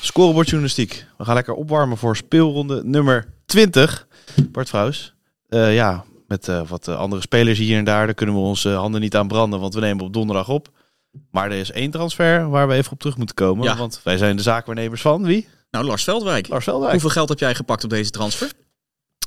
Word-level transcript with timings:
Scorebordjournalistiek. 0.00 1.06
We 1.18 1.24
gaan 1.24 1.34
lekker 1.34 1.54
opwarmen 1.54 1.96
voor 1.96 2.16
speelronde 2.16 2.84
nummer 2.84 3.32
20. 3.46 4.06
Bart 4.52 4.68
Vrouws. 4.68 5.14
Uh, 5.48 5.74
ja, 5.74 6.04
met 6.26 6.48
uh, 6.48 6.68
wat 6.68 6.88
andere 6.88 7.22
spelers 7.22 7.58
hier 7.58 7.78
en 7.78 7.84
daar. 7.84 8.04
Daar 8.04 8.14
kunnen 8.14 8.34
we 8.34 8.40
onze 8.40 8.68
handen 8.68 9.00
niet 9.00 9.16
aan 9.16 9.28
branden, 9.28 9.60
want 9.60 9.74
we 9.74 9.80
nemen 9.80 10.04
op 10.04 10.12
donderdag 10.12 10.48
op. 10.48 10.68
Maar 11.30 11.50
er 11.50 11.58
is 11.58 11.70
één 11.70 11.90
transfer 11.90 12.48
waar 12.48 12.68
we 12.68 12.74
even 12.74 12.92
op 12.92 12.98
terug 12.98 13.16
moeten 13.16 13.34
komen. 13.34 13.64
Ja. 13.64 13.76
Want 13.76 14.00
wij 14.04 14.16
zijn 14.16 14.36
de 14.36 14.42
zaakwaarnemers 14.42 15.00
van 15.00 15.22
wie? 15.22 15.48
Nou, 15.70 15.84
Lars 15.84 16.04
Veldwijk. 16.04 16.48
Lars 16.48 16.64
Veldwijk. 16.64 16.92
Hoeveel 16.92 17.10
geld 17.10 17.28
heb 17.28 17.38
jij 17.38 17.54
gepakt 17.54 17.84
op 17.84 17.90
deze 17.90 18.10
transfer? 18.10 18.50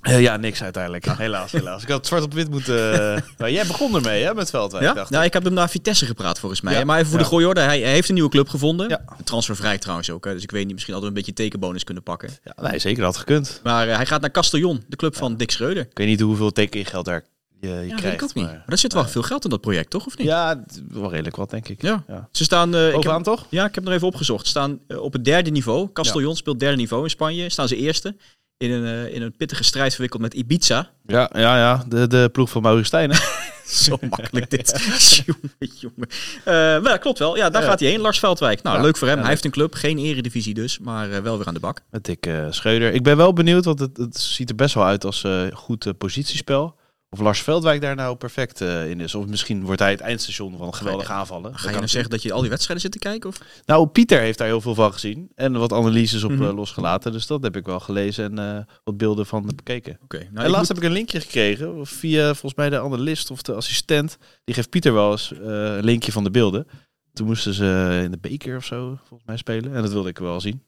Uh, 0.10 0.22
ja, 0.22 0.38
niks 0.38 0.64
uiteindelijk. 0.64 1.06
Helaas, 1.18 1.52
helaas. 1.52 1.84
Ik 1.84 1.90
had 1.90 2.08
zwart 2.08 2.24
op 2.24 2.34
wit 2.34 2.50
moeten... 2.50 2.94
Uh... 2.94 3.22
nou, 3.38 3.52
jij 3.52 3.66
begon 3.66 3.96
ermee, 3.96 4.24
hè, 4.24 4.34
met 4.34 4.50
Veldwijk. 4.50 4.84
Ja? 4.84 4.94
Dacht 4.94 5.10
nou, 5.10 5.24
ik 5.26 5.34
heb 5.34 5.44
hem 5.44 5.54
naar 5.54 5.70
Vitesse 5.70 6.06
gepraat, 6.06 6.40
volgens 6.40 6.62
mij. 6.62 6.74
Ja. 6.74 6.84
Maar 6.84 6.98
even 6.98 7.10
voor 7.10 7.20
ja. 7.20 7.24
de 7.24 7.30
gooi 7.30 7.46
orde. 7.46 7.60
Hij, 7.60 7.80
hij, 7.80 7.92
heeft 7.92 8.08
een 8.08 8.14
nieuwe 8.14 8.30
club 8.30 8.50
gevonden. 8.50 8.90
Ja. 8.90 9.06
Transfervrij 9.24 9.78
trouwens 9.78 10.10
ook. 10.10 10.26
Hè. 10.26 10.34
Dus 10.34 10.44
ik 10.44 10.52
weet 10.52 10.64
niet, 10.64 10.74
misschien 10.74 10.94
hadden 10.94 11.12
we 11.12 11.18
een 11.18 11.26
beetje 11.26 11.44
tekenbonus 11.44 11.84
kunnen 11.84 12.04
pakken. 12.04 12.30
Ja, 12.44 12.70
nee, 12.70 12.80
zeker 12.80 13.04
had 13.04 13.18
gekund. 13.18 13.60
Maar 13.64 13.88
uh, 13.88 13.96
hij 13.96 14.06
gaat 14.06 14.22
naar 14.22 14.32
Castellon, 14.32 14.84
de 14.88 14.96
club 14.96 15.16
van 15.16 15.38
Dick 15.38 15.52
Schreuder. 15.52 15.84
Ik 15.90 15.98
weet 15.98 16.08
niet 16.08 16.22
hoeveel 16.22 16.52
tekengeld 16.52 17.06
daar 17.06 17.24
je, 17.60 17.68
je 17.68 17.88
ja, 17.88 17.96
krijgt. 17.96 18.04
Weet 18.04 18.14
ik 18.14 18.24
ook 18.24 18.34
niet. 18.34 18.46
Maar, 18.46 18.54
maar 18.54 18.64
er 18.66 18.78
zit 18.78 18.94
wel 18.94 19.08
veel 19.08 19.22
geld 19.22 19.44
in 19.44 19.50
dat 19.50 19.62
project, 19.62 19.90
toch? 19.90 20.06
Of 20.06 20.18
niet? 20.18 20.28
Ja, 20.28 20.64
wel 20.90 21.10
redelijk 21.10 21.36
wat, 21.36 21.50
denk 21.50 21.68
ik. 21.68 21.82
Ja. 21.82 22.04
Ze 22.32 22.44
staan... 22.44 22.76
Uh, 22.76 22.92
Bovenaan, 22.92 23.20
ik 23.20 23.26
heb, 23.26 23.36
toch? 23.36 23.46
Ja, 23.50 23.66
ik 23.66 23.76
heb 23.76 23.84
nog 23.84 23.94
even 23.94 24.08
opgezocht. 24.08 24.44
Ze 24.44 24.50
staan 24.50 24.80
op 24.88 25.14
het 25.14 25.26
derde 25.26 25.50
niveau. 25.50 25.90
Castellon 25.94 26.36
speelt 26.36 26.60
derde 26.60 26.78
niveau 26.78 27.04
in 27.04 27.10
Spanje. 27.10 27.50
Staan 27.50 27.68
ze 27.68 27.76
eerste 27.76 28.16
in 28.64 28.72
een, 28.72 29.08
uh, 29.08 29.14
in 29.14 29.22
een 29.22 29.36
pittige 29.36 29.64
strijd 29.64 29.92
verwikkeld 29.92 30.22
met 30.22 30.34
Ibiza. 30.34 30.90
Ja, 31.06 31.30
ja, 31.34 31.58
ja. 31.58 31.84
De, 31.88 32.08
de 32.08 32.30
ploeg 32.32 32.50
van 32.50 32.62
Maurice 32.62 32.86
Stijn. 32.86 33.12
Zo 33.66 33.98
makkelijk 34.10 34.50
dit. 34.50 34.70
jongen, 35.26 35.78
jongen. 35.80 36.08
Uh, 36.46 36.84
maar 36.84 37.00
klopt 37.00 37.20
wel. 37.20 37.36
Ja, 37.36 37.50
daar 37.50 37.62
ja. 37.62 37.68
gaat 37.68 37.80
hij 37.80 37.90
heen. 37.90 38.00
Lars 38.00 38.20
Veldwijk. 38.20 38.62
Nou, 38.62 38.78
ja, 38.78 38.82
leuk 38.82 38.98
voor 38.98 39.08
hem. 39.08 39.20
Hij 39.20 39.30
heeft 39.30 39.46
een 39.46 39.52
club. 39.52 39.74
Geen 39.74 39.98
eredivisie 39.98 40.54
dus, 40.54 40.80
maar 40.80 41.10
uh, 41.10 41.18
wel 41.18 41.38
weer 41.38 41.48
aan 41.48 41.54
de 41.54 41.60
bak. 41.60 41.82
Met 41.90 42.06
Dick 42.06 42.26
uh, 42.26 42.48
Schreuder. 42.50 42.94
Ik 42.94 43.04
ben 43.04 43.18
wel 43.18 43.34
benieuwd, 43.34 43.66
want 43.66 43.80
het, 43.80 43.98
het 43.98 44.18
ziet 44.18 44.50
er 44.50 44.56
best 44.56 44.76
wel 44.76 44.86
uit 44.86 45.06
als 45.06 45.26
goed 45.54 45.98
positiespel. 45.98 46.76
Of 47.14 47.20
Lars 47.20 47.42
Veldwijk 47.42 47.82
daar 47.82 47.96
nou 47.96 48.16
perfect 48.16 48.62
uh, 48.62 48.90
in 48.90 49.00
is. 49.00 49.16
Of 49.16 49.26
misschien 49.26 49.64
wordt 49.64 49.80
hij 49.80 49.92
het 49.92 50.00
eindstation 50.00 50.58
van 50.58 50.74
geweldige 50.74 51.12
aanvallen. 51.12 51.58
Ga 51.58 51.70
je 51.70 51.76
nou 51.76 51.88
zeggen 51.88 52.10
dat 52.10 52.22
je 52.22 52.34
al 52.34 52.42
die 52.42 52.50
wedstrijden 52.50 52.84
zit 52.84 52.92
te 52.92 53.00
kijken? 53.00 53.30
Of? 53.30 53.40
Nou, 53.66 53.88
Pieter 53.88 54.20
heeft 54.20 54.38
daar 54.38 54.48
heel 54.48 54.62
veel 54.62 54.76
van 54.76 54.94
gezien. 54.94 55.32
En 55.36 55.54
wat 55.54 55.74
analyses 55.74 56.24
op 56.24 56.32
mm 56.32 56.38
-hmm. 56.38 56.48
uh, 56.48 56.56
losgelaten. 56.56 57.12
Dus 57.12 57.28
dat 57.28 57.44
heb 57.44 57.56
ik 57.56 57.66
wel 57.66 57.80
gelezen 57.80 58.38
en 58.38 58.56
uh, 58.56 58.64
wat 58.84 58.98
beelden 58.98 59.26
van 59.26 59.52
bekeken. 59.56 59.98
Okay, 60.04 60.30
nou, 60.32 60.46
en 60.46 60.52
laatst 60.52 60.58
moet... 60.58 60.68
heb 60.68 60.78
ik 60.78 60.84
een 60.84 60.92
linkje 60.92 61.22
gekregen. 61.22 61.88
Via 61.88 62.26
volgens 62.26 62.56
mij 62.56 62.70
de 62.70 62.80
analist 62.80 63.32
of 63.32 63.42
de 63.42 63.54
assistent. 63.54 64.18
Die 64.44 64.56
geeft 64.56 64.70
Pieter 64.70 64.94
wel 64.94 65.12
eens 65.12 65.34
een 65.42 65.84
linkje 65.84 66.12
van 66.12 66.24
de 66.24 66.32
beelden. 66.32 66.68
Toen 67.14 67.28
moesten 67.28 67.54
ze 67.54 68.00
in 68.04 68.12
de 68.12 68.18
beker 68.22 68.58
of 68.58 68.66
zo 68.66 68.98
volgens 68.98 69.28
mij 69.28 69.38
spelen. 69.38 69.76
En 69.76 69.82
dat 69.82 69.92
wilde 69.92 70.10
ik 70.10 70.18
wel 70.18 70.42
zien. 70.42 70.64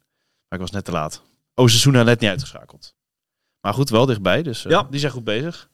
Maar 0.48 0.60
ik 0.60 0.66
was 0.66 0.72
net 0.72 0.86
te 0.86 0.92
laat. 0.92 1.22
Oh, 1.56 1.68
seizoen 1.68 1.94
net 1.94 2.20
niet 2.20 2.30
uitgeschakeld. 2.30 2.96
Maar 3.62 3.74
goed, 3.74 3.90
wel 3.90 4.06
dichtbij. 4.06 4.44
Dus 4.44 4.64
ja. 4.64 4.88
die 4.90 5.00
zijn 5.00 5.12
goed 5.12 5.24
bezig. 5.24 5.70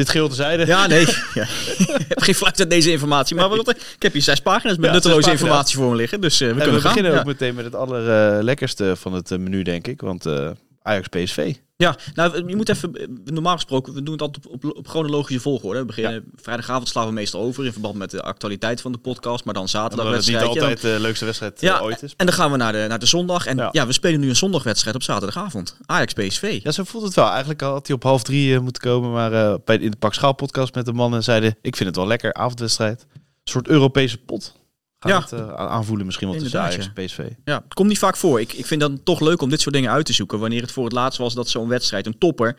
Dit 0.00 0.08
geheel 0.08 0.26
terzijde. 0.26 0.66
Ja, 0.66 0.86
nee. 0.86 1.06
Ja. 1.34 1.42
ik 1.78 2.04
heb 2.08 2.20
geen 2.22 2.34
fluit 2.34 2.60
uit 2.60 2.70
deze 2.70 2.90
informatie. 2.90 3.36
Maar 3.36 3.48
wat, 3.48 3.68
ik 3.68 4.02
heb 4.02 4.12
hier 4.12 4.22
zes 4.22 4.40
pagina's 4.40 4.76
met 4.76 4.86
ja, 4.86 4.92
nutteloze 4.92 5.20
pagina's. 5.20 5.40
informatie 5.40 5.76
voor 5.76 5.90
me 5.90 5.96
liggen. 5.96 6.20
Dus 6.20 6.40
uh, 6.40 6.48
we 6.48 6.54
en 6.54 6.56
kunnen 6.60 6.74
we 6.74 6.80
gaan. 6.80 6.88
beginnen 6.90 7.12
ja. 7.12 7.18
ook 7.18 7.26
meteen 7.26 7.54
met 7.54 7.64
het 7.64 7.74
allerlekkerste 7.74 8.96
van 8.96 9.12
het 9.12 9.30
menu, 9.30 9.62
denk 9.62 9.86
ik. 9.86 10.00
Want 10.00 10.26
uh, 10.26 10.50
Ajax 10.82 11.08
PSV. 11.08 11.54
Ja, 11.80 11.96
nou, 12.14 12.48
je 12.48 12.56
moet 12.56 12.68
even, 12.68 13.20
normaal 13.24 13.54
gesproken, 13.54 13.94
we 13.94 14.02
doen 14.02 14.12
het 14.12 14.22
altijd 14.22 14.46
op, 14.46 14.64
op, 14.64 14.76
op 14.76 14.88
chronologische 14.88 15.40
volgorde. 15.40 15.78
We 15.78 15.84
beginnen, 15.84 16.12
ja. 16.12 16.20
vrijdagavond 16.34 16.88
slaan 16.88 17.06
we 17.06 17.12
meestal 17.12 17.40
over 17.40 17.64
in 17.64 17.72
verband 17.72 17.94
met 17.94 18.10
de 18.10 18.22
actualiteit 18.22 18.80
van 18.80 18.92
de 18.92 18.98
podcast, 18.98 19.44
maar 19.44 19.54
dan 19.54 19.68
zaterdag 19.68 20.06
Omdat 20.06 20.24
het 20.24 20.34
niet 20.34 20.42
altijd 20.42 20.80
de 20.80 20.96
leukste 21.00 21.24
wedstrijd 21.24 21.60
ja, 21.60 21.80
ooit 21.80 22.02
is. 22.02 22.14
En 22.16 22.26
dan 22.26 22.34
gaan 22.34 22.50
we 22.50 22.56
naar 22.56 22.72
de, 22.72 22.84
naar 22.88 22.98
de 22.98 23.06
zondag. 23.06 23.46
En 23.46 23.56
ja. 23.56 23.68
ja. 23.72 23.86
we 23.86 23.92
spelen 23.92 24.20
nu 24.20 24.28
een 24.28 24.36
zondagwedstrijd 24.36 24.96
op 24.96 25.02
zaterdagavond. 25.02 25.76
Ajax 25.86 26.12
PSV. 26.12 26.60
Ja, 26.62 26.70
zo 26.70 26.84
voelt 26.84 27.04
het 27.04 27.14
wel. 27.14 27.28
Eigenlijk 27.28 27.60
had 27.60 27.86
hij 27.86 27.96
op 27.96 28.02
half 28.02 28.22
drie 28.22 28.52
uh, 28.52 28.60
moeten 28.60 28.82
komen, 28.82 29.12
maar 29.12 29.32
uh, 29.32 29.54
bij 29.64 29.76
in 29.76 29.90
de 29.90 29.96
Pak 29.96 30.14
Schaal 30.14 30.34
podcast 30.34 30.74
met 30.74 30.86
de 30.86 30.92
mannen 30.92 31.22
zeiden, 31.22 31.56
ik 31.62 31.76
vind 31.76 31.88
het 31.88 31.98
wel 31.98 32.06
lekker, 32.06 32.34
avondwedstrijd. 32.34 33.06
Een 33.12 33.20
soort 33.44 33.68
Europese 33.68 34.18
pot. 34.18 34.59
Gaat 35.00 35.30
ja. 35.30 35.36
het 35.36 35.48
uh, 35.48 35.54
aanvoelen 35.54 36.06
misschien 36.06 36.28
wel 36.28 36.38
tussen 36.38 36.60
Ajax 36.60 36.90
en 36.94 37.04
PSV. 37.04 37.28
Ja, 37.44 37.60
het 37.64 37.74
komt 37.74 37.88
niet 37.88 37.98
vaak 37.98 38.16
voor. 38.16 38.40
Ik, 38.40 38.52
ik 38.52 38.66
vind 38.66 38.80
dat 38.80 39.04
toch 39.04 39.20
leuk 39.20 39.42
om 39.42 39.50
dit 39.50 39.60
soort 39.60 39.74
dingen 39.74 39.90
uit 39.90 40.06
te 40.06 40.12
zoeken. 40.12 40.38
Wanneer 40.38 40.60
het 40.60 40.72
voor 40.72 40.84
het 40.84 40.92
laatst 40.92 41.18
was 41.18 41.34
dat 41.34 41.48
zo'n 41.48 41.68
wedstrijd, 41.68 42.06
een 42.06 42.18
topper, 42.18 42.56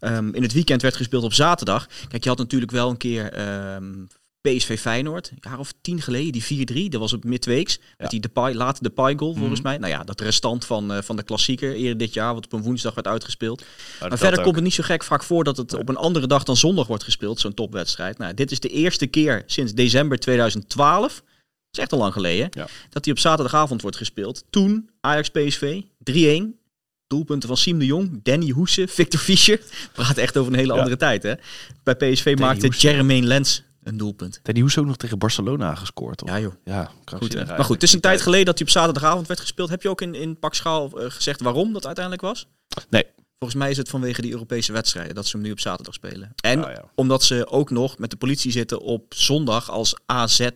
um, 0.00 0.34
in 0.34 0.42
het 0.42 0.52
weekend 0.52 0.82
werd 0.82 0.96
gespeeld 0.96 1.24
op 1.24 1.32
zaterdag. 1.32 1.88
Kijk, 2.08 2.22
je 2.22 2.28
had 2.28 2.38
natuurlijk 2.38 2.70
wel 2.72 2.90
een 2.90 2.96
keer 2.96 3.40
um, 3.74 4.08
PSV 4.40 4.80
Feyenoord, 4.80 5.30
een 5.30 5.38
jaar 5.40 5.58
of 5.58 5.72
tien 5.80 6.00
geleden, 6.00 6.32
die 6.32 6.86
4-3. 6.86 6.88
Dat 6.88 7.00
was 7.00 7.12
op 7.12 7.24
midweeks. 7.24 7.78
Ja. 7.80 7.94
Met 7.98 8.10
die 8.10 8.20
Depay, 8.20 8.54
later 8.54 8.82
de 8.82 8.88
Depay 8.88 9.16
goal 9.16 9.34
volgens 9.34 9.60
mm. 9.60 9.66
mij. 9.66 9.78
Nou 9.78 9.92
ja, 9.92 10.04
dat 10.04 10.20
restant 10.20 10.64
van, 10.64 10.92
uh, 10.92 11.02
van 11.02 11.16
de 11.16 11.22
klassieker 11.22 11.74
eerder 11.74 11.98
dit 11.98 12.14
jaar, 12.14 12.34
wat 12.34 12.44
op 12.44 12.52
een 12.52 12.62
woensdag 12.62 12.94
werd 12.94 13.06
uitgespeeld. 13.06 13.64
Maar 14.00 14.18
verder 14.18 14.38
ook. 14.38 14.44
komt 14.44 14.54
het 14.54 14.64
niet 14.64 14.74
zo 14.74 14.82
gek 14.82 15.04
vaak 15.04 15.22
voor 15.22 15.44
dat 15.44 15.56
het 15.56 15.74
op 15.74 15.88
een 15.88 15.96
andere 15.96 16.26
dag 16.26 16.42
dan 16.42 16.56
zondag 16.56 16.86
wordt 16.86 17.04
gespeeld, 17.04 17.40
zo'n 17.40 17.54
topwedstrijd. 17.54 18.18
Nou, 18.18 18.34
dit 18.34 18.50
is 18.50 18.60
de 18.60 18.68
eerste 18.68 19.06
keer 19.06 19.42
sinds 19.46 19.72
december 19.72 20.18
2012 20.18 21.12
dat 21.12 21.22
is 21.72 21.78
echt 21.78 21.92
al 21.92 21.98
lang 21.98 22.12
geleden, 22.12 22.48
ja. 22.50 22.66
dat 22.90 23.04
hij 23.04 23.14
op 23.14 23.18
zaterdagavond 23.18 23.82
wordt 23.82 23.96
gespeeld. 23.96 24.44
Toen 24.50 24.90
Ajax 25.00 25.28
PSV 25.30 25.82
3-1. 26.10 26.60
Doelpunten 27.06 27.48
van 27.48 27.56
Siem 27.56 27.78
de 27.78 27.84
Jong, 27.84 28.20
Danny 28.22 28.50
Hoese, 28.50 28.88
Victor 28.88 29.20
Fischer. 29.20 29.60
Praat 29.92 30.16
echt 30.16 30.36
over 30.36 30.52
een 30.52 30.58
hele 30.58 30.72
ja. 30.72 30.78
andere 30.78 30.96
tijd. 30.96 31.22
Hè? 31.22 31.34
Bij 31.82 31.94
PSV 31.94 32.24
Danny 32.24 32.40
maakte. 32.40 32.68
Jermaine 32.68 33.26
Lens 33.26 33.62
een 33.82 33.96
doelpunt. 33.96 34.40
Danny 34.42 34.60
Hoese 34.60 34.80
ook 34.80 34.86
nog 34.86 34.96
tegen 34.96 35.18
Barcelona 35.18 35.74
gescoord. 35.74 36.22
Of? 36.22 36.28
Ja 36.28 36.40
joh. 36.40 36.52
Ja, 36.64 36.90
goed, 37.04 37.34
maar 37.34 37.64
goed, 37.64 37.74
het 37.74 37.82
is 37.82 37.92
een 37.92 38.00
tijd 38.00 38.20
geleden 38.20 38.46
dat 38.46 38.58
hij 38.58 38.66
op 38.66 38.72
zaterdagavond 38.72 39.26
werd 39.26 39.40
gespeeld. 39.40 39.68
Heb 39.68 39.82
je 39.82 39.88
ook 39.88 40.00
in, 40.00 40.14
in 40.14 40.38
Pak 40.38 40.54
Schaal 40.54 41.02
uh, 41.02 41.10
gezegd 41.10 41.40
waarom 41.40 41.72
dat 41.72 41.86
uiteindelijk 41.86 42.24
was? 42.24 42.46
Nee. 42.90 43.04
Volgens 43.38 43.62
mij 43.62 43.70
is 43.70 43.76
het 43.76 43.88
vanwege 43.88 44.22
die 44.22 44.32
Europese 44.32 44.72
wedstrijden 44.72 45.14
dat 45.14 45.26
ze 45.26 45.36
hem 45.36 45.46
nu 45.46 45.52
op 45.52 45.60
zaterdag 45.60 45.94
spelen. 45.94 46.32
En 46.40 46.58
ja. 46.58 46.84
omdat 46.94 47.22
ze 47.22 47.46
ook 47.48 47.70
nog 47.70 47.98
met 47.98 48.10
de 48.10 48.16
politie 48.16 48.52
zitten 48.52 48.80
op 48.80 49.14
zondag 49.14 49.70
als 49.70 49.94
AZ 50.06 50.48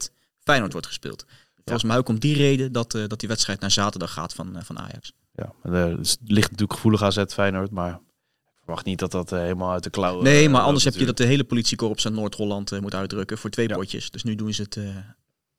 Feyenoord 0.47 0.73
wordt 0.73 0.87
gespeeld. 0.87 1.25
Volgens 1.65 1.85
mij 1.85 1.97
ook 1.97 2.09
om 2.09 2.19
die 2.19 2.37
reden 2.37 2.73
dat, 2.73 2.95
uh, 2.95 3.07
dat 3.07 3.21
die 3.21 3.29
wedstrijd 3.29 3.61
naar 3.61 3.71
zaterdag 3.71 4.13
gaat 4.13 4.35
van, 4.35 4.57
uh, 4.57 4.63
van 4.63 4.79
Ajax. 4.79 5.13
Ja, 5.33 5.53
er 5.63 5.97
ligt 6.25 6.51
natuurlijk 6.51 6.73
gevoelig 6.73 7.03
AZ 7.03 7.25
Feyenoord, 7.29 7.71
maar 7.71 7.93
ik 7.93 8.53
verwacht 8.59 8.85
niet 8.85 8.99
dat 8.99 9.11
dat 9.11 9.33
uh, 9.33 9.39
helemaal 9.39 9.73
uit 9.73 9.83
de 9.83 9.91
klauwen... 9.91 10.25
Nee, 10.25 10.49
maar 10.49 10.61
anders 10.61 10.85
heb 10.85 10.95
je 10.95 11.07
dat 11.07 11.17
de 11.17 11.25
hele 11.25 11.45
politiekorps 11.45 12.07
aan 12.07 12.15
Noord-Holland 12.15 12.81
moet 12.81 12.95
uitdrukken 12.95 13.39
voor 13.39 13.51
twee 13.51 13.69
ja. 13.69 13.75
potjes. 13.75 14.11
Dus 14.11 14.23
nu 14.23 14.35
doen 14.35 14.55
ze 14.55 14.63
het... 14.63 14.77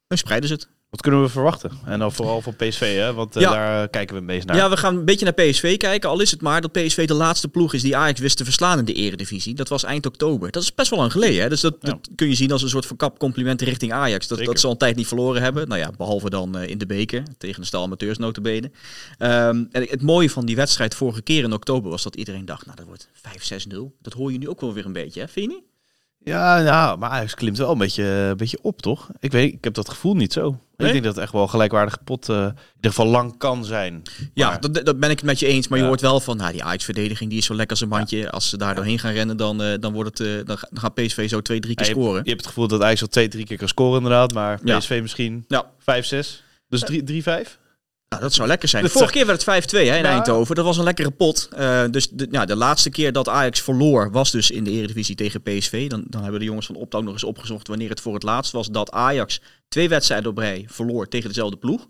nu 0.07 0.18
spreiden 0.18 0.50
ze 0.50 0.56
het. 0.56 0.69
Wat 0.89 1.01
kunnen 1.01 1.22
we 1.22 1.30
verwachten? 1.30 1.72
En 1.86 2.00
dan 2.00 2.12
vooral 2.12 2.42
van 2.42 2.56
PSV, 2.56 2.95
hè? 2.95 3.13
want 3.13 3.36
uh, 3.36 3.42
ja. 3.42 3.51
daar 3.51 3.88
kijken 3.88 4.16
we 4.16 4.22
beetje 4.22 4.45
naar. 4.45 4.56
Ja, 4.56 4.69
we 4.69 4.78
gaan 4.78 4.98
een 4.98 5.06
beetje 5.06 5.25
naar 5.25 5.34
PSV 5.34 5.78
kijken. 5.78 6.10
Al 6.10 6.19
is 6.19 6.31
het 6.31 6.42
maar 6.42 6.62
dat 6.62 6.72
PSV 6.72 7.07
de 7.07 7.13
laatste 7.13 7.48
ploeg 7.48 7.74
is 7.74 7.81
die 7.81 7.98
Ajax 7.98 8.19
wist 8.19 8.38
te 8.38 8.44
verslaan 8.44 8.80
in 8.80 8.86
de 8.86 8.94
eredivisie. 8.94 9.54
Dat 9.54 9.69
was 9.69 9.84
eind 9.84 10.06
oktober. 10.06 10.51
Dat 10.51 10.63
is 10.63 10.74
best 10.74 10.89
wel 10.89 11.00
lang 11.00 11.12
geleden. 11.12 11.42
Hè? 11.42 11.50
Dus 11.50 11.62
dat, 11.62 11.75
ja. 11.81 11.89
dat 11.89 12.10
kun 12.16 12.28
je 12.28 12.36
zien 12.36 12.51
als 12.51 12.62
een 12.62 12.69
soort 12.69 12.86
verkap 12.86 13.19
compliment 13.19 13.62
richting 13.62 13.94
Ajax. 13.94 14.28
Dat, 14.28 14.45
dat 14.45 14.60
ze 14.60 14.66
al 14.66 14.72
een 14.72 14.78
tijd 14.78 14.95
niet 14.95 15.07
verloren 15.07 15.42
hebben. 15.42 15.68
Nou 15.68 15.80
ja, 15.80 15.92
behalve 15.98 16.30
dan 16.30 16.57
uh, 16.57 16.68
in 16.68 16.78
de 16.78 16.86
beker. 16.86 17.24
Tegen 17.38 17.62
de 17.62 17.68
stal 17.68 17.84
amateurs 17.84 18.18
notabene. 18.18 18.72
Um, 19.19 19.68
en 19.72 19.88
het 19.89 20.01
mooie 20.01 20.30
van 20.30 20.45
die 20.45 20.56
wedstrijd 20.56 20.95
vorige 20.95 21.22
keer 21.22 21.44
in 21.44 21.54
oktober 21.54 21.89
was 21.89 22.04
dat 22.04 22.16
iedereen 22.16 22.45
dacht... 22.45 22.66
nou, 22.66 22.78
dat 22.78 22.86
wordt 22.86 23.07
5-6-0. 23.74 24.01
Dat 24.01 24.13
hoor 24.13 24.31
je 24.31 24.38
nu 24.38 24.50
ook 24.50 24.62
wel 24.62 24.74
weer 24.74 24.86
een 24.86 24.94
beetje, 24.94 25.19
hè? 25.19 25.28
vind 25.28 25.51
je 25.51 25.57
niet? 25.57 25.66
Ja, 26.27 26.62
nou, 26.62 26.97
maar 26.97 27.09
Ajax 27.09 27.33
klimt 27.33 27.57
wel 27.57 27.71
een 27.71 27.77
beetje, 27.77 28.03
een 28.03 28.38
beetje 28.38 28.57
op, 28.62 28.81
toch? 28.81 29.09
Ik 29.19 29.31
weet, 29.31 29.53
ik 29.53 29.63
heb 29.63 29.74
dat 29.74 29.89
gevoel 29.89 30.15
niet 30.15 30.33
zo. 30.33 30.41
Nee? 30.77 30.88
Ik 30.88 30.94
denk 30.94 31.03
dat 31.03 31.13
het 31.15 31.24
echt 31.24 31.33
wel 31.33 31.41
een 31.41 31.50
gelijkwaardige 31.50 31.97
pot 32.03 32.29
eh, 32.29 32.35
in 32.35 32.44
ieder 32.75 32.91
geval 32.91 33.06
lang 33.06 33.38
kan 33.38 33.65
zijn. 33.65 34.01
Ja, 34.33 34.57
dat, 34.57 34.85
dat 34.85 35.00
ben 35.00 35.09
ik 35.09 35.15
het 35.18 35.25
met 35.25 35.39
je 35.39 35.45
eens. 35.45 35.68
Maar 35.68 35.79
je 35.79 35.85
hoort 35.85 36.01
wel 36.01 36.19
van, 36.19 36.38
nou, 36.38 36.51
die 36.51 36.63
Ajax-verdediging 36.63 37.29
die 37.29 37.39
is 37.39 37.45
zo 37.45 37.53
lekker 37.53 37.71
als 37.71 37.81
een 37.81 37.89
bandje. 37.89 38.29
Als 38.31 38.50
ze 38.50 38.57
daar 38.57 38.75
doorheen 38.75 39.00
gaan 39.00 39.12
rennen, 39.13 39.38
dan, 39.38 39.62
eh, 39.63 39.74
dan, 39.79 39.94
wordt 39.94 40.18
het, 40.18 40.27
eh, 40.27 40.45
dan, 40.45 40.57
ga- 40.57 40.68
dan 40.71 40.79
gaat 40.79 40.94
PSV 40.94 41.29
zo 41.29 41.41
twee, 41.41 41.59
drie 41.59 41.75
keer 41.75 41.85
je, 41.85 41.91
scoren. 41.91 42.21
je 42.24 42.29
hebt 42.29 42.41
het 42.41 42.47
gevoel 42.47 42.68
dat 42.68 42.81
Ajax 42.81 43.01
al 43.01 43.07
twee, 43.07 43.27
drie 43.27 43.45
keer 43.45 43.57
kan 43.57 43.68
scoren 43.68 43.97
inderdaad. 43.97 44.33
Maar. 44.33 44.59
PSV 44.63 45.00
misschien 45.01 45.45
Ja. 45.47 45.65
5, 45.79 46.06
6. 46.06 46.44
Dus 46.69 46.79
3, 46.81 47.03
3 47.03 47.24
5? 47.24 47.59
Nou, 48.09 48.21
dat 48.21 48.33
zou 48.33 48.48
lekker 48.48 48.69
zijn. 48.69 48.83
De 48.83 48.89
vorige 48.89 49.12
keer 49.12 49.25
werd 49.25 49.45
het 49.45 49.65
5-2 49.65 49.77
hè, 49.77 49.80
in 49.95 50.01
Nou. 50.01 50.06
Eindhoven. 50.15 50.56
Dat 50.56 50.65
was 50.65 50.77
een 50.77 50.83
lekkere 50.83 51.12
pot. 51.12 51.50
Eh, 51.56 51.83
dus 51.92 52.09
de, 52.09 52.27
ja, 52.31 52.45
de 52.45 52.56
laatste 52.56 52.89
keer 52.89 53.12
dat 53.12 53.30
Ajax 53.30 53.62
verloor 53.62 54.12
was 54.12 54.31
dus 54.31 54.51
in 54.51 54.63
de 54.63 54.71
Eredivisie 54.71 55.15
tegen 55.15 55.42
PSV. 55.42 55.89
Dan, 55.89 56.04
dan 56.07 56.21
hebben 56.21 56.39
de 56.39 56.45
jongens 56.45 56.65
van 56.65 56.75
Optouw 56.75 57.01
nog 57.01 57.13
eens 57.13 57.24
opgezocht 57.24 57.68
wanneer 57.68 57.89
het 57.89 58.01
voor 58.01 58.13
het 58.13 58.24
laatst 58.24 58.51
was 58.51 58.68
dat 58.68 58.92
Ajax 58.92 59.42
twee 59.68 59.89
wedstrijden 59.89 60.30
op 60.30 60.38
rij 60.38 60.65
verloor 60.68 61.07
tegen 61.07 61.27
dezelfde 61.27 61.57
ploeg. 61.57 61.88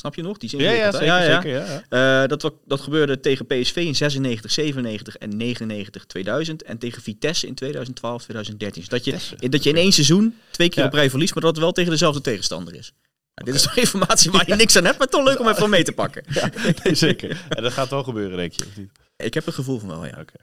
Snap 0.00 0.14
je 0.14 0.22
nog? 0.22 0.38
Die 0.38 0.48
zin 0.48 0.58
Ja, 0.60 0.70
ja, 0.70 0.90
zeker. 0.92 1.06
ja, 1.06 1.22
ja. 1.22 1.42
zeker 1.42 1.58
ja, 1.58 1.82
ja. 1.90 2.22
Eh, 2.22 2.28
dat, 2.28 2.52
dat 2.66 2.80
gebeurde 2.80 3.20
tegen 3.20 3.46
PSV 3.46 3.76
in 3.76 3.94
96, 3.96 4.50
97 4.52 5.16
en 5.16 5.36
99, 5.36 6.04
2000. 6.06 6.62
En 6.62 6.78
tegen 6.78 7.02
Vitesse 7.02 7.46
in 7.46 7.54
2012, 7.54 8.22
2013. 8.22 8.80
Dus 8.80 8.90
dat 8.90 9.04
je, 9.04 9.48
dat 9.48 9.62
je 9.62 9.70
in 9.70 9.76
één 9.76 9.92
seizoen 9.92 10.34
twee 10.50 10.68
keer 10.68 10.82
Ja. 10.82 10.86
op 10.88 10.94
rij 10.94 11.10
verliest, 11.10 11.34
maar 11.34 11.42
dat 11.42 11.52
het 11.54 11.60
wel 11.62 11.72
tegen 11.72 11.90
dezelfde 11.90 12.20
tegenstander 12.20 12.74
is. 12.74 12.92
Nou, 13.36 13.50
dit 13.50 13.54
is 13.54 13.62
toch 13.62 13.76
informatie 13.76 14.30
waar 14.30 14.48
je 14.48 14.54
niks 14.64 14.76
aan 14.76 14.84
hebt, 14.84 14.98
maar 14.98 15.06
toch 15.08 15.24
leuk 15.24 15.40
om 15.40 15.48
even 15.48 15.70
mee 15.70 15.82
te 15.84 15.92
pakken. 15.92 16.24
Nee, 16.84 16.94
zeker. 16.94 17.44
En 17.48 17.62
dat 17.62 17.72
gaat 17.72 17.88
wel 17.90 18.02
gebeuren, 18.02 18.36
denk 18.36 18.52
je. 18.52 18.64
Of 18.66 18.76
niet? 18.76 18.90
Ik 19.16 19.34
heb 19.34 19.44
het 19.44 19.54
gevoel 19.54 19.78
van 19.78 19.88
wel, 19.88 20.04
ja. 20.06 20.16
Oké. 20.20 20.34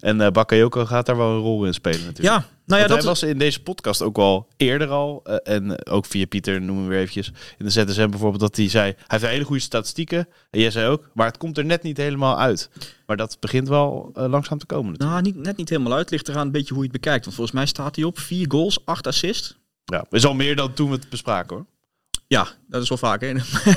En 0.00 0.20
eh 0.20 0.30
Bakayoko 0.30 0.84
gaat 0.84 1.06
daar 1.06 1.16
wel 1.16 1.30
een 1.30 1.40
rol 1.40 1.64
in 1.66 1.74
spelen 1.74 2.04
natuurlijk. 2.04 2.36
Ja, 2.36 2.46
nou 2.66 2.80
ja, 2.82 2.86
dat 2.86 2.96
hij 2.96 3.06
was 3.06 3.22
in 3.22 3.38
deze 3.38 3.62
podcast 3.62 4.02
ook 4.02 4.16
wel 4.16 4.48
eerder 4.56 4.88
al. 4.88 5.20
eh, 5.24 5.54
en 5.54 5.86
ook 5.86 6.06
via 6.06 6.26
Pieter, 6.26 6.60
noemen 6.60 6.84
we 6.84 6.90
weer 6.90 6.98
eventjes. 7.00 7.32
In 7.58 7.64
de 7.64 7.70
ZSM 7.70 8.10
bijvoorbeeld, 8.10 8.40
dat 8.40 8.56
hij 8.56 8.68
zei... 8.68 8.84
Hij 8.96 9.04
heeft 9.06 9.26
hele 9.32 9.44
goede 9.44 9.62
statistieken. 9.62 10.28
En 10.50 10.60
jij 10.60 10.70
zei 10.70 10.88
ook. 10.88 11.10
Maar 11.14 11.26
het 11.26 11.36
komt 11.36 11.58
er 11.58 11.64
net 11.64 11.82
niet 11.82 11.96
helemaal 11.96 12.38
uit. 12.40 12.70
Maar 13.06 13.16
dat 13.16 13.36
begint 13.40 13.68
wel 13.68 14.10
eh, 14.14 14.28
langzaam 14.28 14.58
te 14.58 14.66
komen 14.66 14.90
natuurlijk. 14.92 15.22
nou, 15.24 15.34
niet, 15.34 15.44
net 15.46 15.56
niet 15.56 15.68
helemaal 15.68 15.92
uit. 15.96 16.10
Ligt 16.10 16.28
eraan 16.28 16.46
een 16.46 16.52
beetje 16.52 16.74
hoe 16.74 16.82
je 16.84 16.90
het 16.92 17.00
bekijkt. 17.00 17.24
Want 17.24 17.36
volgens 17.36 17.56
mij 17.56 17.66
staat 17.66 17.96
hij 17.96 18.04
op 18.04 18.18
vier 18.18 18.44
goals, 18.50 18.84
acht 18.84 19.06
assists. 19.06 19.56
Ja, 19.84 20.04
is 20.10 20.26
al 20.26 20.34
meer 20.34 20.56
dan 20.56 20.72
toen 20.72 20.88
we 20.90 20.94
het 20.96 21.08
bespraken 21.08 21.56
hoor. 21.56 21.66
Ja, 22.28 22.48
dat 22.68 22.82
is 22.82 22.88
wel 22.88 22.98
vaak. 22.98 23.20
Hè? 23.24 23.32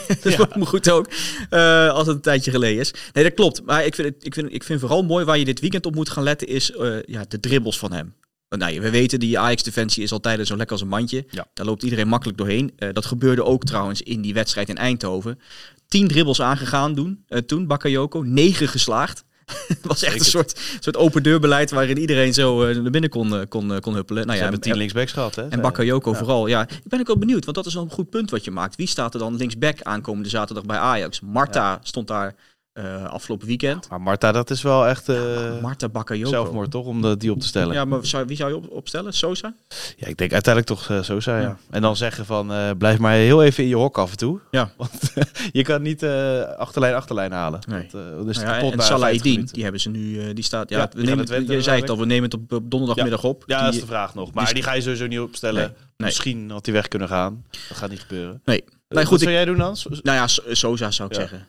dat 0.08 0.26
is 0.26 0.38
maar 0.38 0.68
goed 0.68 0.90
ook. 0.90 1.08
eh, 1.50 1.90
als 1.90 2.08
het 2.08 2.16
een 2.16 2.22
tijdje 2.22 2.52
geleden 2.52 2.80
is. 2.80 2.94
Nee, 3.14 3.24
dat 3.24 3.34
klopt. 3.34 3.62
Maar 3.66 3.86
ik 3.86 3.96
vind, 3.96 4.08
het, 4.08 4.26
ik, 4.26 4.34
vind, 4.34 4.54
ik 4.54 4.64
vind 4.64 4.80
vooral 4.80 5.04
mooi 5.04 5.26
waar 5.26 5.38
je 5.38 5.46
dit 5.46 5.60
weekend 5.60 5.86
op 5.86 5.96
moet 5.96 6.10
gaan 6.10 6.24
letten, 6.24 6.48
is 6.48 6.72
eh, 6.72 7.04
ja, 7.06 7.26
de 7.28 7.40
dribbles 7.40 7.80
van 7.80 7.92
hem. 7.92 8.14
Nou, 8.50 8.82
we 8.82 8.90
weten, 8.90 9.20
die 9.20 9.40
Ajax-defensie 9.40 10.04
is 10.04 10.12
altijd 10.12 10.48
zo 10.48 10.56
lekker 10.56 10.72
als 10.72 10.82
een 10.82 10.88
mandje. 10.88 11.26
Ja. 11.30 11.48
Daar 11.54 11.66
loopt 11.66 11.84
iedereen 11.84 12.08
makkelijk 12.08 12.38
doorheen. 12.38 12.72
Eh, 12.76 12.90
dat 12.94 13.06
gebeurde 13.06 13.44
ook 13.44 13.64
trouwens 13.64 14.02
in 14.02 14.22
die 14.22 14.34
wedstrijd 14.34 14.70
in 14.70 14.78
Eindhoven. 14.78 15.40
Tien 15.88 16.08
dribbles 16.08 16.42
aangegaan 16.42 16.94
doen, 16.96 17.26
toen, 17.46 17.68
Bakayoko. 17.68 18.22
Negen 18.22 18.68
geslaagd. 18.68 19.24
Het 19.68 19.80
was 19.82 20.04
echt 20.04 20.20
een 20.20 20.26
soort, 20.26 20.60
soort 20.80 20.98
open 20.98 21.24
deurbeleid 21.24 21.72
waarin 21.72 21.98
iedereen 21.98 22.34
zo 22.34 22.64
eh, 22.64 22.76
naar 22.78 22.92
binnen 22.92 23.10
kon, 23.10 23.36
eh, 23.36 23.42
kon, 23.50 23.74
eh, 23.74 23.80
kon 23.80 23.94
huppelen. 23.94 24.22
Nou 24.22 24.32
Ze 24.32 24.38
ja, 24.38 24.44
hebben 24.44 24.62
tien 24.62 24.72
en- 24.72 24.78
linksbacks 24.78 25.12
gehad 25.12 25.36
hè. 25.36 25.48
en 25.48 25.62
Bakayoko 25.62 26.14
vooral. 26.14 26.48
Ja, 26.48 26.62
ik 26.70 26.82
ben 26.88 27.00
ook 27.00 27.08
wel 27.08 27.18
benieuwd, 27.18 27.44
want 27.46 27.58
dat 27.58 27.66
is 27.66 27.74
wel 27.74 27.84
een 27.84 27.90
goed 27.90 28.10
punt 28.10 28.30
wat 28.30 28.44
je 28.44 28.52
maakt. 28.52 28.76
Wie 28.76 28.88
staat 28.88 29.14
er 29.14 29.20
dan 29.20 29.36
linksback 29.36 29.82
aankomende 29.82 30.30
zaterdag 30.30 30.66
bij 30.66 30.78
Ajax? 30.78 31.20
Marta 31.22 31.80
stond 31.84 32.08
daar 32.08 32.36
eh, 32.84 33.06
afgelopen 33.06 33.48
weekend. 33.48 33.90
Maar 33.90 34.02
Marta, 34.02 34.32
dat 34.32 34.50
is 34.50 34.62
wel 34.62 34.88
echt 34.88 35.10
eh 35.10 35.18
Marta 35.62 35.90
Bakayoko. 35.90 36.30
zelfmoord 36.30 36.72
toch? 36.72 36.86
Om 36.86 37.02
de, 37.02 37.18
die 37.18 37.32
op 37.32 37.40
te 37.40 37.48
stellen. 37.48 37.74
Ja. 37.74 37.80
Ja, 37.80 37.86
maar 37.86 38.06
zou, 38.06 38.26
wie 38.26 38.36
zou 38.38 38.50
je 38.50 38.56
op, 38.56 38.70
opstellen? 38.72 39.14
Sosa? 39.14 39.54
ik 39.96 40.18
denk 40.18 40.34
uiteindelijk 40.34 40.66
toch 40.66 40.90
eh, 40.90 41.20
zijn. 41.20 41.42
Ja. 41.42 41.48
Ja. 41.48 41.58
En 41.70 41.82
dan 41.82 41.96
zeggen 41.96 42.26
van 42.26 42.52
blijf 42.78 43.00
maar 43.00 43.14
heel 43.14 43.44
even 43.44 43.64
in 43.64 43.70
je 43.70 43.76
hok 43.76 43.98
af 43.98 44.12
en 44.12 44.18
toe. 44.18 44.40
Ja. 44.52 44.72
Want 44.78 45.14
je 45.52 45.64
kan 45.64 45.82
niet 45.82 46.04
achterlijn 46.58 46.96
achterlijn 46.96 47.32
halen. 47.32 47.60
Nee. 47.68 47.88
Want, 47.92 47.92
dan 48.16 48.30
is 48.30 48.36
het 48.36 48.46
Nou 48.46 48.48
ja, 48.48 48.54
kapot 48.54 48.72
en 48.72 48.78
na 48.78 48.84
Salah 48.84 49.00
50 49.02 49.18
Eddin, 49.18 49.32
minuten. 49.32 49.54
die 49.54 49.64
hebben 49.64 49.82
ze 49.82 49.90
nu, 49.90 50.34
die 50.34 50.44
staat, 50.44 50.70
ja, 50.70 50.78
Ja, 50.78 50.90
we 50.94 51.02
nemen, 51.04 51.30
het 51.34 51.48
je 51.48 51.62
zei 51.62 51.82
het 51.82 51.90
al, 51.90 51.98
we 51.98 52.06
nemen 52.06 52.24
het 52.24 52.34
op, 52.34 52.52
op 52.52 52.72
donderdagmiddag 52.72 53.24
op. 53.24 53.44
Ja, 53.46 53.56
Die- 53.56 53.66
dat 53.66 53.74
is 53.74 53.80
de 53.80 53.86
vraag 53.88 54.14
nog. 54.16 54.34
Maar 54.34 54.54
die, 54.54 54.64
ga 54.64 54.74
je 54.74 54.82
sowieso 54.82 55.08
niet 55.08 55.20
opstellen. 55.20 55.62
Nee, 55.62 55.70
nee. 55.98 56.08
Misschien 56.08 56.50
had 56.52 56.66
hij 56.66 56.76
weg 56.76 56.88
kunnen 56.88 57.08
gaan. 57.08 57.46
Dat 57.68 57.78
gaat 57.78 57.90
niet 57.90 58.00
gebeuren. 58.00 58.42
Nee. 58.46 58.64
Nee, 58.90 59.02
goed, 59.06 59.10
Wat 59.10 59.22
ik- 59.22 59.28
zou 59.28 59.32
jij 59.32 59.46
doen 59.46 59.58
dan? 59.58 59.76
Nou 60.02 60.18
ja, 60.18 60.28
So- 60.28 60.42
Sosa 60.52 60.92
zou 60.92 61.10
ik 61.10 61.16
Ja. 61.16 61.22
zeggen. 61.22 61.48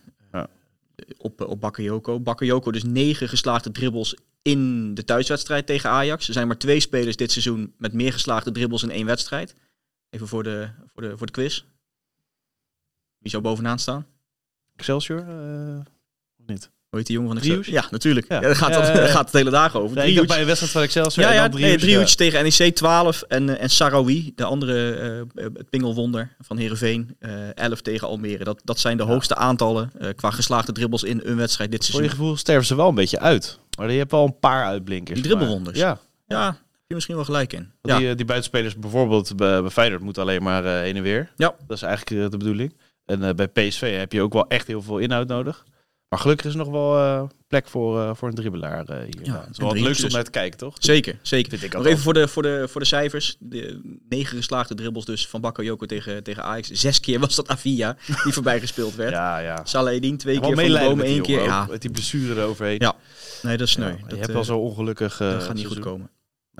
Op, 1.16 1.40
op 1.40 1.60
Bakayoko. 1.60 2.20
Bakayoko 2.20 2.70
dus 2.70 2.82
negen 2.82 3.28
geslaagde 3.28 3.70
dribbles 3.70 4.16
in 4.42 4.94
de 4.94 5.04
thuiswedstrijd 5.04 5.66
tegen 5.66 5.90
Ajax. 5.90 6.26
Er 6.26 6.32
zijn 6.32 6.46
maar 6.46 6.58
twee 6.58 6.80
spelers 6.80 7.16
dit 7.16 7.32
seizoen 7.32 7.74
met 7.78 7.92
meer 7.92 8.12
geslaagde 8.12 8.52
dribbles 8.52 8.82
in 8.82 8.90
één 8.90 9.06
wedstrijd. 9.06 9.54
Even 10.10 10.28
voor 10.28 10.42
de, 10.42 10.70
voor 10.86 11.02
de, 11.02 11.16
voor 11.18 11.26
de 11.26 11.32
quiz. 11.32 11.64
Wie 13.18 13.30
zou 13.30 13.42
bovenaan 13.42 13.78
staan? 13.78 14.06
Excelsior? 14.76 15.18
eh, 15.18 15.80
of 16.38 16.46
niet? 16.46 16.70
Hoe 16.90 16.98
heet 16.98 17.08
die 17.08 17.16
jongen 17.16 17.30
van? 17.30 17.38
Excelsior? 17.38 17.74
Ja, 17.74 17.88
natuurlijk. 17.90 18.28
Ja. 18.28 18.34
Ja. 18.34 18.40
daar, 18.40 18.56
gaat 18.56 18.70
Ja, 18.70 18.94
ja, 18.94 19.06
gaat 19.06 19.24
het 19.24 19.32
hele 19.32 19.50
dagen 19.50 19.80
over. 19.80 20.04
Ik 20.04 20.14
dacht 20.14 20.28
bij 20.28 20.40
een 20.40 20.46
wedstrijd 20.46 20.72
van 20.72 20.82
Excelsior 20.82 21.26
Ja, 21.26 21.32
ja, 21.32 21.48
dan 21.48 21.60
nee, 21.60 22.04
tegen 22.04 22.42
NEC 22.42 22.74
12 22.74 23.22
en, 23.22 23.48
eh, 23.48 23.62
en 23.62 23.70
Sarawi, 23.70 24.32
de 24.34 24.44
andere 24.44 24.94
eh, 25.34 25.44
het 25.54 25.70
pingelwonder 25.70 26.36
van 26.38 26.56
Heerenveen, 26.56 27.16
eh 27.18 27.56
11 27.56 27.80
tegen 27.80 28.08
Almere. 28.08 28.44
Dat, 28.44 28.60
dat 28.64 28.78
zijn 28.78 28.96
de 28.96 29.02
hoogste 29.02 29.34
aantallen 29.34 29.92
qua 30.16 30.30
geslaagde 30.30 30.72
dribbles 30.72 31.02
in 31.02 31.20
een 31.24 31.36
wedstrijd 31.36 31.70
dit 31.70 31.80
Voor 31.80 31.94
seizoen. 31.94 32.10
je 32.10 32.18
gevoel 32.18 32.36
sterven 32.36 32.66
ze 32.66 32.74
wel 32.74 32.88
een 32.88 32.94
beetje 32.94 33.20
uit. 33.20 33.58
Maar 33.78 33.92
je 33.92 33.98
hebt 33.98 34.10
wel 34.10 34.24
een 34.24 34.38
paar 34.38 34.64
uitblinkers. 34.64 35.20
Die 35.20 35.28
dribbelwonders. 35.28 35.78
Ja. 35.78 35.98
Ja, 36.26 36.46
heb 36.46 36.56
je 36.86 36.94
misschien 36.94 37.16
wel 37.16 37.24
gelijk 37.24 37.52
in. 37.52 37.70
Ja, 37.82 37.98
Die, 37.98 38.14
die 38.14 38.24
buitenspelers 38.24 38.76
bijvoorbeeld 38.76 39.36
bij, 39.36 39.60
bij 39.60 39.70
Feyenoord 39.70 40.02
moeten 40.02 40.22
alleen 40.22 40.42
maar 40.42 40.64
heen 40.64 40.96
en 40.96 41.02
weer. 41.02 41.32
Ja. 41.36 41.54
Dat 41.66 41.76
is 41.76 41.82
eigenlijk 41.82 42.30
de 42.30 42.36
bedoeling. 42.36 42.76
En 43.04 43.36
bij 43.36 43.48
PSV 43.48 43.98
heb 43.98 44.12
je 44.12 44.22
ook 44.22 44.32
wel 44.32 44.48
echt 44.48 44.66
heel 44.66 44.82
veel 44.82 44.98
inhoud 44.98 45.28
nodig. 45.28 45.64
Maar 46.10 46.18
gelukkig 46.18 46.46
is 46.46 46.52
er 46.52 46.58
nog 46.58 46.68
wel 46.68 46.96
eh, 46.98 47.22
plek 47.48 47.68
voor, 47.68 48.00
eh, 48.00 48.10
voor 48.14 48.28
een 48.28 48.34
dribbelaar 48.34 48.84
eh, 48.84 48.96
hier. 48.96 49.26
Ja, 49.26 49.40
het 49.40 49.50
is 49.50 49.58
wel 49.58 49.66
het 49.66 49.76
drie 49.76 49.84
leukste 49.84 50.06
om 50.06 50.12
naar 50.12 50.24
te 50.24 50.30
kijken, 50.30 50.58
toch? 50.58 50.76
zeker, 50.78 51.18
zeker. 51.22 51.50
Vind 51.50 51.62
ik 51.62 51.72
Nog 51.72 51.82
ook 51.82 51.88
even 51.88 52.02
voor 52.02 52.14
de, 52.14 52.28
voor, 52.28 52.42
de, 52.42 52.68
voor 52.68 52.80
de 52.80 52.86
cijfers. 52.86 53.36
De 53.38 53.80
negen 54.08 54.36
geslaagde 54.36 54.74
dribbles 54.74 55.04
dus 55.04 55.28
van 55.28 55.40
Bakayoko 55.40 55.86
tegen, 55.86 56.22
tegen 56.22 56.44
Ajax. 56.44 56.70
Zes 56.70 57.00
keer 57.00 57.20
was 57.20 57.34
dat 57.34 57.48
Avia 57.48 57.96
die 58.24 58.32
voorbij 58.32 58.60
gespeeld 58.60 58.94
werd. 58.94 59.12
Ja, 59.20 59.38
ja. 59.38 59.60
Salah 59.64 59.94
Eddin 59.94 60.16
twee 60.16 60.40
keer 60.40 60.56
van 60.56 60.78
bomen, 60.88 61.04
één 61.04 61.22
keer. 61.22 61.42
Ja, 61.42 61.68
die 61.78 61.90
blessure 61.90 62.40
eroverheen. 62.40 62.78
Ja, 62.78 62.94
nee, 63.42 63.56
dat 63.56 63.66
is 63.66 63.72
sneu. 63.72 63.90
Ja, 63.90 63.96
dat, 64.00 64.10
je 64.10 64.16
hebt 64.16 64.32
wel 64.32 64.44
zo 64.44 64.58
ongelukkig 64.58 65.20
eh, 65.20 65.30
dat 65.30 65.42
gaat 65.42 65.54
niet 65.54 65.66
goed 65.66 65.78
komen. 65.78 66.10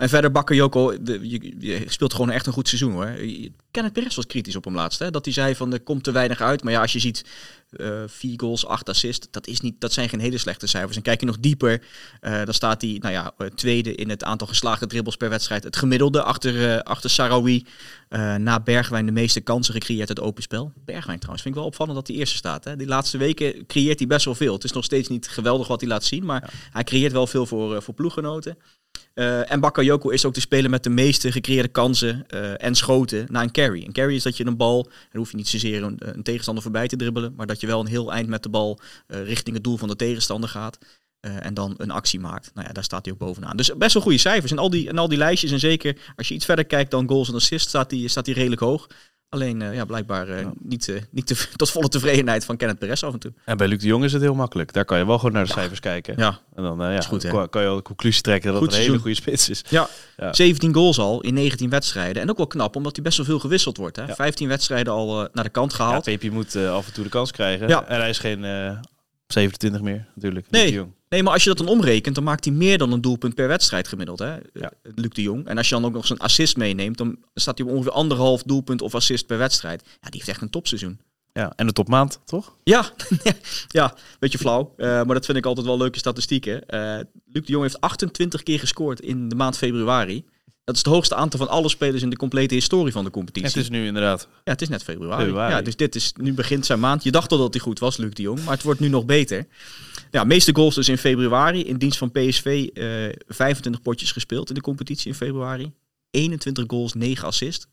En 0.00 0.08
verder 0.08 0.30
Bakayoko, 0.30 1.02
de, 1.02 1.28
je, 1.28 1.54
je 1.58 1.84
speelt 1.86 2.12
gewoon 2.12 2.30
echt 2.30 2.46
een 2.46 2.52
goed 2.52 2.68
seizoen 2.68 2.92
hoor. 2.92 3.06
Je- 3.08 3.52
Kenneth 3.70 3.92
Perez 3.92 4.14
was 4.16 4.26
kritisch 4.26 4.56
op 4.56 4.64
hem 4.64 4.74
laatst. 4.74 4.98
Hè? 4.98 5.10
Dat 5.10 5.24
hij 5.24 5.34
zei 5.34 5.54
van 5.54 5.72
er 5.72 5.80
komt 5.80 6.04
te 6.04 6.12
weinig 6.12 6.40
uit. 6.40 6.62
Maar 6.62 6.72
ja, 6.72 6.80
als 6.80 6.92
je 6.92 6.98
ziet 6.98 7.24
eh 7.70 8.02
vier 8.06 8.34
goals, 8.36 8.66
acht 8.66 8.88
assists, 8.88 9.26
dat, 9.30 9.46
is 9.46 9.60
niet, 9.60 9.80
dat 9.80 9.92
zijn 9.92 10.08
geen 10.08 10.20
hele 10.20 10.38
slechte 10.38 10.66
cijfers. 10.66 10.96
En 10.96 11.02
kijk 11.02 11.20
je 11.20 11.26
nog 11.26 11.38
dieper, 11.40 11.82
eh, 12.20 12.44
dan 12.44 12.54
staat 12.54 12.80
hij 12.82 12.96
nou 13.00 13.12
ja, 13.14 13.32
eh, 13.38 13.46
tweede 13.46 13.94
in 13.94 14.08
het 14.08 14.24
aantal 14.24 14.46
geslaagde 14.46 14.86
dribbles 14.86 15.16
per 15.16 15.28
wedstrijd. 15.28 15.64
Het 15.64 15.76
gemiddelde 15.76 16.22
achter, 16.22 16.70
eh 16.70 16.78
achter 16.78 17.10
Sarawi. 17.10 17.64
Na 18.38 18.60
Bergwijn 18.60 19.06
de 19.06 19.12
meeste 19.12 19.40
kansen 19.40 19.74
gecreëerd 19.74 20.08
uit 20.08 20.20
open 20.20 20.42
spel. 20.42 20.72
Bergwijn 20.84 21.18
trouwens, 21.18 21.42
vind 21.42 21.54
ik 21.54 21.60
wel 21.60 21.70
opvallend 21.70 21.96
dat 21.96 22.06
hij 22.06 22.16
eerste 22.16 22.36
staat. 22.36 22.64
Hè? 22.64 22.76
Die 22.76 22.86
laatste 22.86 23.18
weken 23.18 23.66
creëert 23.66 23.98
hij 23.98 24.08
best 24.08 24.24
wel 24.24 24.34
veel. 24.34 24.52
Het 24.54 24.64
is 24.64 24.72
nog 24.72 24.84
steeds 24.84 25.08
niet 25.08 25.28
geweldig 25.28 25.66
wat 25.68 25.80
hij 25.80 25.88
laat 25.88 26.04
zien, 26.04 26.24
maar 26.24 26.52
hij 26.72 26.84
creëert 26.84 27.12
wel 27.12 27.26
veel 27.26 27.46
voor, 27.46 27.82
voor 27.82 27.94
ploeggenoten. 27.94 28.56
Eh, 29.14 29.52
en 29.52 29.60
Bakayoko 29.60 30.08
is 30.08 30.24
ook 30.24 30.34
de 30.34 30.40
speler 30.40 30.70
met 30.70 30.82
de 30.84 30.90
meeste 30.90 31.32
gecreëerde 31.32 31.68
kansen 31.68 32.24
eh, 32.26 32.64
en 32.64 32.74
schoten 32.74 33.26
na 33.30 33.42
een 33.42 33.50
carry. 33.50 33.84
Een 33.84 33.92
carry 33.92 34.14
is 34.14 34.22
dat 34.22 34.36
je 34.36 34.46
een 34.46 34.56
bal, 34.56 34.82
dan 34.82 34.92
hoef 35.12 35.30
je 35.30 35.36
niet 35.36 35.48
zozeer 35.48 35.82
een, 35.82 35.96
een 35.98 36.22
tegenstander 36.22 36.62
voorbij 36.62 36.88
te 36.88 36.96
dribbelen, 36.96 37.34
maar 37.36 37.46
dat 37.46 37.60
je 37.60 37.66
wel 37.66 37.80
een 37.80 37.86
heel 37.86 38.12
eind 38.12 38.28
met 38.28 38.42
de 38.42 38.48
bal 38.48 38.80
eh, 39.06 39.22
richting 39.24 39.54
het 39.54 39.64
doel 39.64 39.76
van 39.76 39.88
de 39.88 39.96
tegenstander 39.96 40.48
gaat. 40.50 40.78
eh, 41.20 41.44
en 41.46 41.54
dan 41.54 41.74
een 41.76 41.90
actie 41.90 42.20
maakt. 42.20 42.50
Nou 42.54 42.66
ja, 42.66 42.72
daar 42.72 42.84
staat 42.84 43.04
hij 43.04 43.14
ook 43.14 43.18
bovenaan. 43.20 43.56
Dus 43.56 43.76
best 43.76 43.92
wel 43.94 44.02
goede 44.02 44.18
cijfers. 44.18 44.52
En 44.52 44.58
al 44.58 44.70
die, 44.70 44.88
en 44.88 44.98
al 44.98 45.08
die 45.08 45.18
lijstjes, 45.18 45.50
en 45.50 45.60
zeker 45.60 45.96
als 46.16 46.28
je 46.28 46.34
iets 46.34 46.44
verder 46.44 46.64
kijkt 46.64 46.90
dan 46.90 47.08
goals 47.08 47.28
en 47.28 47.34
assists, 47.34 47.68
staat 47.68 47.90
hij 47.90 48.06
staat 48.06 48.24
die 48.24 48.34
redelijk 48.34 48.60
hoog. 48.60 48.86
Alleen 49.30 49.62
eh, 49.62 49.74
ja, 49.74 49.84
blijkbaar 49.84 50.28
eh, 50.28 50.46
niet, 50.58 50.88
eh, 50.88 51.00
niet 51.10 51.26
te, 51.26 51.48
tot 51.56 51.70
volle 51.70 51.88
tevredenheid 51.88 52.44
van 52.44 52.56
Kenneth 52.56 52.78
Perez 52.78 53.02
af 53.02 53.12
en 53.12 53.18
toe. 53.18 53.32
En 53.44 53.56
bij 53.56 53.68
Luc 53.68 53.78
de 53.78 53.86
Jong 53.86 54.04
is 54.04 54.12
het 54.12 54.22
heel 54.22 54.34
makkelijk. 54.34 54.72
Daar 54.72 54.84
kan 54.84 54.98
je 54.98 55.06
wel 55.06 55.18
gewoon 55.18 55.32
naar 55.32 55.44
de 55.44 55.52
cijfers 55.52 55.80
kijken. 55.80 56.14
Ja, 56.16 56.38
En 56.54 56.62
dan 56.62 56.82
eh, 56.82 56.92
ja, 56.92 56.98
Is 56.98 57.06
goed, 57.06 57.22
hè? 57.22 57.30
kan, 57.30 57.48
kan 57.48 57.62
je 57.62 57.68
al 57.68 57.76
de 57.76 57.82
conclusie 57.82 58.22
trekken 58.22 58.50
dat 58.52 58.58
Goed 58.60 58.70
het 58.70 58.80
een 58.80 58.86
hele 58.86 58.98
goede 58.98 59.16
spits 59.16 59.48
is. 59.48 59.64
Ja. 59.68 59.88
Ja. 60.16 60.32
17 60.32 60.74
goals 60.74 60.98
al 60.98 61.20
in 61.20 61.34
19 61.34 61.70
wedstrijden. 61.70 62.22
En 62.22 62.30
ook 62.30 62.36
wel 62.36 62.46
knap, 62.46 62.76
omdat 62.76 62.94
hij 62.96 63.04
best 63.04 63.16
wel 63.16 63.26
veel 63.26 63.38
gewisseld 63.38 63.76
wordt. 63.76 63.96
Hè? 63.96 64.04
Ja. 64.04 64.14
15 64.14 64.48
wedstrijden 64.48 64.92
al 64.92 65.22
eh, 65.22 65.28
naar 65.32 65.44
de 65.44 65.50
kant 65.50 65.70
Ja, 65.70 65.76
gehaald. 65.76 66.04
Pepi 66.04 66.30
moet 66.30 66.54
eh, 66.54 66.72
af 66.72 66.86
en 66.86 66.92
toe 66.92 67.04
de 67.04 67.10
kans 67.10 67.30
krijgen. 67.30 67.68
Ja. 67.68 67.86
En 67.86 68.00
hij 68.00 68.08
is 68.08 68.18
geen 68.18 68.44
eh 68.44 68.70
27 69.32 69.80
meer, 69.80 70.06
natuurlijk. 70.14 70.46
Luc 70.50 70.62
Nee. 70.62 70.86
Nee, 71.08 71.22
maar 71.22 71.32
als 71.32 71.42
je 71.42 71.48
dat 71.48 71.58
dan 71.58 71.68
omrekent, 71.68 72.14
dan 72.14 72.24
maakt 72.24 72.44
hij 72.44 72.54
meer 72.54 72.78
dan 72.78 72.92
een 72.92 73.00
doelpunt 73.00 73.34
per 73.34 73.48
wedstrijd 73.48 73.88
gemiddeld. 73.88 74.18
Hè? 74.18 74.36
Ja. 74.52 74.72
Luc 74.94 75.10
de 75.10 75.22
Jong. 75.22 75.46
En 75.46 75.56
als 75.56 75.68
je 75.68 75.74
dan 75.74 75.84
ook 75.84 75.92
nog 75.92 76.06
zijn 76.06 76.18
assist 76.18 76.56
meeneemt, 76.56 76.98
dan 76.98 77.16
staat 77.34 77.58
hij 77.58 77.66
op 77.66 77.72
ongeveer 77.72 77.92
anderhalf 77.92 78.42
doelpunt 78.42 78.82
of 78.82 78.94
assist 78.94 79.26
per 79.26 79.38
wedstrijd. 79.38 79.82
Ja, 79.82 80.10
die 80.10 80.10
heeft 80.10 80.28
echt 80.28 80.42
een 80.42 80.50
topseizoen. 80.50 81.00
Ja, 81.32 81.52
en 81.56 81.66
de 81.66 81.72
topmaand, 81.72 82.20
toch? 82.24 82.54
Ja, 82.62 82.90
ja, 83.68 83.94
beetje 84.18 84.38
flauw. 84.38 84.74
Eh, 84.76 84.86
maar 84.86 85.14
dat 85.14 85.24
vind 85.24 85.38
ik 85.38 85.46
altijd 85.46 85.66
wel 85.66 85.78
leuke 85.78 85.98
statistieken. 85.98 86.66
Eh 86.66 86.98
Luc 87.32 87.44
de 87.44 87.52
Jong 87.52 87.62
heeft 87.62 87.80
28 87.80 88.42
keer 88.42 88.58
gescoord 88.58 89.00
in 89.00 89.28
de 89.28 89.34
maand 89.34 89.56
februari. 89.56 90.24
Dat 90.64 90.74
is 90.74 90.84
het 90.84 90.92
hoogste 90.92 91.14
aantal 91.14 91.38
van 91.38 91.48
alle 91.48 91.68
spelers 91.68 92.02
in 92.02 92.10
de 92.10 92.16
complete 92.16 92.54
historie 92.54 92.92
van 92.92 93.04
de 93.04 93.10
competitie. 93.10 93.48
Het 93.48 93.56
is 93.56 93.68
nu 93.68 93.86
inderdaad. 93.86 94.28
Ja, 94.44 94.52
het 94.52 94.62
is 94.62 94.68
net 94.68 94.82
februari. 94.82 95.24
Februari. 95.24 95.54
Ja, 95.54 95.62
dus 95.62 95.76
dit 95.76 95.94
is, 95.94 96.12
nu 96.16 96.32
begint 96.32 96.66
zijn 96.66 96.80
maand. 96.80 97.02
Je 97.02 97.10
dacht 97.10 97.32
al 97.32 97.38
dat 97.38 97.54
hij 97.54 97.62
goed 97.62 97.78
was, 97.78 97.96
Luc 97.96 98.14
de 98.14 98.22
Jong, 98.22 98.44
maar 98.44 98.54
het 98.54 98.62
wordt 98.62 98.80
nu 98.80 98.88
nog 98.88 99.04
beter. 99.04 99.46
Ja, 100.10 100.24
meeste 100.24 100.54
goals 100.54 100.74
dus 100.74 100.88
in 100.88 100.98
februari. 100.98 101.64
In 101.64 101.76
dienst 101.76 101.98
van 101.98 102.10
PSV 102.10 102.68
eh 102.74 102.84
25 103.26 103.82
potjes 103.82 104.12
gespeeld 104.12 104.48
in 104.48 104.54
de 104.54 104.60
competitie 104.60 105.08
in 105.08 105.14
februari. 105.14 105.72
21 106.10 106.64
goals, 106.66 106.94
9 106.94 107.26
assists. 107.26 107.66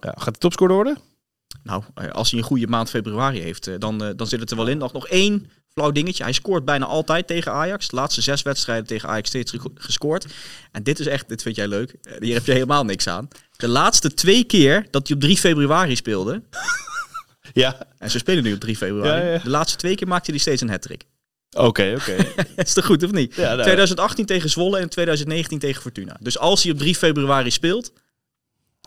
Ja, 0.00 0.14
gaat 0.16 0.34
de 0.34 0.40
topscorer 0.40 0.74
worden? 0.74 0.98
Nou, 1.62 1.82
eh, 1.94 2.10
als 2.10 2.30
hij 2.30 2.40
een 2.40 2.46
goede 2.46 2.66
maand 2.66 2.90
februari 2.90 3.40
heeft, 3.40 3.66
eh, 3.66 3.74
dan, 3.78 4.04
eh, 4.04 4.10
dan 4.16 4.26
zit 4.26 4.40
het 4.40 4.50
er 4.50 4.56
wel 4.56 4.66
in. 4.66 4.78
Nog, 4.78 4.92
nog 4.92 5.08
één 5.08 5.50
flauw 5.72 5.90
dingetje. 5.90 6.22
Hij 6.22 6.32
scoort 6.32 6.64
bijna 6.64 6.86
altijd 6.86 7.26
tegen 7.26 7.52
Ajax. 7.52 7.88
De 7.88 7.96
laatste 7.96 8.20
zes 8.20 8.42
wedstrijden 8.42 8.86
tegen 8.86 9.08
Ajax 9.08 9.28
steeds 9.28 9.50
ge- 9.50 9.70
gescoord. 9.74 10.26
En 10.72 10.82
dit 10.82 10.98
is 11.00 11.06
echt, 11.06 11.28
dit 11.28 11.42
vind 11.42 11.56
jij 11.56 11.68
leuk. 11.68 11.94
Eh, 12.02 12.12
Hier 12.20 12.34
heb 12.34 12.46
je 12.46 12.52
helemaal 12.52 12.84
niks 12.84 13.06
aan. 13.06 13.28
De 13.56 13.68
laatste 13.68 14.14
twee 14.14 14.44
keer 14.44 14.86
dat 14.90 15.06
hij 15.08 15.16
op 15.16 15.22
3 15.22 15.36
februari 15.36 15.96
speelde. 15.96 16.42
Ja. 17.54 17.78
En 17.98 18.10
ze 18.10 18.18
spelen 18.18 18.42
nu 18.42 18.52
op 18.52 18.60
3 18.60 18.76
februari. 18.76 19.24
Ja, 19.26 19.32
ja. 19.32 19.38
De 19.38 19.50
laatste 19.50 19.76
twee 19.78 19.94
keer 19.94 20.08
maakte 20.08 20.30
hij 20.30 20.40
steeds 20.40 20.60
een 20.62 20.70
hat-trick. 20.70 21.04
Oké, 21.56 21.94
oké. 22.00 22.16
is 22.62 22.72
toch 22.72 22.84
goed, 22.84 23.02
of 23.02 23.10
niet? 23.12 23.34
Ja, 23.34 23.42
nou. 23.50 23.62
2018 23.62 24.26
tegen 24.26 24.50
Zwolle 24.50 24.78
en 24.78 24.88
2019 24.88 25.58
tegen 25.58 25.82
Fortuna. 25.82 26.16
Dus 26.20 26.38
als 26.38 26.62
hij 26.62 26.72
op 26.72 26.78
3 26.78 26.94
februari 26.94 27.50
speelt, 27.50 27.92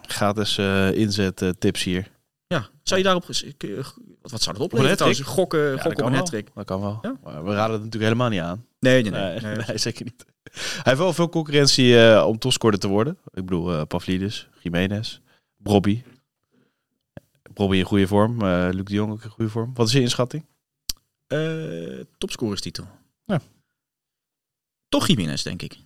Gratis 0.08 0.58
eh 0.58 0.92
inzet 0.92 1.42
eh, 1.42 1.50
tips 1.60 1.84
hier. 1.84 2.08
Ja, 2.48 2.70
zou 2.84 3.00
je 3.00 3.06
daarop... 3.06 3.26
Wat, 3.26 3.44
wat 4.32 4.42
zou 4.42 4.56
dat 4.58 4.66
opleveren 4.66 4.96
trouwens? 4.96 5.22
Gokken, 5.24 5.60
Ja, 5.60 5.70
gokken 5.72 6.12
dat 6.12 6.22
op 6.28 6.34
een. 6.34 6.46
Dat 6.54 6.66
kan 6.66 6.82
wel. 6.82 7.00
Ja? 7.02 7.16
Maar 7.24 7.44
we 7.44 7.54
raden 7.54 7.74
het 7.74 7.84
natuurlijk 7.84 8.04
helemaal 8.04 8.30
niet 8.30 8.40
aan. 8.40 8.66
Nee, 8.80 9.04
nee, 9.04 9.12
nee. 9.12 9.56
Nee, 9.68 9.78
zeker 9.78 10.06
niet. 10.06 10.26
Hij 10.52 10.82
heeft 10.84 10.98
wel 10.98 11.14
veel 11.14 11.30
concurrentie 11.30 12.00
eh, 12.10 12.26
om 12.28 12.38
topscorer 12.40 12.80
te 12.80 12.88
worden. 12.88 13.18
Ik 13.26 13.46
bedoel, 13.46 13.74
eh 13.74 13.82
Pavlidis, 13.88 14.50
Jiménez, 14.60 15.20
Brobby. 15.58 16.04
Brobby 17.54 17.78
in 17.78 17.84
goede 17.84 18.08
vorm. 18.08 18.42
eh 18.42 18.68
Luc 18.72 18.84
de 18.86 18.94
Jong 18.94 19.12
ook 19.12 19.24
in 19.24 19.30
goede 19.30 19.52
vorm. 19.52 19.74
Wat 19.74 19.88
is 19.88 19.94
je 19.94 20.02
inschatting? 20.02 20.46
Eh, 21.28 22.00
topscorerstitel. 22.18 22.88
Ja. 23.26 23.42
Toch 24.90 25.08
Jiménez, 25.08 25.44
denk 25.44 25.62
ik. 25.62 25.78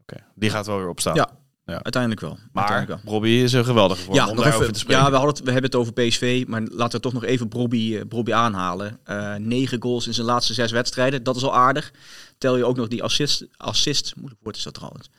Oké, 0.00 0.24
Die 0.34 0.50
gaat 0.50 0.66
wel 0.66 0.76
weer 0.78 0.88
opstaan. 0.88 1.14
Ja. 1.14 1.40
Ja. 1.64 1.82
Uiteindelijk 1.82 2.20
wel. 2.20 2.38
Maar 2.52 2.64
Uiteindelijk 2.64 3.02
wel. 3.02 3.12
Brobby 3.12 3.28
is 3.42 3.52
een 3.52 3.64
geweldige 3.64 4.00
vorm 4.02 4.16
Ja, 4.16 4.28
om 4.28 4.36
daarover 4.36 4.72
te 4.72 4.78
spreken. 4.78 5.02
ja 5.02 5.10
we, 5.10 5.16
hadden 5.16 5.34
het, 5.34 5.44
we 5.44 5.50
hebben 5.52 5.70
het 5.70 5.80
over 5.80 5.92
PSV, 5.92 6.44
maar 6.46 6.62
laten 6.70 6.96
we 6.96 7.00
toch 7.00 7.12
nog 7.12 7.24
even 7.24 7.48
Brobby, 7.48 7.96
eh, 7.96 8.06
Brobby 8.08 8.32
aanhalen. 8.32 8.98
Eh 9.04 9.34
negen 9.34 9.82
goals 9.82 10.06
in 10.06 10.14
zijn 10.14 10.26
laatste 10.26 10.54
zes 10.54 10.70
wedstrijden, 10.70 11.22
dat 11.22 11.36
is 11.36 11.42
al 11.42 11.54
aardig. 11.54 11.92
Tel 12.38 12.56
je 12.56 12.64
ook 12.64 12.76
nog 12.76 12.88
die 12.88 13.02
assist, 13.02 13.46
assist 13.56 14.12
moeilijk 14.16 14.40
woord 14.42 14.56
is 14.56 14.62
dat 14.62 14.74
trouwens, 14.74 15.10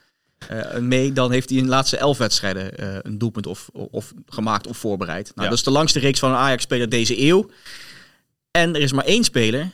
eh, 0.47 0.77
mee, 0.77 1.13
dan 1.13 1.31
heeft 1.31 1.49
hij 1.49 1.57
in 1.57 1.63
de 1.63 1.69
laatste 1.69 1.97
elf 1.97 2.17
wedstrijden 2.17 2.77
eh, 2.77 2.97
een 3.01 3.17
doelpunt 3.17 3.47
of, 3.47 3.69
of 3.73 4.13
gemaakt 4.27 4.67
of 4.67 4.77
voorbereid. 4.77 5.25
Nou, 5.25 5.41
Ja. 5.41 5.49
Dat 5.49 5.57
is 5.57 5.63
de 5.63 5.71
langste 5.71 5.99
reeks 5.99 6.19
van 6.19 6.29
een 6.29 6.37
Ajax-speler 6.37 6.89
deze 6.89 7.21
eeuw. 7.21 7.49
En 8.51 8.75
er 8.75 8.81
is 8.81 8.91
maar 8.93 9.05
één 9.05 9.23
speler, 9.23 9.71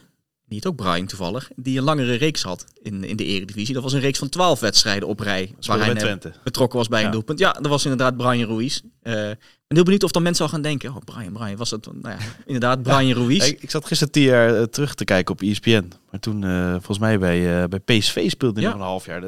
niet 0.50 0.65
ook 0.65 0.75
Brian 0.75 1.06
toevallig, 1.06 1.50
die 1.56 1.77
een 1.77 1.84
langere 1.84 2.13
reeks 2.13 2.41
had 2.44 2.65
in, 2.82 3.03
in 3.03 3.15
de 3.15 3.24
Eredivisie. 3.25 3.74
Dat 3.74 3.84
was 3.84 3.94
een 3.94 4.00
reeks 4.00 4.20
van 4.20 4.29
twaalf 4.29 4.60
wedstrijden 4.60 5.08
op 5.08 5.20
rij. 5.20 5.53
Waar 5.68 5.86
hij 5.86 5.96
Twente. 5.96 6.34
betrokken 6.44 6.77
was 6.77 6.88
bij 6.88 7.00
Ja. 7.00 7.06
een 7.06 7.12
doelpunt. 7.12 7.39
Ja, 7.39 7.51
dat 7.51 7.68
was 7.68 7.84
inderdaad 7.84 8.18
Brian 8.18 8.50
Ruiz. 8.50 8.79
Eh, 9.01 9.13
ben 9.13 9.38
heel 9.68 9.84
benieuwd 9.84 10.03
of 10.03 10.12
dan 10.12 10.24
mensen 10.24 10.46
al 10.46 10.51
gaan 10.51 10.62
denken, 10.62 10.89
oh 10.89 10.98
Brian, 11.06 11.34
Brian, 11.34 11.56
was 11.58 11.70
dat? 11.70 11.86
Nou 11.94 12.15
ja, 12.20 12.25
inderdaad, 12.46 12.84
Brian 12.84 13.13
Ruiz. 13.18 13.48
Ik, 13.48 13.62
ik 13.62 13.70
zat 13.70 13.86
gisteren 13.86 14.13
tien 14.13 14.24
jaar 14.24 14.56
eh, 14.56 14.63
terug 14.63 14.96
te 14.96 15.03
kijken 15.03 15.34
op 15.34 15.41
ESPN. 15.41 15.91
Maar 16.12 16.20
toen, 16.20 16.44
eh, 16.44 16.72
volgens 16.72 17.00
mij 17.00 17.20
bij, 17.20 17.68
bij 17.68 17.79
PSV 17.79 18.29
speelde 18.29 18.60
hij 18.62 18.70
nog 18.70 18.79
een 18.79 18.86
half 18.86 19.06
jaar. 19.06 19.22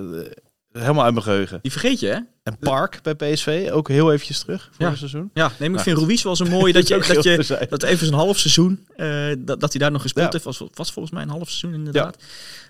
Helemaal 0.74 1.04
uit 1.04 1.13
mijn 1.13 1.25
geheugen. 1.25 1.60
Die 1.62 1.72
vergeet 1.72 2.00
je, 2.00 2.08
hè? 2.08 2.18
En 2.44 2.58
Park 2.60 3.00
bij 3.04 3.16
PSV, 3.16 3.70
ook 3.72 3.88
heel 3.88 4.12
eventjes 4.12 4.40
terug 4.40 4.63
voor 4.72 4.86
Ja. 4.86 4.90
het 4.90 4.98
seizoen. 4.98 5.30
Ja, 5.34 5.51
nee, 5.60 5.70
maar 5.70 5.78
ik 5.80 5.86
vind 5.86 5.98
Ruiz 5.98 6.24
wel 6.24 6.36
zo 6.36 6.46
mooi 6.46 6.74
dat 6.74 6.88
je, 6.88 6.98
dat 7.13 7.24
je 7.24 7.68
dat 7.70 7.84
even 7.84 8.06
zo'n 8.08 8.16
half 8.16 8.38
seizoen, 8.40 8.88
eh, 8.96 9.28
dat, 9.40 9.60
dat 9.60 9.72
hij 9.72 9.82
daar 9.82 9.92
nog 9.92 10.01
gespeeld 10.01 10.25
Ja. 10.25 10.32
heeft, 10.32 10.44
was, 10.60 10.70
was 10.74 10.92
volgens 10.92 11.13
mij 11.13 11.24
een 11.24 11.30
half 11.30 11.50
seizoen 11.50 11.74
inderdaad. 11.74 12.18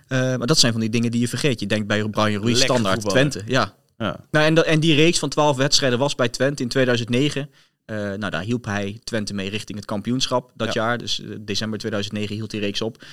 Eh, 0.08 0.20
maar 0.20 0.48
dat 0.48 0.58
zijn 0.60 0.72
van 0.72 0.82
die 0.82 0.90
dingen 0.90 1.12
die 1.12 1.22
je 1.22 1.28
vergeet. 1.28 1.60
Je 1.60 1.66
denkt 1.68 1.88
bij 1.88 2.04
Brian 2.04 2.30
Ruiz 2.42 2.44
Lekker 2.44 2.58
standaard 2.64 3.02
voetballen. 3.02 3.30
Twente, 3.30 3.52
ja. 3.52 3.74
Ja. 3.98 4.20
Nou, 4.32 4.46
en, 4.46 4.54
dat- 4.54 4.66
en 4.66 4.80
die 4.80 4.96
reeks 4.96 5.20
van 5.20 5.30
12 5.30 5.58
wedstrijden 5.58 6.00
was 6.00 6.16
bij 6.16 6.30
Twente 6.30 6.64
in 6.64 6.70
2009. 6.70 7.50
Eh, 7.86 7.96
nou, 7.98 8.30
daar 8.30 8.42
hielp 8.44 8.66
hij 8.66 9.00
Twente 9.04 9.34
mee 9.34 9.50
richting 9.50 9.78
het 9.78 9.88
kampioenschap 9.88 10.52
dat 10.56 10.74
Ja. 10.74 10.82
jaar. 10.82 10.98
Dus 10.98 11.22
eh, 11.22 11.36
december 11.40 11.80
2009 11.80 12.36
hield 12.36 12.52
die 12.52 12.60
reeks 12.60 12.82
op. 12.82 13.04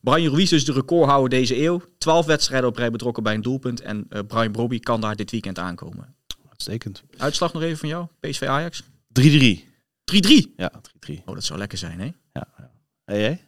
Brian 0.00 0.32
Ruiz 0.34 0.50
dus 0.50 0.64
de 0.64 0.72
recordhouder 0.72 1.28
deze 1.30 1.62
eeuw. 1.62 1.82
12 1.98 2.26
wedstrijden 2.26 2.68
op 2.68 2.76
rij 2.76 2.90
betrokken 2.90 3.22
bij 3.22 3.34
een 3.34 3.42
doelpunt. 3.42 3.80
En 3.80 4.06
eh, 4.08 4.20
Brian 4.26 4.52
Brobby 4.52 4.78
kan 4.78 5.00
daar 5.00 5.16
dit 5.16 5.30
weekend 5.30 5.58
aankomen. 5.58 6.14
Uitstekend. 6.48 7.02
3-3. 7.06 7.18
Uitslag 7.18 7.52
nog 7.52 7.62
even 7.62 7.78
van 7.78 7.88
jou, 7.88 8.06
PSV 8.20 8.42
Ajax. 8.42 8.82
3-3. 8.82 10.52
Ja, 10.56 10.70
3-3. 11.10 11.22
Oh, 11.24 11.34
dat 11.34 11.44
zou 11.44 11.58
lekker 11.58 11.78
zijn, 11.78 12.00
hè? 12.00 12.10
Ja, 12.32 12.48
ja. 12.58 12.70
Hey, 13.04 13.20
jij? 13.20 13.42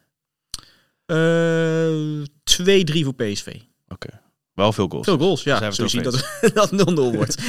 Eh 1.06 2.24
2-3 2.44 3.04
voor 3.04 3.14
PSV. 3.14 3.60
Oké. 3.88 4.20
Wel 4.54 4.72
veel 4.72 4.88
goals. 4.88 5.06
Veel 5.06 5.18
goals, 5.18 5.42
ja. 5.42 5.58
We 5.58 5.74
Zo 5.74 5.82
het 5.82 5.90
zie 5.90 6.00
je 6.00 6.06
over 6.06 6.50
dat 6.54 6.70
dat 6.70 6.90
0-0 6.90 6.94
wordt. 6.94 7.36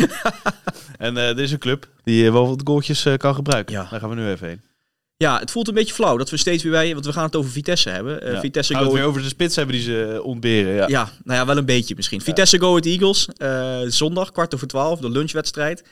En 1.01 1.17
eh, 1.17 1.29
er 1.29 1.39
is 1.39 1.51
een 1.51 1.60
club 1.60 1.89
die 2.03 2.25
eh, 2.25 2.31
wel 2.31 2.48
wat 2.48 2.62
goaltjes 2.63 3.05
eh, 3.05 3.17
kan 3.17 3.36
gebruiken. 3.36 3.75
Ja. 3.75 3.88
Daar 3.89 4.00
gaan 4.00 4.10
we 4.10 4.15
nu 4.15 4.29
even 4.29 4.48
heen. 4.48 4.62
ja, 5.17 5.39
het 5.39 5.51
voelt 5.51 5.67
een 5.67 5.74
beetje 5.74 5.93
flauw 5.93 6.17
dat 6.17 6.29
we 6.29 6.38
steeds 6.38 6.63
weer 6.63 6.72
bij... 6.72 6.93
Want 6.93 7.05
we 7.05 7.13
gaan 7.13 7.24
het 7.24 7.36
over 7.36 7.51
Vitesse 7.51 7.89
hebben. 7.89 8.31
Ja. 8.31 8.39
Vitesse 8.39 8.74
Gaan 8.74 8.81
we 8.81 8.89
het 8.89 8.98
weer 8.98 9.08
over 9.08 9.22
de 9.22 9.27
spits 9.27 9.55
hebben 9.55 9.75
die 9.75 9.84
ze 9.84 10.22
ontberen. 10.24 10.74
Ja. 10.74 10.88
Ja, 10.88 11.10
nou 11.24 11.39
ja, 11.39 11.46
wel 11.46 11.58
een 11.58 11.65
beetje 11.65 11.96
misschien. 11.96 12.22
Vitesse 12.22 12.60
Go 12.60 12.67
Ahead 12.67 12.86
Eagles, 12.86 13.27
zondag, 13.96 14.31
kwart 14.31 14.55
over 14.55 14.67
twaalf, 14.67 15.00
de 15.00 15.10
lunchwedstrijd. 15.10 15.84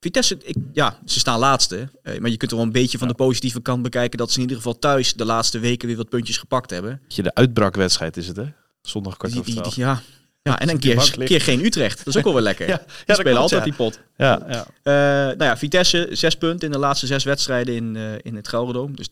Vitesse, 0.00 0.38
ik, 0.42 0.56
ja, 0.72 0.98
ze 1.04 1.18
staan 1.18 1.38
laatste. 1.38 1.88
maar 2.02 2.30
je 2.30 2.36
kunt 2.36 2.50
er 2.50 2.56
wel 2.56 2.66
een 2.66 2.72
beetje 2.72 2.98
van 2.98 3.08
de 3.08 3.14
positieve 3.14 3.60
kant 3.60 3.82
bekijken... 3.82 4.18
dat 4.18 4.28
ze 4.30 4.36
in 4.36 4.42
ieder 4.42 4.56
geval 4.56 4.78
thuis 4.78 5.14
de 5.14 5.24
laatste 5.24 5.58
weken 5.58 5.88
weer 5.88 5.96
wat 5.96 6.08
puntjes 6.08 6.36
gepakt 6.36 6.70
hebben. 6.70 7.00
De 7.14 7.34
uitbrakwedstrijd 7.34 8.16
is 8.16 8.26
het, 8.26 8.36
hè? 8.36 8.44
Zondag 8.82 9.16
kwart 9.16 9.38
over 9.38 9.52
twaalf. 9.52 9.76
ja. 9.76 10.02
Ja, 10.46 10.58
en 10.60 10.68
een 10.68 10.78
keer, 10.78 11.40
geen 11.40 11.64
Utrecht. 11.64 11.98
Dat 11.98 12.06
is 12.06 12.16
ook 12.16 12.24
wel 12.24 12.32
weer 12.32 12.42
lekker. 12.42 12.68
Ja, 12.74 12.82
dat 13.06 13.16
spelen 13.16 13.40
altijd 13.40 13.64
ja. 13.64 13.66
die 13.66 13.76
pot. 13.76 14.00
Ja, 14.16 14.46
ja. 14.48 14.66
Eh, 14.82 14.92
nou 15.36 15.44
ja, 15.44 15.56
Vitesse, 15.56 16.08
zes 16.12 16.36
punten 16.36 16.66
in 16.66 16.72
de 16.72 16.78
laatste 16.78 17.06
zes 17.06 17.24
wedstrijden 17.24 17.74
in, 17.74 17.96
eh, 17.96 18.02
in 18.22 18.36
het 18.36 18.48
Gelderdoom. 18.48 18.96
Dus 18.96 19.08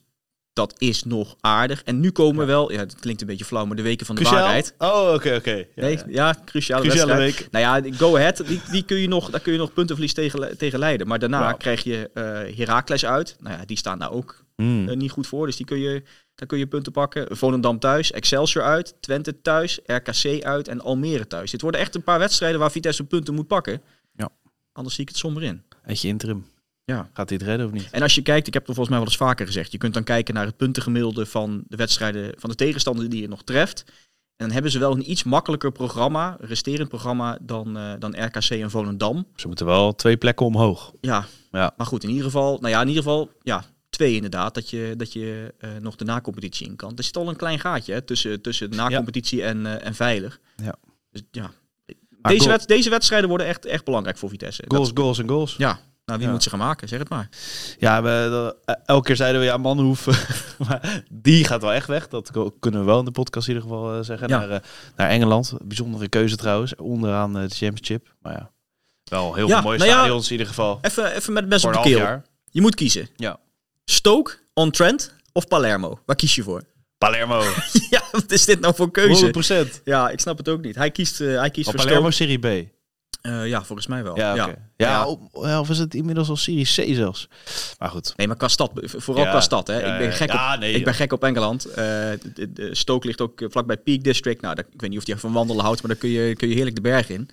dat 0.53 0.75
is 0.79 1.05
nog 1.05 1.37
aardig. 1.41 1.83
En 1.83 2.01
nu 2.01 2.11
komen 2.11 2.47
wel, 2.47 2.73
ja, 2.73 2.79
het 2.79 2.95
klinkt 3.01 3.21
een 3.21 3.27
beetje 3.27 3.45
flauw, 3.45 3.65
maar 3.65 3.77
de 3.77 3.83
weken 3.83 4.07
van 4.07 4.15
de 4.15 4.21
Cruciaal? 4.21 4.43
waarheid. 4.43 4.75
Oh, 4.79 5.13
oké, 5.15 5.35
oké. 5.35 5.55
Ja, 5.55 5.65
Nee, 5.75 5.97
ja. 5.97 6.05
ja, 6.09 6.35
cruciale, 6.45 7.17
week. 7.17 7.49
Nou 7.51 7.85
ja, 7.85 7.93
Go 7.97 8.17
Ahead, 8.17 8.47
die, 8.47 8.61
die 8.71 8.83
kun 8.85 8.99
je 8.99 9.09
nog, 9.09 9.31
daar 9.31 9.41
kun 9.41 9.53
je 9.53 9.59
nog 9.59 9.73
puntenverlies 9.73 10.15
tegen, 10.15 10.59
tegen 10.59 10.79
leiden. 10.79 11.07
Maar 11.07 11.19
daarna 11.19 11.41
Wauw. 11.41 11.57
krijg 11.57 11.85
je 11.85 12.11
eh 12.15 12.57
Heracles 12.57 13.05
uit. 13.05 13.37
Nou 13.41 13.57
ja, 13.59 13.65
die 13.65 13.77
staan 13.77 13.99
daar 13.99 14.13
ook 14.13 14.43
Hmm. 14.57 14.97
niet 14.97 15.11
goed 15.11 15.27
voor. 15.27 15.47
Dus 15.47 15.57
die 15.57 15.67
kun 15.67 15.79
je, 15.79 16.03
daar 16.35 16.49
kun 16.49 16.59
je 16.59 16.67
punten 16.67 16.93
pakken. 16.93 17.37
Volendam 17.37 17.79
thuis, 17.79 18.13
Excelsior 18.13 18.65
uit, 18.65 18.95
Twente 19.01 19.41
thuis, 19.41 19.81
RKC 19.87 20.45
uit 20.45 20.69
en 20.69 20.81
Almere 20.81 21.27
thuis. 21.27 21.51
Dit 21.51 21.61
worden 21.61 21.81
echt 21.81 21.95
een 21.95 22.03
paar 22.03 22.19
wedstrijden 22.19 22.61
waar 22.61 22.71
Vitesse 22.71 23.05
punten 23.05 23.35
moet 23.35 23.47
pakken. 23.47 23.83
Ja. 24.13 24.29
Anders 24.73 24.95
zie 24.95 25.05
ik 25.05 25.11
het 25.11 25.19
somber 25.19 25.43
in. 25.43 25.63
Eentje 25.85 26.09
interim. 26.09 26.47
Ja. 26.85 27.11
Gaat 27.13 27.31
het 27.31 27.43
redden 27.43 27.67
of 27.67 27.73
niet? 27.73 27.89
En 27.91 28.03
als 28.03 28.15
je 28.15 28.23
kijkt, 28.23 28.47
ik 28.47 28.55
heb 28.55 28.69
er 28.69 28.75
volgens 28.75 28.89
mij 28.89 28.99
wel 28.99 29.09
eens 29.09 29.17
vaker 29.17 29.47
gezegd, 29.47 29.73
je 29.73 29.79
kunt 29.79 29.95
dan 29.95 30.05
kijken 30.05 30.35
naar 30.35 30.47
het 30.47 30.57
puntengemiddelde 30.57 31.27
van 31.27 31.65
de 31.69 31.77
wedstrijden 31.77 32.35
van 32.39 32.51
de 32.51 32.57
tegenstander 32.57 33.09
die 33.09 33.21
je 33.21 33.29
nog 33.29 33.43
treft. 33.43 33.85
En 34.37 34.47
dan 34.47 34.51
hebben 34.51 34.71
ze 34.71 34.79
wel 34.79 34.93
een 34.93 35.11
iets 35.11 35.23
makkelijker 35.23 35.73
programma, 35.73 36.37
resterend 36.41 36.89
programma, 36.89 37.39
dan, 37.43 37.77
eh, 37.77 37.93
dan 37.99 38.25
RKC 38.25 38.51
en 38.51 38.71
Volendam. 38.71 39.27
Ze 39.37 39.47
moeten 39.47 39.67
wel 39.67 39.95
twee 39.95 40.17
plekken 40.17 40.47
omhoog. 40.47 40.93
Ja. 41.01 41.27
Ja. 41.51 41.75
maar 41.77 41.87
goed, 41.87 42.03
in 42.03 42.09
ieder 42.09 42.25
geval, 42.25 42.59
nou 42.59 42.69
ja, 42.69 42.81
in 42.81 42.89
ieder 42.89 43.03
geval, 43.03 43.31
ja, 43.43 43.65
twee 43.95 44.15
inderdaad, 44.15 44.55
dat 44.55 44.71
je, 44.71 44.95
dat 44.97 45.13
je 45.13 45.55
eh, 45.59 45.71
nog 45.81 45.97
de 45.97 46.05
nacompetitie 46.05 46.67
in 46.67 46.77
kan. 46.77 46.93
Er 46.97 47.05
zit 47.05 47.17
al 47.17 47.29
een 47.29 47.37
klein 47.37 47.61
gaatje 47.61 47.93
hè, 47.93 48.03
tussen, 48.03 48.41
tussen 48.43 48.71
de 48.71 48.77
nacompetitie 48.77 49.43
en, 49.45 49.67
eh, 49.67 49.87
en 49.87 49.95
veilig. 49.95 50.39
Ja. 50.57 50.75
Dus 51.11 51.23
ja, 51.31 51.51
Maar 52.21 52.33
deze, 52.33 52.49
wed- 52.49 52.67
deze 52.69 52.91
wedstrijden 52.91 53.29
worden 53.29 53.47
echt, 53.47 53.65
echt 53.67 53.85
belangrijk 53.85 54.19
voor 54.19 54.29
Vitesse. 54.29 54.63
Dat- 54.63 54.73
Goals, 54.77 54.91
goals 54.95 55.19
en 55.19 55.29
goals. 55.29 55.55
ja, 55.59 55.79
nou 56.05 56.19
wie 56.19 56.27
Ja. 56.27 56.33
moet 56.33 56.43
ze 56.43 56.51
gaan 56.51 56.59
maken? 56.59 56.89
Zeg 56.89 56.99
het 56.99 57.09
maar. 57.09 57.29
Ja, 57.79 58.03
we, 58.03 58.27
dat- 58.31 58.79
elke 58.85 59.07
keer 59.07 59.17
zeiden 59.17 59.41
we, 59.41 59.47
ja, 59.47 59.57
Manhoef, 59.57 60.07
maar 60.69 61.03
die 61.13 61.45
gaat 61.45 61.63
wel 61.63 61.73
echt 61.73 61.87
weg. 61.87 62.09
Dat 62.09 62.31
kunnen 62.61 62.81
we 62.81 62.87
wel 62.87 62.99
in 62.99 63.05
de 63.05 63.11
podcast 63.11 63.49
in 63.49 63.55
ieder 63.55 63.69
geval 63.69 63.95
eh, 63.99 64.03
zeggen. 64.05 64.29
Ja. 64.29 64.39
Naar, 64.39 64.51
eh, 64.51 64.61
naar 64.97 65.09
Engeland. 65.09 65.53
Bijzondere 65.65 66.09
keuze 66.09 66.37
trouwens. 66.37 66.77
Onderaan 66.77 67.37
eh, 67.37 67.43
de 67.49 67.55
championship. 67.55 68.15
Maar 68.23 68.33
ja, 68.33 68.51
wel 69.05 69.35
heel 69.35 69.47
Ja, 69.49 69.55
veel 69.55 69.63
mooie 69.65 69.79
nou 69.79 69.91
ja, 69.91 69.97
stadions 69.97 70.25
in 70.27 70.33
ieder 70.33 70.47
geval. 70.47 70.79
Even, 70.83 71.15
even 71.15 71.33
met 71.49 71.61
Voor 71.61 71.75
op 71.77 71.83
de 71.83 71.89
keel. 71.89 71.99
jaar. 71.99 72.25
Je 72.51 72.61
moet 72.61 72.75
kiezen. 72.75 73.09
Ja. 73.17 73.39
Stoke, 73.85 74.33
On-Trent 74.55 75.15
of 75.33 75.49
Palermo? 75.49 75.99
Waar 76.07 76.17
kies 76.17 76.35
je 76.35 76.43
voor? 76.43 76.63
Palermo, 77.05 77.43
ja, 77.91 78.03
wat 78.13 78.31
is 78.31 78.45
dit 78.45 78.61
nou 78.61 78.75
voor 78.75 78.91
keuze? 78.91 79.67
100%. 79.69 79.83
Ja, 79.85 80.09
ik 80.11 80.21
snap 80.21 80.39
het 80.39 80.49
ook 80.49 80.61
niet. 80.63 80.75
Hij 80.75 80.91
kiest, 80.91 81.21
eh, 81.21 81.39
hij 81.39 81.51
kiest 81.51 81.67
Maar 81.67 81.75
voor 81.75 81.85
Palermo 81.85 82.11
Stoke. 82.11 82.31
Serie 82.41 82.65
B. 82.67 82.73
Eh, 83.21 83.47
ja, 83.47 83.65
volgens 83.65 83.87
mij 83.87 84.03
wel. 84.03 84.17
Ja, 84.17 84.35
ja. 84.35 84.47
ja. 84.47 84.55
Ja. 84.77 85.07
Of, 85.07 85.19
of 85.61 85.71
is 85.71 85.79
het 85.79 85.95
inmiddels 85.95 86.29
al 86.29 86.37
Serie 86.37 86.65
C 86.65 86.95
zelfs? 86.95 87.29
Maar 87.79 87.89
goed. 87.91 88.13
Nee, 88.17 88.27
maar 88.27 88.37
qua 88.37 88.49
stad, 88.49 88.71
vooral 88.75 89.25
qua 89.25 89.41
stad. 89.41 89.67
Hè. 89.67 89.77
ik 89.93 89.99
ben 89.99 90.13
gek, 90.13 90.33
op, 90.33 90.41
nee, 90.59 90.73
ik 90.73 90.85
ben 90.85 90.95
gek 90.95 91.13
op 91.13 91.25
Engeland. 91.25 91.63
De, 91.63 92.19
de- 92.35 92.53
de 92.53 92.75
Stoke 92.75 93.07
ligt 93.07 93.21
ook 93.21 93.43
vlakbij 93.49 93.77
Peak 93.77 94.03
District. 94.03 94.41
Nou, 94.41 94.55
daar, 94.55 94.65
ik 94.73 94.81
weet 94.81 94.91
niet 94.91 94.99
of 94.99 95.05
die 95.05 95.17
van 95.17 95.33
wandelen 95.33 95.65
houdt, 95.65 95.83
maar 95.83 95.91
daar 95.91 96.01
kun 96.01 96.11
je, 96.11 96.37
kun 96.37 96.49
je 96.49 96.55
heerlijk 96.55 96.77
de 96.77 96.83
berg 96.83 97.09
in. 97.09 97.29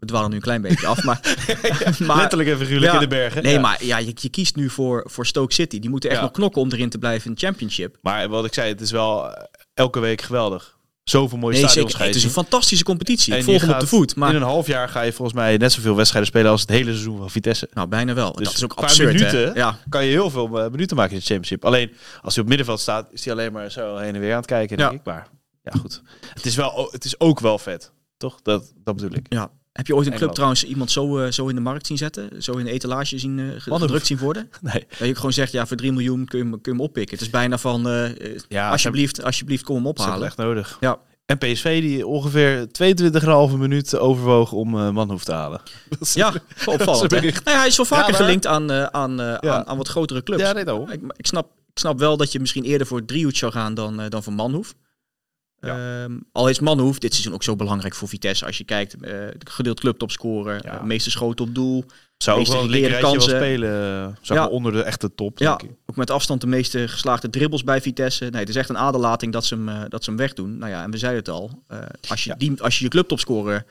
We 0.00 0.06
dwalen 0.06 0.30
nu 0.30 0.36
een 0.36 0.42
klein 0.42 0.60
beetje 0.62 0.86
af, 0.86 1.02
maar... 1.04 1.20
maar 2.06 2.16
Letterlijk 2.16 2.48
en 2.50 2.58
figuurlijk 2.58 2.92
ja, 2.92 2.94
in 2.94 3.08
de 3.08 3.14
bergen. 3.14 3.42
Nee, 3.42 3.52
Ja. 3.52 3.60
maar 3.60 3.84
ja, 3.84 3.98
je, 3.98 4.12
je 4.14 4.28
kiest 4.28 4.56
nu 4.56 4.70
voor, 4.70 5.02
voor 5.10 5.26
Stoke 5.26 5.52
City. 5.54 5.78
Die 5.78 5.90
moeten 5.90 6.10
echt 6.10 6.20
nog 6.20 6.30
knokken 6.30 6.62
om 6.62 6.72
erin 6.72 6.88
te 6.90 6.98
blijven 6.98 7.28
in 7.28 7.34
de 7.34 7.40
championship. 7.46 7.96
Maar 8.02 8.28
wat 8.28 8.44
ik 8.44 8.54
zei, 8.54 8.68
het 8.68 8.80
is 8.80 8.90
wel 8.90 9.30
eh, 9.30 9.44
elke 9.74 10.00
week 10.00 10.20
geweldig. 10.22 10.74
Zoveel 11.04 11.38
mooie 11.38 11.54
Nee, 11.54 11.64
stadions 11.68 11.98
Het 11.98 12.14
is 12.14 12.24
een 12.24 12.30
fantastische 12.30 12.84
competitie. 12.84 13.32
En 13.32 13.38
Ik 13.38 13.44
volg 13.44 13.60
hem 13.60 13.70
op 13.70 13.80
de 13.80 13.86
voet. 13.86 14.16
Maar 14.16 14.30
In 14.30 14.36
een 14.36 14.42
half 14.42 14.66
jaar 14.66 14.88
ga 14.88 15.00
je 15.02 15.12
volgens 15.12 15.36
mij 15.36 15.56
net 15.56 15.72
zoveel 15.72 15.96
wedstrijden 15.96 16.30
spelen 16.30 16.50
als 16.50 16.60
het 16.60 16.70
hele 16.70 16.90
seizoen 16.90 17.18
van 17.18 17.30
Vitesse. 17.30 17.68
nou, 17.72 17.88
bijna 17.88 18.14
wel. 18.14 18.32
Dus 18.32 18.46
dat 18.46 18.56
is 18.56 18.64
ook 18.64 18.72
absurd, 18.72 19.12
minuten? 19.14 19.54
Ja. 19.54 19.78
kan 19.88 20.04
je 20.04 20.10
heel 20.10 20.30
veel 20.30 20.60
eh, 20.60 20.70
minuten 20.70 20.96
maken 20.96 21.12
in 21.12 21.18
de 21.18 21.24
championship. 21.24 21.64
Alleen 21.64 21.92
als 22.22 22.34
hij 22.34 22.42
op 22.42 22.48
middenveld 22.48 22.80
staat, 22.80 23.08
is 23.12 23.24
hij 23.24 23.34
alleen 23.34 23.52
maar 23.52 23.70
zo 23.70 23.96
heen 23.96 24.14
en 24.14 24.20
weer 24.20 24.30
aan 24.30 24.36
het 24.36 24.46
kijken, 24.46 24.76
denk 24.76 24.90
Ja. 24.90 24.96
ik. 24.96 25.04
Maar 25.04 25.28
ja, 25.62 25.72
goed. 25.80 26.02
Het 26.34 26.46
is, 26.46 26.54
wel, 26.56 26.88
het 26.92 27.04
is 27.04 27.20
ook 27.20 27.40
wel 27.40 27.58
vet, 27.58 27.92
toch? 28.16 28.42
Dat, 28.42 28.72
dat 28.84 28.96
bedoel 28.96 29.16
ik. 29.16 29.26
Ja. 29.28 29.50
Heb 29.76 29.86
je 29.86 29.94
ooit 29.96 30.06
een 30.06 30.12
club 30.14 30.30
trouwens 30.32 30.64
iemand 30.64 30.90
zo, 30.90 31.18
eh, 31.18 31.30
zo 31.32 31.46
in 31.46 31.54
de 31.54 31.60
markt 31.60 31.86
zien 31.86 31.96
zetten? 31.96 32.42
Zo 32.42 32.52
in 32.52 32.64
de 32.64 32.70
etalage 32.70 33.18
zien, 33.18 33.38
eh, 33.38 33.46
gedrukt 33.78 34.06
zien 34.06 34.18
worden? 34.18 34.50
Nee. 34.60 34.86
Dat 34.98 35.08
je 35.08 35.14
gewoon 35.14 35.32
zegt, 35.32 35.52
ja, 35.52 35.66
voor 35.66 35.76
3 35.76 35.92
miljoen 35.92 36.24
kun 36.24 36.38
je, 36.38 36.44
hem- 36.44 36.52
kun 36.60 36.72
je 36.72 36.78
hem 36.78 36.80
oppikken. 36.80 37.14
Het 37.16 37.24
is 37.26 37.30
bijna 37.32 37.58
van, 37.58 37.88
eh, 37.88 38.10
Ja, 38.48 38.70
alsjeblieft, 38.70 39.22
alsjeblieft, 39.22 39.64
kom 39.64 39.74
hem 39.74 39.84
Dat 39.84 39.98
is 39.98 40.04
ophalen. 40.04 40.26
echt 40.26 40.36
nodig. 40.36 40.76
Ja. 40.80 40.98
En 41.26 41.38
PSV 41.38 41.80
die 41.80 42.06
ongeveer 42.06 42.66
22,5 42.72 43.56
minuut 43.56 43.96
overwoog 43.98 44.52
om 44.52 44.70
Manhoef 44.92 45.24
te 45.24 45.32
halen. 45.32 45.60
Ja, 46.14 46.32
opvallend. 46.66 47.12
Is. 47.12 47.20
Nou 47.22 47.32
ja, 47.44 47.58
hij 47.58 47.66
is 47.66 47.76
wel 47.76 47.86
vaker 47.86 48.04
Ja, 48.04 48.10
maar- 48.10 48.20
gelinkt 48.20 48.46
aan, 48.46 48.72
aan, 48.72 49.16
Ja. 49.16 49.40
aan, 49.40 49.66
aan 49.66 49.76
wat 49.76 49.88
grotere 49.88 50.22
clubs. 50.22 50.42
Ja, 50.42 50.52
nee, 50.52 50.64
daarom. 50.64 50.90
Ik, 50.90 51.00
ik, 51.16 51.26
snap, 51.26 51.46
ik 51.72 51.78
snap 51.78 51.98
wel 51.98 52.16
dat 52.16 52.32
je 52.32 52.40
misschien 52.40 52.64
eerder 52.64 52.86
voor 52.86 53.04
Driehoed 53.04 53.36
zou 53.36 53.52
gaan 53.52 53.74
dan, 53.74 54.00
dan 54.08 54.22
voor 54.22 54.32
Manhoef. 54.32 54.74
Ehm, 55.60 56.12
al 56.32 56.48
is 56.48 56.60
Manhoef 56.60 56.98
dit 56.98 57.12
seizoen 57.12 57.34
ook 57.34 57.42
zo 57.42 57.56
belangrijk 57.56 57.94
voor 57.94 58.08
Vitesse. 58.08 58.46
Als 58.46 58.58
je 58.58 58.64
kijkt, 58.64 58.94
eh 59.00 59.14
gedeeld 59.38 59.80
clubtopscorer, 59.80 60.60
Ja. 60.64 60.78
eh, 60.78 60.82
meeste 60.82 61.10
schoten 61.10 61.44
op 61.44 61.54
doel. 61.54 61.84
Zou 62.18 62.38
ook 62.38 62.42
meeste 62.46 62.56
wel 62.56 62.64
een 62.64 62.70
gecreëerde 62.70 62.96
linkerrijtje 62.96 63.30
wel 63.30 63.38
kansen. 63.40 63.70
spelen. 63.70 64.08
eh, 64.10 64.16
Zeg 64.22 64.36
Ja. 64.36 64.42
maar 64.42 64.52
onder 64.52 64.72
de 64.72 64.82
echte 64.82 65.14
top, 65.14 65.38
Ja, 65.38 65.56
denk 65.56 65.70
ik. 65.70 65.76
ook 65.86 65.96
met 65.96 66.10
afstand 66.10 66.40
de 66.40 66.46
meeste 66.46 66.88
geslaagde 66.88 67.30
dribbles 67.30 67.64
bij 67.64 67.80
Vitesse. 67.80 68.24
Nee, 68.24 68.40
het 68.40 68.48
is 68.48 68.54
echt 68.56 68.68
een 68.68 68.78
aderlating 68.78 69.32
dat 69.32 69.44
ze 69.44 69.54
hem, 69.54 69.68
eh, 69.68 69.80
dat 69.88 70.04
ze 70.04 70.10
hem 70.10 70.18
wegdoen. 70.18 70.58
Nou 70.58 70.70
ja, 70.70 70.82
en 70.82 70.90
we 70.90 70.98
zeiden 70.98 71.20
het 71.20 71.28
al. 71.30 71.62
eh, 71.68 71.78
als, 72.08 72.24
je 72.24 72.30
Ja. 72.30 72.36
die, 72.36 72.62
als 72.62 72.78
je 72.78 72.84
je 72.84 72.90
clubtopscorer 72.90 73.54
een 73.56 73.64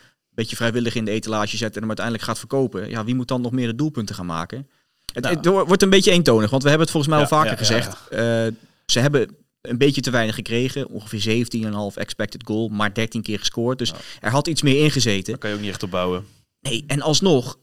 beetje 0.43 0.55
vrijwillig 0.55 0.95
in 0.95 1.05
de 1.05 1.11
etalage 1.11 1.57
zet 1.57 1.73
en 1.73 1.79
hem 1.79 1.87
uiteindelijk 1.87 2.25
gaat 2.25 2.39
verkopen. 2.39 2.89
Ja, 2.89 3.03
wie 3.03 3.15
moet 3.15 3.27
dan 3.27 3.41
nog 3.41 3.51
meer 3.51 3.67
de 3.67 3.75
doelpunten 3.75 4.15
gaan 4.15 4.25
maken? 4.25 4.67
Het, 5.13 5.23
Nou. 5.23 5.35
het 5.35 5.45
wordt 5.67 5.81
een 5.81 5.89
beetje 5.89 6.11
eentonig, 6.11 6.49
want 6.49 6.63
we 6.63 6.69
hebben 6.69 6.87
het 6.87 6.95
volgens 6.95 7.15
mij 7.15 7.23
Ja, 7.23 7.29
al 7.29 7.37
vaker 7.37 7.51
ja, 7.65 7.75
ja, 7.75 7.81
gezegd. 7.81 8.07
Eh, 8.09 8.61
ze 8.85 8.99
hebben 8.99 9.35
een 9.69 9.77
beetje 9.77 10.01
te 10.01 10.12
weinig 10.12 10.36
gekregen. 10.36 10.88
Ongeveer 10.88 11.45
17,5 11.93 11.98
expected 11.98 12.41
goal, 12.45 12.67
maar 12.67 12.93
13 12.93 13.22
keer 13.22 13.39
gescoord. 13.39 13.77
Dus 13.77 13.93
er 14.19 14.31
had 14.31 14.48
iets 14.48 14.62
meer 14.62 14.84
ingezeten. 14.84 15.31
Daar 15.31 15.38
kan 15.38 15.50
je 15.50 15.55
ook 15.55 15.62
niet 15.62 15.72
echt 15.72 15.84
op 15.84 15.91
bouwen. 15.91 16.25
Nee, 16.60 16.84
en 16.88 17.01
alsnog 17.01 17.57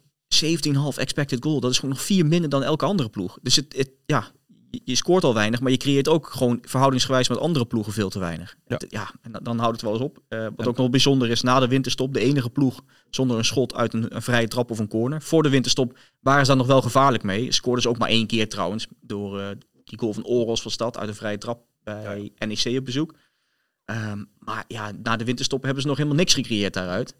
17,5 0.44 0.48
expected 0.96 1.44
goal. 1.44 1.60
Dat 1.60 1.70
is 1.70 1.78
gewoon 1.78 1.94
nog 1.94 2.04
vier 2.04 2.26
minder 2.26 2.50
dan 2.50 2.62
elke 2.62 2.84
andere 2.84 3.08
ploeg. 3.08 3.38
Dus 3.42 3.56
het, 3.56 3.74
het, 3.76 3.90
ja, 4.06 4.30
je, 4.84 4.94
scoort 4.94 5.24
al 5.24 5.34
weinig, 5.34 5.60
maar 5.60 5.70
je 5.70 5.76
creëert 5.76 6.08
ook 6.08 6.28
gewoon 6.28 6.58
verhoudingsgewijs 6.62 7.28
met 7.28 7.38
andere 7.38 7.64
ploegen 7.64 7.92
veel 7.92 8.08
te 8.08 8.18
weinig. 8.18 8.56
Ja. 8.88 9.10
En 9.22 9.32
dan, 9.42 9.58
houdt 9.58 9.72
het 9.72 9.82
wel 9.82 9.92
eens 9.92 10.02
op. 10.02 10.22
Eh, 10.28 10.46
wat 10.56 10.66
ook 10.66 10.76
nog 10.76 10.90
bijzonder 10.90 11.30
is, 11.30 11.42
na 11.42 11.60
de 11.60 11.68
winterstop 11.68 12.14
de 12.14 12.20
enige 12.20 12.50
ploeg 12.50 12.80
zonder 13.10 13.38
een 13.38 13.44
schot 13.44 13.74
uit 13.74 13.94
een, 13.94 14.14
een 14.14 14.22
vrije 14.22 14.48
trap 14.48 14.70
of 14.70 14.78
een 14.78 14.88
corner. 14.88 15.22
Voor 15.22 15.42
de 15.42 15.48
winterstop 15.48 15.98
waren 16.20 16.40
ze 16.40 16.48
dan 16.48 16.58
nog 16.58 16.66
wel 16.66 16.82
gevaarlijk 16.82 17.22
mee. 17.22 17.52
Scoorden 17.52 17.82
ze 17.82 17.88
ook 17.88 17.98
maar 17.98 18.08
één 18.08 18.26
keer 18.26 18.48
trouwens, 18.48 18.86
door 19.00 19.40
eh, 19.40 19.48
die 19.84 19.98
goal 19.98 20.12
van 20.12 20.24
Oros 20.24 20.62
van 20.62 20.70
Stad 20.70 20.98
uit 20.98 21.08
een 21.08 21.14
vrije 21.14 21.38
trap 21.38 21.64
bij 21.84 22.32
NEC 22.38 22.78
op 22.78 22.84
bezoek. 22.84 23.14
Ehm, 23.84 24.24
maar 24.38 24.64
ja, 24.68 24.92
na 25.02 25.16
de 25.16 25.24
winterstop 25.24 25.62
hebben 25.62 25.82
ze 25.82 25.88
nog 25.88 25.96
helemaal 25.96 26.18
niks 26.18 26.34
gecreëerd 26.34 26.74
daaruit. 26.74 27.14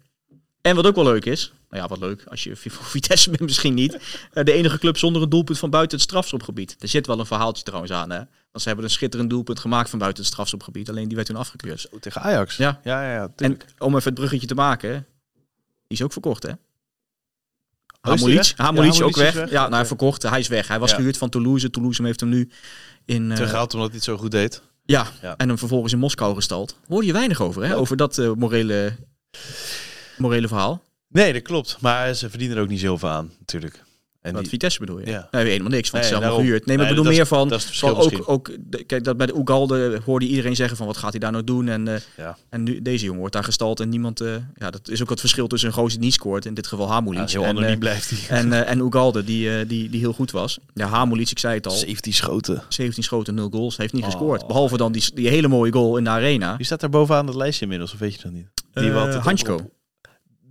En 0.61 0.75
wat 0.75 0.85
ook 0.85 0.95
wel 0.95 1.03
leuk 1.03 1.25
is, 1.25 1.53
nou 1.69 1.83
ja, 1.83 1.89
wat 1.89 1.99
leuk, 1.99 2.23
als 2.23 2.43
je 2.43 2.55
voor 2.55 2.85
Vitesse 2.95 3.29
bent 3.29 3.41
misschien 3.41 3.73
niet, 3.73 3.99
eh, 4.33 4.43
de 4.43 4.51
enige 4.51 4.79
club 4.79 4.97
zonder 4.97 5.21
een 5.21 5.29
doelpunt 5.29 5.59
van 5.59 5.69
buiten 5.69 5.97
het 5.97 6.07
strafschopgebied. 6.07 6.75
Er 6.79 6.87
zit 6.87 7.07
wel 7.07 7.19
een 7.19 7.25
verhaaltje 7.25 7.63
trouwens 7.63 7.91
aan, 7.91 8.09
hè. 8.09 8.17
Want 8.17 8.63
ze 8.63 8.67
hebben 8.67 8.85
een 8.85 8.91
schitterend 8.91 9.29
doelpunt 9.29 9.59
gemaakt 9.59 9.89
van 9.89 9.99
buiten 9.99 10.23
het 10.23 10.31
strafschopgebied, 10.31 10.89
alleen 10.89 11.07
die 11.07 11.15
werd 11.15 11.27
toen 11.27 11.35
afgekeurd. 11.35 11.87
Tegen 11.99 12.21
Ajax. 12.21 12.57
Ja. 12.57 12.79
ja, 12.83 13.03
ja, 13.03 13.13
ja 13.13 13.31
En 13.35 13.57
om 13.77 13.95
even 13.95 14.09
het 14.09 14.13
bruggetje 14.13 14.47
te 14.47 14.55
maken, 14.55 15.07
die 15.87 15.97
is 15.97 16.01
ook 16.01 16.11
verkocht, 16.11 16.43
hè. 16.43 16.51
Oh, 18.07 18.29
is? 18.29 18.53
Ja, 18.57 18.67
ook 19.05 19.15
weg. 19.15 19.33
weg. 19.33 19.49
Ja, 19.49 19.61
nou, 19.61 19.73
hij 19.75 19.85
verkocht, 19.85 20.23
hij 20.23 20.39
is 20.39 20.47
weg. 20.47 20.67
Hij 20.67 20.79
was 20.79 20.89
Ja. 20.89 20.95
gehuurd 20.95 21.17
van 21.17 21.29
Toulouse. 21.29 21.69
Toulouse 21.69 22.03
heeft 22.03 22.19
hem 22.19 22.29
nu 22.29 22.49
in... 23.05 23.29
eh, 23.29 23.35
Teruggehaald 23.35 23.73
omdat 23.73 23.87
hij 23.87 23.95
het 23.97 24.05
zo 24.05 24.17
goed 24.17 24.31
deed. 24.31 24.61
ja, 24.85 25.07
Ja. 25.21 25.37
en 25.37 25.47
hem 25.47 25.57
vervolgens 25.57 25.93
in 25.93 25.99
Moskou 25.99 26.35
gestald. 26.35 26.77
Hoor 26.87 27.05
je 27.05 27.13
weinig 27.13 27.41
over, 27.41 27.63
hè? 27.65 27.77
Over 27.77 27.97
dat 27.97 28.17
eh, 28.17 28.31
morele, 28.35 28.95
morele 30.17 30.47
verhaal. 30.47 30.83
Nee, 31.07 31.33
dat 31.33 31.41
klopt. 31.41 31.77
Maar 31.81 32.13
ze 32.13 32.29
verdienen 32.29 32.57
er 32.57 32.63
ook 32.63 32.69
niet 32.69 32.79
zoveel 32.79 33.09
aan, 33.09 33.31
natuurlijk. 33.39 33.83
En 34.23 34.31
Wat 34.33 34.41
die, 34.41 34.49
Vitesse 34.49 34.79
bedoel 34.79 34.99
je? 34.99 35.05
Ja. 35.05 35.27
Nee, 35.31 35.45
helemaal 35.45 35.69
niks, 35.71 35.89
want 35.89 36.03
Nee, 36.03 36.11
allemaal 36.13 36.29
daarom. 36.29 36.45
gehuurd. 36.47 36.65
Nee, 36.65 36.77
maar 36.77 36.85
ik 36.89 36.95
bedoel 36.95 37.11
meer 37.11 37.21
is- 37.21 37.27
van, 37.27 37.47
dat 37.49 37.57
is 37.59 37.63
het 37.65 37.75
verschil 37.75 38.19
ook, 38.19 38.29
ook, 38.29 38.51
kijk, 38.85 39.03
dat 39.03 39.17
bij 39.17 39.25
de 39.27 39.35
Oegalde 39.37 40.01
hoorde 40.05 40.25
iedereen 40.27 40.55
zeggen 40.55 40.77
van 40.77 40.85
wat 40.87 40.97
gaat 40.97 41.11
hij 41.11 41.19
daar 41.19 41.31
nou 41.31 41.43
doen? 41.43 41.67
En, 41.67 41.87
eh, 41.87 42.01
Ja. 42.17 42.37
en 42.49 42.63
nu, 42.63 42.81
deze 42.81 43.03
jongen 43.03 43.19
wordt 43.19 43.33
daar 43.33 43.43
gestald 43.43 43.79
en 43.79 43.89
niemand, 43.89 44.21
eh, 44.21 44.35
ja, 44.55 44.69
dat 44.71 44.89
is 44.89 45.01
ook 45.01 45.09
het 45.09 45.19
verschil 45.19 45.47
tussen 45.47 45.69
een 45.69 45.75
gozer 45.75 45.91
die 45.91 45.99
niet 45.99 46.13
scoort, 46.13 46.45
in 46.45 46.53
dit 46.53 46.67
geval 46.67 46.87
Hamulic. 46.89 47.27
Ja, 47.29 47.39
heel 47.39 47.49
en, 47.61 47.63
eh, 47.67 47.77
blijft 47.77 48.09
hij. 48.09 48.37
en, 48.39 48.65
en 48.67 48.79
Ugalde, 48.79 49.23
die, 49.23 49.65
die, 49.65 49.89
die 49.89 49.99
heel 49.99 50.13
goed 50.13 50.31
was. 50.31 50.59
Ja, 50.73 50.87
Hamulic, 50.87 51.29
ik 51.29 51.39
zei 51.39 51.55
het 51.55 51.67
al, 51.67 51.71
17 51.75 52.13
schoten. 52.13 52.63
17 52.69 53.03
schoten, 53.03 53.33
0 53.35 53.49
goals, 53.49 53.77
heeft 53.77 53.93
niet 53.93 54.03
Oh. 54.03 54.09
gescoord. 54.09 54.47
Behalve 54.47 54.77
dan 54.77 54.91
die, 54.91 55.03
die 55.13 55.27
hele 55.27 55.47
mooie 55.47 55.71
goal 55.71 55.97
in 55.97 56.03
de 56.03 56.09
arena. 56.09 56.57
Wie 56.57 56.65
staat 56.65 56.79
daar 56.79 56.89
bovenaan 56.89 57.27
het 57.27 57.35
lijstje 57.35 57.61
inmiddels, 57.63 57.93
of 57.93 57.99
weet 57.99 58.13
je 58.15 58.21
dat 58.23 58.31
niet? 58.31 58.47
Die 58.73 58.91
wat 58.91 59.13
het 59.13 59.23
Hansko. 59.23 59.59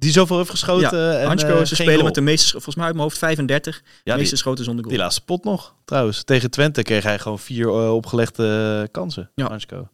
Die 0.02 0.12
zoveel 0.12 0.36
heeft 0.36 0.50
geschoten 0.50 0.98
Ja, 0.98 1.18
en 1.18 1.26
Hansko, 1.26 1.58
eh, 1.58 1.64
spelen 1.64 1.92
goal. 1.92 2.04
met 2.04 2.14
de 2.14 2.20
meeste, 2.20 2.50
volgens 2.50 2.74
mij 2.74 2.84
uit 2.84 2.94
mijn 2.94 3.06
hoofd 3.06 3.18
35, 3.18 3.82
Ja, 4.04 4.14
meeste 4.14 4.28
die, 4.30 4.38
schoten 4.38 4.64
zonder 4.64 4.84
goal. 4.84 4.94
die 4.96 5.04
laatste 5.04 5.24
pot 5.24 5.44
nog, 5.44 5.74
trouwens. 5.84 6.24
Tegen 6.24 6.50
Twente 6.50 6.82
kreeg 6.82 7.02
hij 7.02 7.18
gewoon 7.18 7.38
vier 7.38 7.68
eh, 7.68 7.94
opgelegde 7.94 8.88
kansen. 8.90 9.30
Ja. 9.34 9.48
Hansko. 9.48 9.88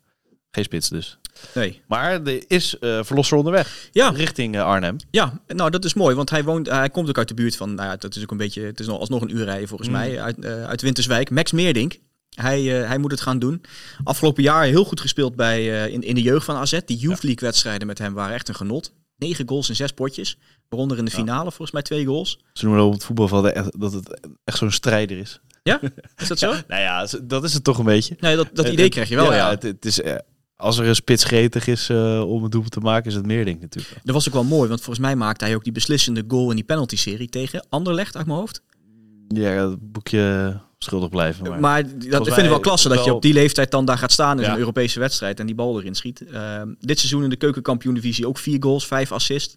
Geen 0.51 0.65
spits 0.65 0.89
dus. 0.89 1.19
Nee. 1.55 1.81
Maar 1.89 2.23
er 2.27 2.43
is 2.47 2.79
eh 2.79 2.99
verlosser 3.03 3.37
onderweg. 3.37 3.89
Ja, 3.93 4.09
Richting 4.09 4.61
Arnhem. 4.61 4.97
Ja, 5.11 5.41
nou 5.47 5.71
dat 5.71 5.85
is 5.85 5.95
mooi, 5.95 6.15
want 6.15 6.31
hij, 6.31 6.45
woont, 6.45 6.67
hij 6.71 6.91
komt 6.91 7.09
ook 7.09 7.19
uit 7.19 7.29
de 7.29 7.35
buurt 7.35 7.57
van, 7.57 7.75
nou 7.75 7.89
ja, 7.89 7.97
dat 7.97 8.17
is 8.17 8.23
ook 8.23 8.31
een 8.31 8.37
beetje, 8.37 8.63
het 8.63 8.81
is 8.81 8.87
nog, 8.87 8.99
alsnog 8.99 9.23
een 9.23 9.37
uur 9.37 9.45
rijden 9.45 9.69
volgens 9.69 9.89
Mm. 9.89 9.95
mij, 9.95 10.21
uit, 10.21 10.45
uit 10.45 10.83
Winterswijk. 10.83 11.31
Max 11.31 11.53
Meerdink, 11.53 11.99
hij, 12.35 12.81
eh, 12.83 12.89
hij 12.89 12.99
moet 12.99 13.11
het 13.11 13.21
gaan 13.21 13.39
doen. 13.39 13.63
Afgelopen 14.05 14.43
jaar 14.43 14.65
heel 14.65 14.85
goed 14.85 15.01
gespeeld 15.01 15.37
bij, 15.37 15.59
eh, 15.85 15.93
in, 15.93 16.03
in 16.03 16.15
de 16.15 16.23
jeugd 16.23 16.45
van 16.45 16.57
AZ. 16.57 16.79
Die 16.85 16.97
Youth 16.97 17.23
League 17.23 17.49
wedstrijden 17.49 17.87
met 17.87 17.99
hem 17.99 18.15
waren 18.15 18.35
echt 18.35 18.49
een 18.49 18.55
genot. 18.55 18.93
Negen 19.19 19.49
goals 19.49 19.69
in 19.69 19.77
zes 19.77 19.93
potjes, 19.93 20.39
waaronder 20.69 20.99
in 20.99 21.05
de 21.05 21.11
finale 21.11 21.49
volgens 21.51 21.71
mij 21.71 21.83
twee 21.83 22.05
goals. 22.07 22.39
Ze 22.53 22.65
noemen 22.65 22.85
op 22.85 22.93
het 22.93 23.05
voetbalveld 23.05 23.45
echt- 23.47 23.81
dat 23.81 23.93
het 23.93 24.21
echt 24.45 24.59
zo'n 24.59 24.71
strijder 24.71 25.19
is. 25.19 25.41
Ja, 25.63 25.81
is 26.17 26.29
dat 26.29 26.39
zo? 26.39 26.51
Nou 26.67 26.81
ja, 26.83 27.07
dat 27.23 27.45
is 27.45 27.55
het 27.55 27.65
toch 27.65 27.79
een 27.79 27.85
beetje. 27.85 28.17
Nee, 28.21 28.37
dat, 28.37 28.49
dat 28.53 28.69
idee 28.69 28.89
krijg 28.89 29.09
je 29.09 29.17
wel, 29.17 29.33
ja. 29.35 29.51
Het, 29.51 29.63
het 29.63 29.85
is, 29.85 30.01
eh, 30.01 30.17
als 30.57 30.79
er 30.79 30.87
een 30.87 30.95
spits 30.95 31.25
gretig 31.25 31.67
is 31.67 31.89
eh, 31.89 32.25
om 32.29 32.45
een 32.45 32.51
doelpunt 32.51 32.73
te 32.73 32.81
maken, 32.81 33.11
is 33.11 33.15
het 33.17 33.27
meer 33.27 33.45
ding 33.45 33.61
natuurlijk. 33.61 33.95
Dat 34.05 34.15
was 34.15 34.29
ook 34.29 34.35
wel 34.35 34.45
mooi, 34.45 34.69
want 34.69 34.81
volgens 34.81 35.07
mij 35.07 35.17
maakte 35.17 35.45
hij 35.45 35.55
ook 35.55 35.65
die 35.65 35.73
beslissende 35.73 36.25
goal 36.29 36.51
in 36.51 36.57
die 36.57 36.65
penalty-serie 36.65 37.29
tegen 37.29 37.67
Anderlecht 37.69 38.17
uit 38.17 38.27
mijn 38.27 38.39
hoofd. 38.39 38.63
Ja, 39.29 39.57
dat 39.57 39.93
boekje 39.93 40.61
schuldig 40.79 41.09
blijven. 41.09 41.49
Maar, 41.49 41.61
Maar, 41.61 41.83
dat 41.83 41.93
vind 42.25 42.27
ik 42.29 42.37
mij 42.37 42.49
wel 42.49 42.61
klasse, 42.61 42.89
dat 42.89 43.05
je 43.05 43.15
op 43.15 43.23
die 43.23 43.33
leeftijd 43.33 43.71
dan 43.71 43.85
daar 43.85 43.99
gaat 43.99 44.13
staan 44.13 44.39
in 44.39 44.45
Ja. 44.45 44.53
een 44.53 44.59
Europese 44.59 45.01
wedstrijd 45.01 45.41
en 45.41 45.47
die 45.47 45.55
bal 45.55 45.79
erin 45.81 45.95
schiet. 45.95 46.25
Ehm, 46.33 46.69
dit 46.81 46.99
seizoen 46.99 47.23
in 47.23 47.31
de 47.31 47.37
keukenkampioen-divisie 47.37 48.27
ook 48.29 48.39
vier 48.39 48.57
goals, 48.63 48.87
vijf 48.87 49.13
assists. 49.13 49.57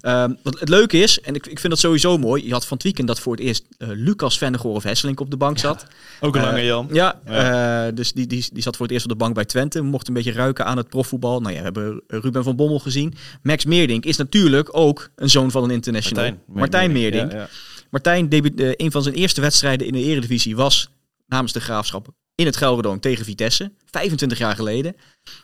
Ehm, 0.00 0.32
wat 0.42 0.60
het 0.60 0.68
leuke 0.68 0.98
is, 0.98 1.20
en 1.20 1.34
ik, 1.34 1.46
ik 1.46 1.58
vind 1.58 1.72
dat 1.72 1.78
sowieso 1.82 2.18
mooi, 2.18 2.46
je 2.46 2.52
had 2.52 2.66
van 2.66 2.76
het 2.76 2.82
weekend 2.86 3.08
dat 3.08 3.20
voor 3.20 3.32
het 3.32 3.42
eerst 3.44 3.64
eh, 3.78 3.88
Lucas 3.92 4.38
Vennegoor 4.38 4.74
of 4.74 4.82
Hesselink 4.82 5.20
op 5.20 5.30
de 5.30 5.36
bank 5.36 5.58
zat. 5.58 5.86
ook 6.20 6.34
een 6.34 6.40
Eh, 6.40 6.46
lange 6.46 6.64
Jan. 6.64 6.88
Ja, 6.92 7.20
eh, 7.24 7.94
dus 7.94 8.12
die, 8.12 8.26
die, 8.26 8.46
die 8.52 8.62
zat 8.62 8.76
voor 8.76 8.84
het 8.84 8.94
eerst 8.94 9.04
op 9.06 9.10
de 9.10 9.16
bank 9.16 9.34
bij 9.34 9.44
Twente. 9.44 9.80
Mocht 9.82 10.08
een 10.08 10.14
beetje 10.14 10.32
ruiken 10.32 10.66
aan 10.66 10.76
het 10.76 10.88
profvoetbal. 10.88 11.40
Nou 11.40 11.52
ja, 11.54 11.58
we 11.58 11.64
hebben 11.64 12.02
Ruben 12.08 12.44
van 12.44 12.56
Bommel 12.56 12.78
gezien. 12.78 13.14
Max 13.42 13.64
Meerdink 13.64 14.04
is 14.04 14.16
natuurlijk 14.16 14.68
ook 14.76 15.10
een 15.16 15.30
zoon 15.30 15.50
van 15.50 15.64
een 15.64 15.70
international. 15.70 16.30
Martijn, 16.46 16.92
Meerdink. 16.92 17.32
Ja, 17.32 17.38
ja. 17.38 17.48
Martijn, 17.90 18.28
debuut, 18.28 18.60
eh, 18.60 18.72
een 18.76 18.90
van 18.90 19.02
zijn 19.02 19.14
eerste 19.14 19.40
wedstrijden 19.40 19.86
in 19.86 19.92
de 19.92 20.02
eredivisie 20.02 20.56
was 20.56 20.88
namens 21.26 21.52
de 21.52 21.60
Graafschap 21.60 22.08
in 22.34 22.46
het 22.46 22.56
Gelredome 22.56 22.98
tegen 22.98 23.24
Vitesse. 23.24 23.72
25 23.84 24.38
jaar 24.38 24.54
geleden. 24.54 24.96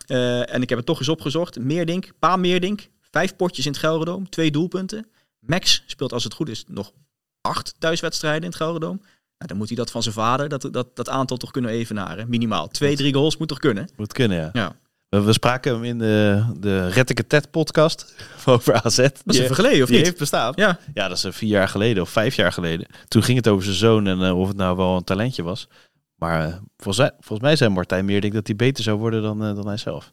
Eh, 0.07 0.55
en 0.55 0.62
ik 0.62 0.68
heb 0.68 0.78
het 0.78 0.87
toch 0.87 0.98
eens 0.98 1.09
opgezocht. 1.09 1.59
Meerdink, 1.59 2.12
Pa 2.18 2.37
Meerdink, 2.37 2.88
vijf 3.11 3.37
potjes 3.37 3.66
in 3.66 3.72
het 3.72 3.81
Gelredome, 3.81 4.28
twee 4.28 4.50
doelpunten. 4.50 5.07
Max 5.38 5.83
speelt 5.87 6.12
als 6.12 6.24
het 6.24 6.35
goed 6.35 6.48
is 6.48 6.64
nog 6.68 6.92
acht 7.40 7.74
thuiswedstrijden 7.78 8.42
in 8.42 8.48
het 8.48 8.57
Gelredome. 8.57 8.98
Nou, 8.98 9.55
dan 9.55 9.57
moet 9.57 9.68
hij 9.68 9.76
dat 9.76 9.90
van 9.90 10.02
zijn 10.02 10.14
vader, 10.14 10.48
dat, 10.48 10.68
dat, 10.70 10.96
dat 10.96 11.09
aantal 11.09 11.37
toch 11.37 11.50
kunnen 11.50 11.70
evenaren. 11.70 12.28
Minimaal. 12.28 12.68
Twee, 12.68 12.96
drie 12.96 13.14
goals 13.14 13.37
moet 13.37 13.48
toch 13.48 13.59
kunnen? 13.59 13.88
Moet 13.96 14.12
kunnen, 14.12 14.38
ja. 14.38 14.50
Ja. 14.52 14.76
We, 15.20 15.33
spraken 15.33 15.72
hem 15.72 15.85
in 15.85 15.98
de, 15.98 16.44
de 16.59 16.88
Retteke 16.88 17.48
podcast 17.51 18.14
over 18.46 18.75
AZ. 18.83 18.96
Dat 18.96 19.20
is 19.25 19.38
even 19.38 19.55
geleden, 19.55 19.83
of 19.83 19.88
die 19.88 19.96
niet? 19.96 20.07
heeft 20.07 20.18
bestaan. 20.18 20.53
Ja, 20.57 20.79
Ja, 20.94 21.09
dat 21.09 21.16
is 21.16 21.25
eh, 21.25 21.33
vier 21.33 21.48
jaar 21.48 21.68
geleden 21.68 22.03
of 22.03 22.11
vijf 22.11 22.35
jaar 22.35 22.53
geleden. 22.53 22.87
Toen 23.09 23.22
ging 23.22 23.37
het 23.37 23.48
over 23.48 23.64
zijn 23.64 23.77
zoon 23.77 24.07
en 24.07 24.22
eh, 24.22 24.38
of 24.38 24.48
het 24.48 24.57
nou 24.57 24.77
wel 24.77 24.96
een 24.96 25.05
talentje 25.05 25.42
was. 25.42 25.68
Maar 26.14 26.46
eh, 26.46 26.55
volgens, 26.77 26.98
mij, 26.98 27.11
volgens 27.20 27.40
mij 27.40 27.57
zei 27.57 27.70
Martijn 27.70 28.05
Meerdink 28.05 28.33
dat 28.35 28.46
hij 28.46 28.57
beter 28.57 28.85
zou 28.85 28.98
worden 28.98 29.22
dan, 29.22 29.38
dan 29.38 29.66
hij 29.66 29.77
zelf. 29.77 30.12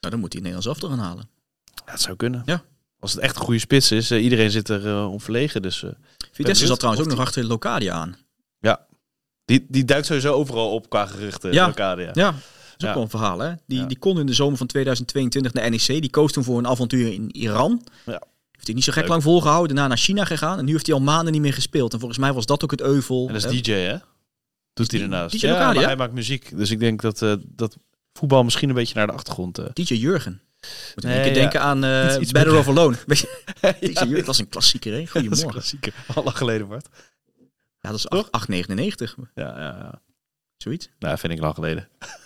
nou, 0.00 0.12
dan 0.12 0.18
moet 0.18 0.32
hij 0.32 0.42
Nederlands 0.42 0.66
elftal 0.66 0.88
gaan 0.88 1.06
halen. 1.06 1.28
Ja, 1.86 1.92
het 1.92 2.00
zou 2.00 2.16
kunnen. 2.16 2.42
Ja. 2.44 2.62
Als 2.98 3.12
het 3.12 3.20
echt 3.20 3.36
een 3.36 3.42
goede 3.42 3.60
spits 3.60 3.92
is, 3.92 4.10
iedereen 4.12 4.50
zit 4.50 4.68
er 4.68 5.06
om 5.06 5.20
verlegen. 5.20 5.62
Dus 5.62 5.84
Vitesse 6.32 6.66
zat 6.66 6.78
trouwens 6.78 7.04
ook 7.04 7.10
nog 7.10 7.20
achter 7.20 7.44
Locadia 7.44 7.94
aan. 7.94 8.16
die, 9.44 9.66
die 9.68 9.84
duikt 9.84 10.06
sowieso 10.06 10.32
overal 10.32 10.70
op 10.70 10.88
qua 10.88 11.06
geruchten. 11.06 11.52
Ja. 11.52 11.66
Locadia. 11.66 12.10
Ja, 12.12 12.30
dat 12.30 12.40
is 12.82 12.86
ook 12.88 12.94
wel 12.94 13.02
een 13.02 13.08
verhaal, 13.10 13.38
hè? 13.38 13.52
Die, 13.66 13.86
die 13.86 13.98
kon 13.98 14.18
in 14.18 14.26
de 14.26 14.32
zomer 14.34 14.56
van 14.56 14.66
2022 14.66 15.52
naar 15.52 15.70
NEC. 15.70 15.86
Die 15.86 16.10
koos 16.10 16.32
toen 16.32 16.44
voor 16.44 16.58
een 16.58 16.66
avontuur 16.66 17.12
in 17.12 17.30
Iran. 17.36 17.86
Ja. 18.06 18.22
Heeft 18.52 18.66
hij 18.66 18.74
niet 18.74 18.84
zo 18.84 18.92
gek 18.92 19.00
Leuk. 19.00 19.10
lang 19.10 19.22
volgehouden. 19.22 19.68
Daarna 19.76 19.88
naar 19.88 19.98
China 20.02 20.24
gegaan. 20.24 20.58
En 20.58 20.64
nu 20.64 20.72
heeft 20.72 20.86
hij 20.86 20.94
al 20.94 21.00
maanden 21.00 21.32
niet 21.32 21.42
meer 21.42 21.54
gespeeld. 21.54 21.92
En 21.92 21.98
volgens 21.98 22.20
mij 22.20 22.32
was 22.32 22.46
dat 22.46 22.64
ook 22.64 22.70
het 22.70 22.80
euvel. 22.80 23.26
En 23.28 23.32
dat 23.34 23.44
is 23.52 23.62
DJ, 23.62 23.72
hè? 23.72 23.96
Doet 24.72 24.90
hij 24.90 25.00
ernaast. 25.00 25.40
DJ 25.40 25.46
ja, 25.46 25.72
hij 25.72 25.96
maakt 25.96 26.12
muziek. 26.12 26.56
Dus 26.56 26.70
ik 26.70 26.78
denk 26.78 27.00
dat, 27.02 27.22
eh, 27.22 27.34
dat 27.46 27.76
voetbal 28.12 28.44
misschien 28.44 28.68
een 28.68 28.74
beetje 28.74 28.94
naar 28.94 29.06
de 29.06 29.12
achtergrond... 29.12 29.58
eh, 29.58 29.64
DJ 29.72 29.94
Jurgen. 29.94 30.40
Moet 30.94 31.04
Nee, 31.04 31.28
ja. 31.28 31.34
denken 31.34 31.60
aan 31.60 31.84
eh 31.84 32.04
Iets- 32.04 32.16
iets 32.18 32.32
Better 32.32 32.50
meer- 32.50 32.60
of 32.60 32.68
Alone. 32.68 32.96
Ja, 33.80 34.04
dat 34.04 34.28
is 34.28 34.38
een 34.38 34.48
klassieker, 34.48 34.92
hè? 34.92 35.06
Goedemorgen. 35.06 35.48
klassieker. 35.58 35.94
Al 36.14 36.24
lang 36.24 36.36
geleden, 36.36 36.68
Bart. 36.68 36.88
Ja, 37.80 37.90
dat 37.90 37.94
is 37.94 38.04
Toch? 38.08 38.28
8,99. 38.30 39.14
Ja, 39.34 39.48
ja, 39.48 39.58
ja. 39.60 40.00
Zoiets. 40.56 40.88
Nou, 40.98 41.18
vind 41.18 41.32
ik 41.32 41.40
lang 41.40 41.54
geleden. 41.54 41.88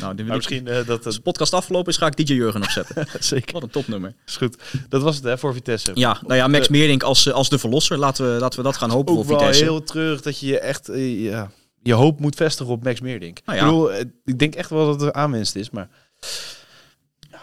Nou, 0.00 0.14
dit 0.14 0.26
misschien 0.26 0.66
eh, 0.66 0.86
dat... 0.86 1.06
Als 1.06 1.14
de 1.14 1.20
podcast 1.20 1.54
afgelopen 1.54 1.92
is, 1.92 1.98
ga 1.98 2.06
ik 2.06 2.16
DJ 2.16 2.32
Jurgen 2.32 2.62
opzetten. 2.62 3.06
zeker. 3.20 3.52
Wat 3.52 3.62
een 3.62 3.70
topnummer. 3.70 4.14
Is 4.26 4.36
goed. 4.36 4.56
Dat 4.88 5.02
was 5.02 5.16
het 5.16 5.24
hè, 5.24 5.38
voor 5.38 5.52
Vitesse. 5.54 5.90
Ja, 5.94 6.18
nou 6.22 6.34
ja, 6.34 6.46
Max 6.48 6.64
Eh, 6.64 6.70
Meerdink 6.70 7.02
als, 7.02 7.26
eh, 7.26 7.34
als 7.34 7.48
de 7.48 7.58
verlosser. 7.58 7.98
Laten 7.98 8.32
we, 8.34 8.40
laten 8.40 8.58
we 8.58 8.64
dat 8.64 8.76
gaan 8.76 8.90
hopen 8.90 9.12
ook 9.14 9.18
voor 9.24 9.28
wel 9.28 9.38
Vitesse. 9.38 9.64
heel 9.64 9.82
treurig 9.82 10.20
dat 10.22 10.38
je 10.40 10.46
je 10.46 10.58
echt 10.58 10.90
ja, 10.94 11.50
je 11.82 11.92
hoop 11.92 12.20
moet 12.20 12.34
vestigen 12.36 12.72
op 12.72 12.84
Max 12.84 13.00
Meerdink. 13.00 13.38
Nou 13.44 13.58
ja. 13.58 13.64
Ik 13.64 13.70
bedoel, 13.70 14.12
ik 14.24 14.38
denk 14.38 14.54
echt 14.54 14.70
wel 14.70 14.86
dat 14.86 15.00
het 15.00 15.12
aanwinst 15.12 15.54
is, 15.56 15.70
maar 15.70 15.88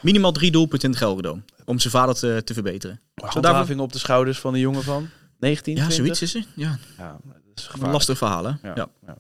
Minimaal 0.02 0.32
drie 0.32 0.52
doelpunten 0.52 0.90
in 0.90 0.96
het 0.96 1.04
Gelredome. 1.04 1.42
Om 1.66 1.80
zijn 1.80 1.94
vader 1.94 2.16
te, 2.16 2.42
te 2.44 2.54
verbeteren. 2.54 3.02
handhaving 3.16 3.80
op 3.80 3.94
de 3.94 4.00
schouders 4.00 4.40
van 4.40 4.54
een 4.54 4.60
jongen 4.60 4.84
van 4.84 5.10
19, 5.40 5.76
Ja, 5.76 5.88
20? 5.88 5.96
zoiets 5.98 6.22
is 6.22 6.36
er. 6.36 6.46
Ja, 6.56 6.78
Ja, 6.98 7.18
dat 7.24 7.70
is 7.76 7.82
een 7.82 7.92
lastig 7.92 8.18
verhaal, 8.18 8.44
hè? 8.44 8.52
Ja, 8.76 8.88
Ja. 9.06 9.18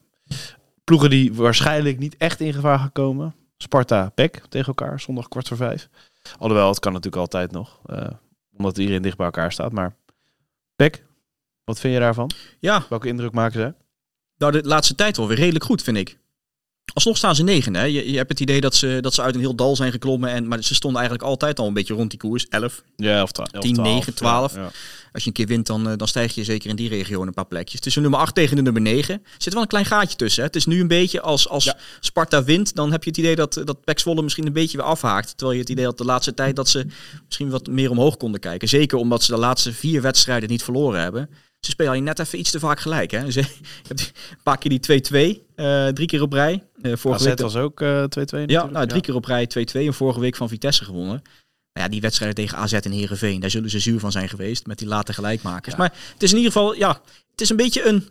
Ploegen 0.86 1.10
die 1.10 1.34
waarschijnlijk 1.34 1.98
niet 2.00 2.17
echt 2.17 2.39
in 2.39 2.54
gevaar 2.54 2.80
gaan 2.80 2.91
komen. 2.91 3.36
Sparta, 3.58 4.10
PEC 4.10 4.43
tegen 4.50 4.67
elkaar, 4.67 5.00
zondag 5.00 5.28
kwart 5.28 5.48
voor 5.48 5.58
vijf. 5.58 5.89
Alhoewel, 6.39 6.69
het 6.69 6.80
kan 6.80 6.91
natuurlijk 6.93 7.21
altijd 7.21 7.52
nog. 7.52 7.80
eh, 7.86 8.08
omdat 8.58 8.78
iedereen 8.78 9.02
dicht 9.02 9.17
bij 9.17 9.26
elkaar 9.26 9.52
staat. 9.52 9.71
Maar 9.71 9.95
PEC, 10.76 11.04
wat 11.63 11.80
vind 11.80 11.93
je 11.93 12.00
daarvan? 12.00 12.32
ja, 12.60 12.86
Welke 12.89 13.08
indruk 13.08 13.32
maken 13.34 13.60
zij? 13.60 13.74
nou 14.38 14.52
de 14.52 14.63
laatste 14.63 14.95
tijd 14.95 15.17
wel 15.17 15.28
weer 15.28 15.38
redelijk 15.38 15.63
goed, 15.65 15.82
vind 15.84 15.98
ik. 15.98 16.17
Alsnog 16.93 17.17
staan 17.17 17.36
ze 17.36 17.43
negen. 17.43 17.76
Hè? 17.76 17.84
Je, 17.84 18.12
je 18.12 18.17
hebt 18.17 18.30
het 18.30 18.39
idee 18.39 18.62
dat 18.62 18.76
ze, 18.76 18.98
dat 19.02 19.13
ze 19.13 19.21
uit 19.21 19.36
een 19.36 19.41
heel 19.41 19.56
dal 19.56 19.76
zijn 19.76 19.91
geklommen. 19.91 20.30
En, 20.30 20.48
maar 20.48 20.63
ze 20.63 20.76
stonden 20.76 21.00
eigenlijk 21.00 21.30
altijd 21.30 21.60
al 21.60 21.67
een 21.67 21.74
beetje 21.74 21.93
rond 21.93 22.10
die 22.10 22.19
koers. 22.19 22.48
11. 22.48 22.84
Ja, 22.95 23.24
of 23.24 23.32
12. 23.32 23.50
10, 23.50 23.82
9, 23.82 24.13
12. 24.13 24.56
Ja, 24.56 24.62
ja. 24.62 24.71
Als 25.12 25.24
je 25.24 25.30
een 25.30 25.36
keer 25.36 25.48
wint, 25.48 25.67
dan, 25.67 25.89
eh, 25.89 25.98
dan 25.98 26.08
stijg 26.08 26.36
je 26.36 26.43
zeker 26.43 26.69
in 26.69 26.76
die 26.76 26.89
regio 26.89 27.21
een 27.21 27.34
paar 27.34 27.45
plekjes. 27.45 27.80
Tussen 27.80 28.02
nummer 28.02 28.19
8 28.19 28.36
tegen 28.36 28.56
de 28.56 28.62
nummer 28.62 28.82
9 28.82 29.13
er 29.13 29.21
zit 29.38 29.54
wel 29.54 29.62
een 29.62 29.67
klein 29.67 29.86
gaatje 29.86 30.15
tussen. 30.15 30.41
Hè? 30.41 30.48
Het 30.48 30.56
is 30.56 30.65
nu 30.65 30.80
een 30.80 30.88
beetje 30.88 31.21
als, 31.21 31.50
als 31.50 31.63
Ja. 31.63 31.78
Sparta 32.00 32.43
wint, 32.43 32.76
dan 32.76 32.91
heb 32.91 33.04
je 33.04 33.10
het 33.10 33.19
idee 33.19 33.36
dat, 33.36 33.62
dat 33.63 33.84
Pek 33.84 34.00
Zwolle 34.00 34.21
misschien 34.21 34.45
een 34.45 34.54
beetje 34.54 34.78
weer 34.78 34.86
afhaakt. 34.86 35.28
Terwijl 35.38 35.52
je 35.52 35.60
het 35.60 35.69
idee 35.69 35.86
had 35.86 35.98
de 35.98 36.06
laatste 36.06 36.34
tijd 36.34 36.56
dat 36.56 36.69
ze 36.69 36.86
misschien 37.26 37.50
wat 37.50 37.67
meer 37.67 37.89
omhoog 37.89 38.17
konden 38.17 38.39
kijken. 38.39 38.67
Zeker 38.67 38.98
omdat 38.98 39.24
ze 39.24 39.32
de 39.32 39.38
laatste 39.38 39.74
vier 39.74 40.02
wedstrijden 40.02 40.50
niet 40.50 40.63
verloren 40.63 41.02
hebben. 41.02 41.30
Ze 41.65 41.71
spelen 41.71 41.91
alleen 41.91 42.04
net 42.04 42.19
even 42.19 42.39
iets 42.39 42.51
te 42.51 42.60
vaak 42.60 42.80
gelijk. 42.80 43.12
Hè? 43.12 43.32
Ze, 43.32 43.39
je 43.84 43.88
hebt 43.88 43.99
een 44.32 44.38
paar 44.43 44.58
keer 44.58 44.80
die 44.80 45.38
2-2, 45.38 45.41
eh, 45.56 45.88
drie 45.88 46.08
keer 46.08 46.21
op 46.21 46.34
rij. 46.34 46.63
Eh 46.82 46.95
vorige 46.95 47.21
AZ 47.21 47.28
week 47.28 47.39
was 47.39 47.56
ook 47.56 47.82
eh 47.82 47.88
2-2 47.88 47.93
ja, 47.93 48.04
natuurlijk. 48.21 48.71
nou, 48.71 48.88
drie 48.88 49.01
keer 49.01 49.15
op 49.15 49.25
rij 49.25 49.49
2-2 49.60 49.71
en 49.71 49.93
vorige 49.93 50.19
week 50.19 50.36
van 50.36 50.49
Vitesse 50.49 50.86
gewonnen. 50.86 51.21
Nou 51.73 51.88
ja, 51.88 51.88
die 51.88 52.01
wedstrijden 52.01 52.36
tegen 52.36 52.58
AZ 52.58 52.73
en 52.73 52.91
Herenveen, 52.91 53.39
daar 53.39 53.49
zullen 53.49 53.69
ze 53.69 53.80
zuur 53.80 53.99
van 53.99 54.12
zijn 54.12 54.30
geweest 54.30 54.65
met 54.67 54.78
die 54.78 54.88
late 54.88 55.13
gelijkmakers. 55.13 55.75
Ja. 55.75 55.80
Maar 55.80 55.93
het 56.13 56.23
is 56.23 56.32
in 56.32 56.38
ieder 56.38 56.51
geval, 56.51 56.75
ja, 56.75 57.01
het 57.32 57.41
is 57.41 57.49
een 57.49 57.56
beetje 57.56 57.88
een, 57.88 58.10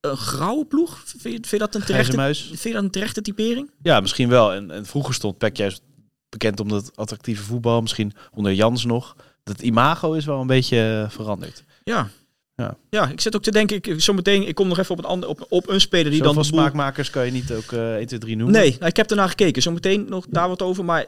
een 0.00 0.16
grauwe 0.16 0.64
ploeg. 0.64 1.02
Vind 1.04 1.22
je, 1.22 1.30
vind 1.30 1.50
je 1.50 1.58
dat 1.58 1.74
een 1.74 1.84
terechte, 1.84 2.34
vind 2.34 2.62
je 2.62 2.72
dat 2.72 2.82
een 2.82 2.90
terechte 2.90 3.22
typering? 3.22 3.70
Ja, 3.82 4.00
misschien 4.00 4.28
wel. 4.28 4.52
En, 4.52 4.70
en 4.70 4.86
vroeger 4.86 5.14
stond 5.14 5.38
PEC 5.38 5.56
juist 5.56 5.82
bekend 6.28 6.60
om 6.60 6.68
dat 6.68 6.96
attractieve 6.96 7.42
voetbal. 7.42 7.80
Misschien 7.80 8.12
onder 8.30 8.52
Jans 8.52 8.84
nog. 8.84 9.16
Dat 9.42 9.60
imago 9.60 10.12
is 10.12 10.24
wel 10.24 10.40
een 10.40 10.46
beetje 10.46 11.02
eh, 11.02 11.10
veranderd. 11.10 11.64
Ja. 11.84 12.08
Ja. 12.54 12.76
Ja, 12.90 13.08
ik 13.08 13.20
zit 13.20 13.36
ook 13.36 13.42
te 13.42 13.50
denken, 13.50 13.76
ik, 13.76 13.94
zometeen, 14.00 14.46
ik 14.48 14.54
kom 14.54 14.68
nog 14.68 14.78
even 14.78 14.90
op 14.90 14.98
een, 14.98 15.04
ander, 15.10 15.28
op, 15.28 15.46
op 15.48 15.68
een 15.68 15.80
speler 15.80 16.10
die 16.10 16.18
Zoveel 16.18 16.32
dan 16.32 16.42
boel- 16.42 16.44
smaakmakers 16.60 17.10
kan 17.10 17.24
je 17.26 17.32
niet 17.32 17.52
ook 17.52 17.72
eh 17.72 17.94
1, 17.94 18.06
2, 18.06 18.18
3 18.20 18.36
noemen. 18.36 18.60
Nee, 18.60 18.70
nou, 18.70 18.86
ik 18.86 18.96
heb 18.96 19.10
ernaar 19.10 19.28
gekeken. 19.28 19.62
Zometeen 19.62 20.06
nog 20.08 20.26
daar 20.28 20.48
wat 20.48 20.62
over. 20.62 20.84
Maar 20.84 21.06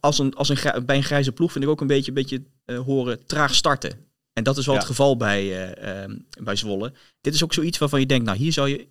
als 0.00 0.18
een, 0.18 0.34
als 0.34 0.48
een, 0.48 0.86
bij 0.86 0.96
een 0.96 1.02
grijze 1.02 1.32
ploeg 1.32 1.52
vind 1.52 1.64
ik 1.64 1.70
ook 1.70 1.80
een 1.80 1.86
beetje, 1.86 2.08
een 2.08 2.14
beetje 2.14 2.42
eh, 2.64 2.78
horen 2.78 3.26
traag 3.26 3.54
starten. 3.54 3.92
En 4.32 4.44
dat 4.44 4.56
is 4.58 4.64
wel 4.66 4.74
Ja. 4.74 4.80
het 4.80 4.88
geval 4.88 5.16
bij, 5.16 5.40
eh, 5.72 6.02
ehm, 6.02 6.16
bij 6.42 6.56
Zwolle. 6.56 6.92
Dit 7.20 7.34
is 7.34 7.44
ook 7.44 7.52
zoiets 7.52 7.78
waarvan 7.78 8.00
je 8.00 8.06
denkt, 8.06 8.24
nou 8.24 8.38
hier 8.38 8.52
zou 8.52 8.68
je 8.68 8.88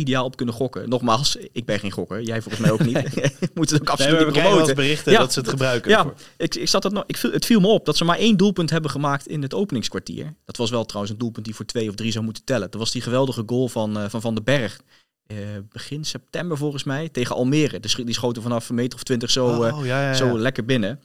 ideaal 0.00 0.24
op 0.24 0.36
kunnen 0.36 0.54
gokken. 0.54 0.88
Nogmaals, 0.88 1.36
ik 1.52 1.64
ben 1.64 1.78
geen 1.78 1.90
gokker. 1.90 2.22
Jij 2.22 2.42
volgens 2.42 2.62
mij 2.62 2.70
ook 2.72 2.84
niet. 2.84 2.96
Moet 3.54 3.70
het 3.70 3.80
ook 3.80 3.88
absoluut 3.90 4.24
niet 4.34 4.42
promoten. 4.42 4.74
berichten 4.74 5.12
Ja. 5.12 5.18
dat 5.18 5.32
ze 5.32 5.38
het 5.40 5.48
gebruiken. 5.48 5.90
Ja, 5.90 6.12
ik, 6.36 6.54
ik 6.54 6.68
zat 6.68 6.82
dat 6.82 6.92
nog, 6.92 7.04
ik, 7.06 7.16
viel- 7.16 7.32
het 7.32 7.44
viel 7.44 7.60
me 7.60 7.66
op 7.66 7.84
dat 7.84 7.96
ze 7.96 8.04
maar 8.04 8.18
één 8.18 8.36
doelpunt 8.36 8.70
hebben 8.70 8.90
gemaakt 8.90 9.26
in 9.26 9.42
het 9.42 9.54
openingskwartier. 9.54 10.34
Dat 10.44 10.56
was 10.56 10.70
wel 10.70 10.84
trouwens 10.84 11.12
een 11.12 11.20
doelpunt 11.20 11.44
die 11.44 11.54
voor 11.54 11.64
twee 11.64 11.88
of 11.88 11.94
drie 11.94 12.12
zou 12.12 12.24
moeten 12.24 12.44
tellen. 12.44 12.70
Dat 12.70 12.80
was 12.80 12.90
die 12.90 13.02
geweldige 13.02 13.42
goal 13.46 13.68
van 13.68 13.98
eh, 13.98 14.04
Van, 14.08 14.20
van 14.20 14.34
den 14.34 14.44
Berg. 14.44 14.80
Eh, 15.26 15.36
begin 15.72 16.04
september 16.04 16.56
volgens 16.56 16.84
mij, 16.84 17.08
tegen 17.08 17.36
Almere. 17.36 17.80
De 17.80 17.88
sch- 17.88 17.96
die 18.04 18.14
schoten 18.14 18.42
vanaf 18.42 18.68
een 18.68 18.74
meter 18.74 18.94
of 18.98 19.02
twintig 19.04 19.30
zo, 19.30 19.62
eh, 19.62 19.78
oh, 19.78 19.86
ja, 19.86 20.02
ja. 20.02 20.14
zo 20.14 20.38
lekker 20.38 20.64
binnen. 20.64 21.00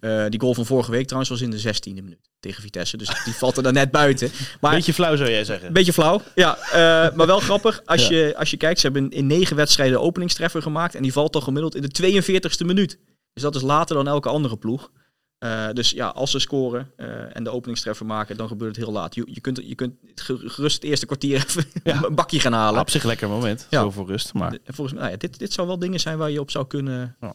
Eh, 0.00 0.24
die 0.28 0.40
goal 0.40 0.54
van 0.54 0.66
vorige 0.66 0.90
week 0.90 1.04
trouwens 1.04 1.30
was 1.30 1.40
in 1.40 1.50
de 1.50 1.58
16e 1.60 1.94
minuut 2.02 2.30
tegen 2.40 2.62
Vitesse. 2.62 2.96
Dus 2.96 3.24
die 3.24 3.34
valt 3.34 3.56
er 3.56 3.62
dan 3.62 3.72
net 3.72 3.90
buiten. 3.90 4.30
Maar 4.60 4.74
Beetje 4.74 4.94
flauw 4.94 5.16
zou 5.16 5.30
jij 5.30 5.44
zeggen. 5.44 5.66
een 5.66 5.72
beetje 5.72 5.92
flauw. 5.92 6.20
Ja, 6.34 6.56
eh, 6.58 7.16
maar 7.16 7.26
wel 7.26 7.40
grappig. 7.40 7.82
Als, 7.84 8.08
Ja. 8.08 8.16
je, 8.16 8.36
als 8.36 8.50
je 8.50 8.56
kijkt, 8.56 8.80
ze 8.80 8.86
hebben 8.90 9.10
in 9.10 9.26
negen 9.26 9.56
wedstrijden 9.56 9.96
de 9.98 10.04
openingstreffer 10.04 10.62
gemaakt. 10.62 10.94
En 10.94 11.02
die 11.02 11.12
valt 11.12 11.32
dan 11.32 11.42
gemiddeld 11.42 11.74
in 11.74 11.82
de 11.82 11.88
42e 11.88 12.64
minuut. 12.64 12.98
Dus 13.32 13.42
dat 13.42 13.54
is 13.54 13.62
later 13.62 13.96
dan 13.96 14.08
elke 14.08 14.28
andere 14.28 14.56
ploeg. 14.56 14.90
Eh, 15.38 15.68
dus 15.72 15.90
ja, 15.90 16.08
als 16.08 16.30
ze 16.30 16.38
scoren 16.38 16.90
en 17.32 17.44
de 17.44 17.50
openingstreffer 17.50 18.06
maken, 18.06 18.36
dan 18.36 18.48
gebeurt 18.48 18.76
het 18.76 18.84
heel 18.84 18.94
laat. 18.94 19.14
Je, 19.14 19.22
je, 19.30 19.40
kunt, 19.40 19.60
je 19.64 19.74
kunt 19.74 19.94
ge- 20.14 20.48
gerust 20.48 20.74
het 20.74 20.84
eerste 20.84 21.06
kwartier 21.06 21.34
even 21.36 21.64
Ja. 21.84 22.02
een 22.08 22.14
bakje 22.14 22.40
gaan 22.40 22.52
halen. 22.52 22.80
op 22.80 22.90
zich 22.90 23.04
lekker 23.04 23.28
moment. 23.28 23.66
Ja. 23.70 23.80
Zo 23.80 23.90
voor 23.90 24.06
rust. 24.06 24.32
Maar 24.34 24.52
En 24.64 24.74
Volgens 24.74 24.92
mij, 24.92 25.00
nou 25.08 25.12
ja, 25.12 25.28
dit, 25.28 25.38
dit 25.38 25.52
zou 25.52 25.66
wel 25.66 25.78
dingen 25.78 26.00
zijn 26.00 26.18
waar 26.18 26.30
je 26.30 26.40
op 26.40 26.50
zou 26.50 26.66
kunnen, 26.66 27.16
Ja. 27.20 27.34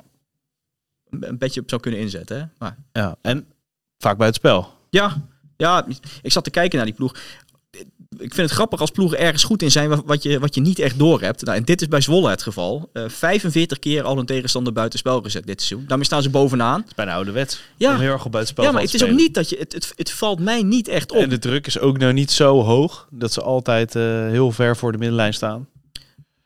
Een, 1.10 1.38
beetje 1.38 1.62
op 1.62 1.70
zou 1.70 1.82
kunnen 1.82 2.00
inzetten. 2.00 2.38
Hè? 2.40 2.44
Maar 2.58 2.78
ja. 2.92 3.16
En 3.22 3.46
vaak 3.98 4.18
bij 4.18 4.28
het 4.28 4.36
spel. 4.36 4.74
Ja, 4.90 5.28
ja, 5.58 5.86
ik 6.22 6.32
zat 6.32 6.44
te 6.44 6.50
kijken 6.50 6.78
naar 6.78 6.86
die 6.86 6.96
ploeg. 6.96 7.16
Ik 8.18 8.34
vind 8.34 8.38
het 8.48 8.52
grappig 8.52 8.80
als 8.80 8.92
ploegen 8.92 9.20
ergens 9.20 9.44
goed 9.44 9.62
in 9.62 9.72
zijn 9.72 9.90
wa- 9.90 10.02
wat 10.06 10.24
je, 10.24 10.40
wat 10.40 10.56
je 10.56 10.62
niet 10.62 10.80
echt 10.80 11.00
door 11.00 11.22
hebt. 11.22 11.46
Nou, 11.46 11.58
en 11.58 11.64
dit 11.64 11.82
is 11.82 11.88
bij 11.88 12.02
Zwolle 12.02 12.30
het 12.30 12.44
geval. 12.44 12.90
Eh 12.94 13.04
45 13.08 13.80
keer 13.80 14.04
al 14.04 14.18
een 14.18 14.26
tegenstander 14.26 14.74
buitenspel 14.74 15.22
gezet 15.22 15.46
dit 15.46 15.62
seizoen. 15.62 15.88
Daarmee 15.88 16.06
staan 16.06 16.22
ze 16.22 16.30
bovenaan. 16.30 16.80
Het 16.80 16.90
is 16.90 16.96
bijna 16.96 17.14
ouderwets. 17.14 17.62
Ja. 17.78 17.94
Om 17.94 18.00
heel 18.00 18.12
erg 18.12 18.26
op 18.26 18.32
buitenspel 18.32 18.66
ja, 18.66 18.72
maar 18.72 18.82
het 18.82 18.94
is 18.94 19.04
ook 19.04 19.10
niet 19.12 19.34
dat 19.34 19.50
je. 19.50 19.58
Het, 19.58 19.74
het, 19.74 19.94
het 19.96 20.12
valt 20.12 20.40
mij 20.40 20.64
niet 20.64 20.88
echt 20.88 21.12
op. 21.12 21.18
En 21.18 21.30
de 21.30 21.40
druk 21.40 21.68
is 21.68 21.80
ook 21.80 21.98
nou 21.98 22.14
niet 22.14 22.32
zo 22.32 22.62
hoog 22.62 23.08
dat 23.12 23.34
ze 23.34 23.42
altijd 23.42 23.96
eh, 23.96 24.04
heel 24.28 24.52
ver 24.52 24.78
voor 24.78 24.92
de 24.92 24.98
middenlijn 24.98 25.34
staan. 25.34 25.68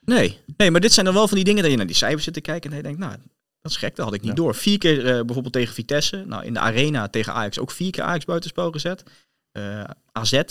Nee. 0.06 0.38
nee, 0.58 0.72
maar 0.72 0.82
dit 0.82 0.94
zijn 0.94 1.06
dan 1.06 1.16
wel 1.16 1.28
van 1.28 1.36
die 1.36 1.46
dingen 1.46 1.62
dat 1.62 1.72
je 1.72 1.78
naar 1.78 1.88
die 1.88 1.96
cijfers 1.96 2.24
zit 2.24 2.34
te 2.34 2.42
kijken 2.42 2.72
en 2.72 2.78
je 2.78 2.84
denkt, 2.84 3.00
nou, 3.00 3.16
dat 3.64 3.72
is 3.72 3.78
gek, 3.78 3.96
dat 3.96 4.06
had 4.06 4.14
ik 4.14 4.22
niet 4.22 4.30
Ja. 4.30 4.36
door. 4.36 4.56
Vier 4.56 4.78
keer 4.78 4.98
eh, 5.00 5.04
bijvoorbeeld 5.04 5.54
tegen 5.54 5.74
Vitesse. 5.74 6.24
Nou, 6.28 6.46
in 6.46 6.54
de 6.54 6.60
arena 6.60 7.08
tegen 7.08 7.34
Ajax 7.34 7.60
ook 7.60 7.72
vier 7.72 7.92
keer 7.92 8.04
Ajax 8.04 8.26
buitenspel 8.26 8.72
gezet. 8.72 9.04
Eh, 9.54 9.84
AZ 10.12 10.34
eh, 10.34 10.48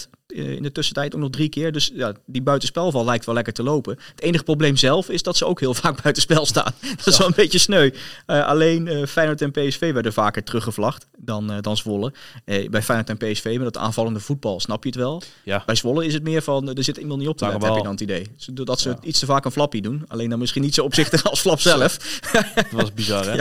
in 0.52 0.62
de 0.62 0.72
tussentijd 0.72 1.14
ook 1.14 1.20
nog 1.20 1.30
drie 1.30 1.48
keer. 1.48 1.72
Dus 1.72 1.90
ja, 1.94 2.12
die 2.26 2.42
buitenspelval 2.42 3.04
lijkt 3.04 3.24
wel 3.24 3.34
lekker 3.34 3.52
te 3.52 3.62
lopen. 3.62 3.98
Het 4.10 4.22
enige 4.22 4.44
probleem 4.44 4.76
zelf 4.76 5.08
is 5.08 5.22
dat 5.22 5.36
ze 5.36 5.46
ook 5.46 5.60
heel 5.60 5.74
vaak 5.82 6.02
buitenspel 6.02 6.46
staan. 6.46 6.72
Dat 6.96 7.06
is 7.06 7.18
wel 7.18 7.26
een 7.26 7.32
beetje 7.36 7.58
sneu. 7.58 7.90
Eh, 8.26 8.46
alleen 8.46 8.88
eh, 8.88 9.06
Feyenoord 9.06 9.42
en 9.42 9.50
PSV 9.50 9.92
werden 9.92 10.12
vaker 10.12 10.44
teruggevlacht 10.44 11.06
dan, 11.18 11.58
dan 11.60 11.76
Zwolle. 11.76 12.12
Bij 12.44 12.82
Feyenoord 12.82 13.08
en 13.10 13.16
PSV 13.32 13.54
met 13.56 13.66
het 13.66 13.76
aanvallende 13.76 14.20
voetbal 14.20 14.60
snap 14.60 14.82
je 14.82 14.88
het 14.88 14.98
wel. 14.98 15.22
Ja. 15.44 15.62
Bij 15.66 15.74
Zwolle 15.74 16.06
is 16.06 16.14
het 16.14 16.22
meer 16.22 16.42
van, 16.42 16.74
er 16.76 16.84
zit 16.84 16.96
iemand 16.96 17.20
niet 17.20 17.28
op 17.28 17.36
te 17.36 17.44
letten, 17.46 17.62
heb 17.68 17.76
je 17.76 17.82
dan 17.82 17.92
het 17.92 18.00
idee. 18.00 18.26
Ze- 18.36 18.52
Dat 18.52 18.80
ze 18.80 18.88
Ja. 18.88 18.98
iets 19.02 19.18
te 19.18 19.26
vaak 19.26 19.44
een 19.44 19.50
flappie 19.52 19.82
doen. 19.82 20.04
Alleen 20.08 20.30
dan 20.30 20.38
misschien 20.38 20.62
niet 20.62 20.74
zo 20.74 20.84
opzichtig 20.84 21.24
als 21.30 21.40
flap 21.40 21.60
zelf. 21.60 22.20
Dat 22.54 22.70
was 22.70 22.92
bizar, 22.94 23.24
hè? 23.24 23.36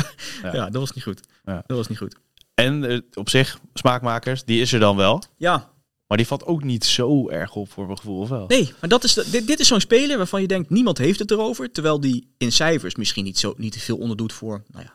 Ja. 0.51 0.69
Dat 0.69 0.73
was 0.81 0.91
niet 0.93 1.03
goed. 1.03 1.19
Ja. 1.45 1.63
Dat 1.67 1.77
was 1.77 1.87
niet 1.87 1.97
goed. 1.97 2.15
En 2.53 2.83
eh, 2.89 2.97
op 3.13 3.29
zich, 3.29 3.59
smaakmakers, 3.73 4.43
die 4.43 4.61
is 4.61 4.73
er 4.73 4.79
dan 4.79 4.95
wel. 4.95 5.23
Ja, 5.37 5.69
Maar 6.07 6.17
die 6.17 6.27
valt 6.27 6.45
ook 6.45 6.63
niet 6.63 6.85
zo 6.85 7.29
erg 7.29 7.55
op 7.55 7.71
voor 7.71 7.85
mijn 7.85 7.97
gevoel, 7.97 8.19
of 8.19 8.29
wel? 8.29 8.45
nee, 8.47 8.73
maar 8.79 8.89
dat 8.89 9.03
is 9.03 9.13
de- 9.13 9.29
dit, 9.31 9.47
dit 9.47 9.59
is 9.59 9.67
zo'n 9.67 9.79
speler 9.79 10.17
waarvan 10.17 10.41
je 10.41 10.47
denkt, 10.47 10.69
niemand 10.69 10.97
heeft 10.97 11.19
het 11.19 11.31
erover. 11.31 11.71
Terwijl 11.71 11.99
die 11.99 12.33
in 12.37 12.51
cijfers 12.51 12.95
misschien 12.95 13.23
niet, 13.23 13.39
zo, 13.39 13.53
niet 13.57 13.71
te 13.71 13.79
veel 13.79 13.97
onderdoet 13.97 14.33
voor 14.33 14.63
nou 14.71 14.85
ja, 14.85 14.93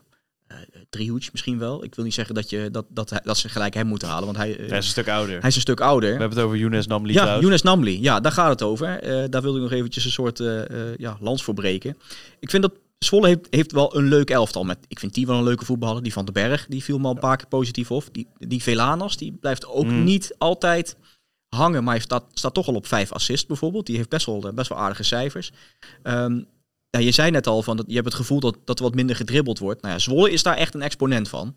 uh, 0.56 0.58
Driehoets 0.90 1.30
misschien 1.30 1.58
wel. 1.58 1.84
Ik 1.84 1.94
wil 1.94 2.04
niet 2.04 2.14
zeggen 2.14 2.34
dat, 2.34 2.50
je, 2.50 2.68
dat, 2.70 2.86
dat, 2.88 3.12
dat 3.24 3.38
ze 3.38 3.48
gelijk 3.48 3.74
hem 3.74 3.86
moeten 3.86 4.08
halen, 4.08 4.24
want 4.24 4.36
hij, 4.36 4.48
hij 4.50 4.64
is 4.66 4.70
een 4.70 4.82
stuk 4.82 5.08
ouder. 5.08 5.38
Hij 5.40 5.48
is 5.48 5.54
een 5.54 5.60
stuk 5.60 5.80
ouder. 5.80 6.12
We 6.12 6.18
hebben 6.20 6.38
het 6.38 6.46
over 6.46 6.58
Younes 6.58 6.86
Namli 6.86 7.08
Ja, 7.12 7.14
trouwens. 7.18 7.42
Younes 7.42 7.62
Namli. 7.62 8.00
Ja, 8.02 8.20
daar 8.20 8.32
gaat 8.32 8.48
het 8.50 8.62
over. 8.62 9.00
daar 9.30 9.42
wilde 9.42 9.56
ik 9.56 9.62
nog 9.62 9.72
eventjes 9.72 10.04
een 10.04 10.10
soort 10.10 10.38
ja, 10.96 11.16
lans 11.20 11.44
voor 11.44 11.54
breken. 11.54 11.96
Ik 12.40 12.50
vind 12.50 12.62
dat 12.62 12.72
Zwolle 13.06 13.26
heeft, 13.26 13.46
heeft 13.50 13.72
wel 13.72 13.96
een 13.96 14.08
leuk 14.08 14.30
elftal. 14.30 14.64
Met, 14.64 14.78
ik 14.88 14.98
vind 14.98 15.14
die 15.14 15.26
wel 15.26 15.36
een 15.38 15.44
leuke 15.44 15.64
voetballer. 15.64 16.02
Die 16.02 16.12
van 16.12 16.24
den 16.24 16.34
Berg, 16.34 16.66
die 16.68 16.84
viel 16.84 16.98
me 16.98 17.06
al 17.06 17.14
een 17.14 17.18
paar 17.20 17.36
keer 17.36 17.46
positief 17.46 17.90
op. 17.90 18.04
Die, 18.12 18.26
die 18.38 18.62
Velanas, 18.62 19.16
die 19.16 19.32
blijft 19.40 19.66
ook 19.66 19.86
Mm. 19.86 20.04
niet 20.04 20.34
altijd 20.38 20.96
hangen. 21.48 21.84
Maar 21.84 21.94
hij 21.94 22.02
staat, 22.02 22.24
staat 22.32 22.54
toch 22.54 22.66
al 22.68 22.74
op 22.74 22.86
vijf 22.86 23.12
assists 23.12 23.46
bijvoorbeeld. 23.46 23.86
Die 23.86 23.96
heeft 23.96 24.08
best 24.08 24.26
wel, 24.26 24.52
best 24.54 24.68
wel 24.68 24.78
aardige 24.78 25.02
cijfers. 25.02 25.52
Ehm, 26.02 26.40
ja, 26.90 26.98
je 26.98 27.10
zei 27.10 27.30
net 27.30 27.46
al, 27.46 27.62
van 27.62 27.76
dat, 27.76 27.84
je 27.88 27.94
hebt 27.94 28.06
het 28.06 28.14
gevoel 28.14 28.40
dat, 28.40 28.56
dat 28.64 28.78
er 28.78 28.84
wat 28.84 28.94
minder 28.94 29.16
gedribbeld 29.16 29.58
wordt. 29.58 29.82
Nou 29.82 29.94
ja, 29.94 30.00
Zwolle 30.00 30.30
is 30.30 30.42
daar 30.42 30.56
echt 30.56 30.74
een 30.74 30.82
exponent 30.82 31.28
van. 31.28 31.54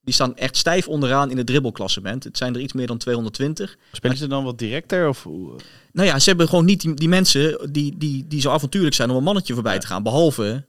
Die 0.00 0.14
staan 0.14 0.36
echt 0.36 0.56
stijf 0.56 0.88
onderaan 0.88 1.30
in 1.30 1.36
het 1.36 1.46
dribbelklassement. 1.46 2.24
Het 2.24 2.36
zijn 2.36 2.54
er 2.54 2.60
iets 2.60 2.72
meer 2.72 2.86
dan 2.86 2.98
220. 2.98 3.76
Spelen 3.92 4.16
ze 4.16 4.26
dan 4.26 4.44
wat 4.44 4.58
directer? 4.58 5.08
Of... 5.08 5.22
hoe? 5.22 5.56
Nou 5.92 6.08
ja, 6.08 6.18
ze 6.18 6.28
hebben 6.28 6.48
gewoon 6.48 6.64
niet 6.64 6.80
die, 6.80 6.94
die 6.94 7.08
mensen 7.08 7.72
die, 7.72 7.94
die, 7.98 8.26
die 8.26 8.40
zo 8.40 8.50
avontuurlijk 8.50 8.94
zijn 8.94 9.10
om 9.10 9.16
een 9.16 9.22
mannetje 9.22 9.54
voorbij 9.54 9.78
te 9.78 9.86
gaan. 9.86 10.02
Behalve 10.02 10.64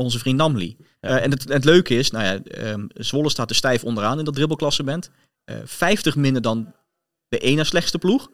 onze 0.00 0.18
vriend 0.18 0.36
Namli. 0.36 0.76
Eh, 1.00 1.24
en 1.24 1.30
het, 1.30 1.48
het 1.48 1.64
leuke 1.64 1.94
is, 1.94 2.10
nou 2.10 2.24
ja, 2.24 2.42
ehm, 2.42 2.86
Zwolle 2.94 3.30
staat 3.30 3.50
er 3.50 3.56
stijf 3.56 3.84
onderaan 3.84 4.18
in 4.18 4.24
dat 4.24 4.34
dribbelklassement. 4.34 5.10
Eh 5.44 5.56
50 5.64 6.16
minder 6.16 6.42
dan 6.42 6.74
de 7.28 7.38
ene 7.38 7.64
slechtste 7.64 7.98
ploeg. 7.98 8.30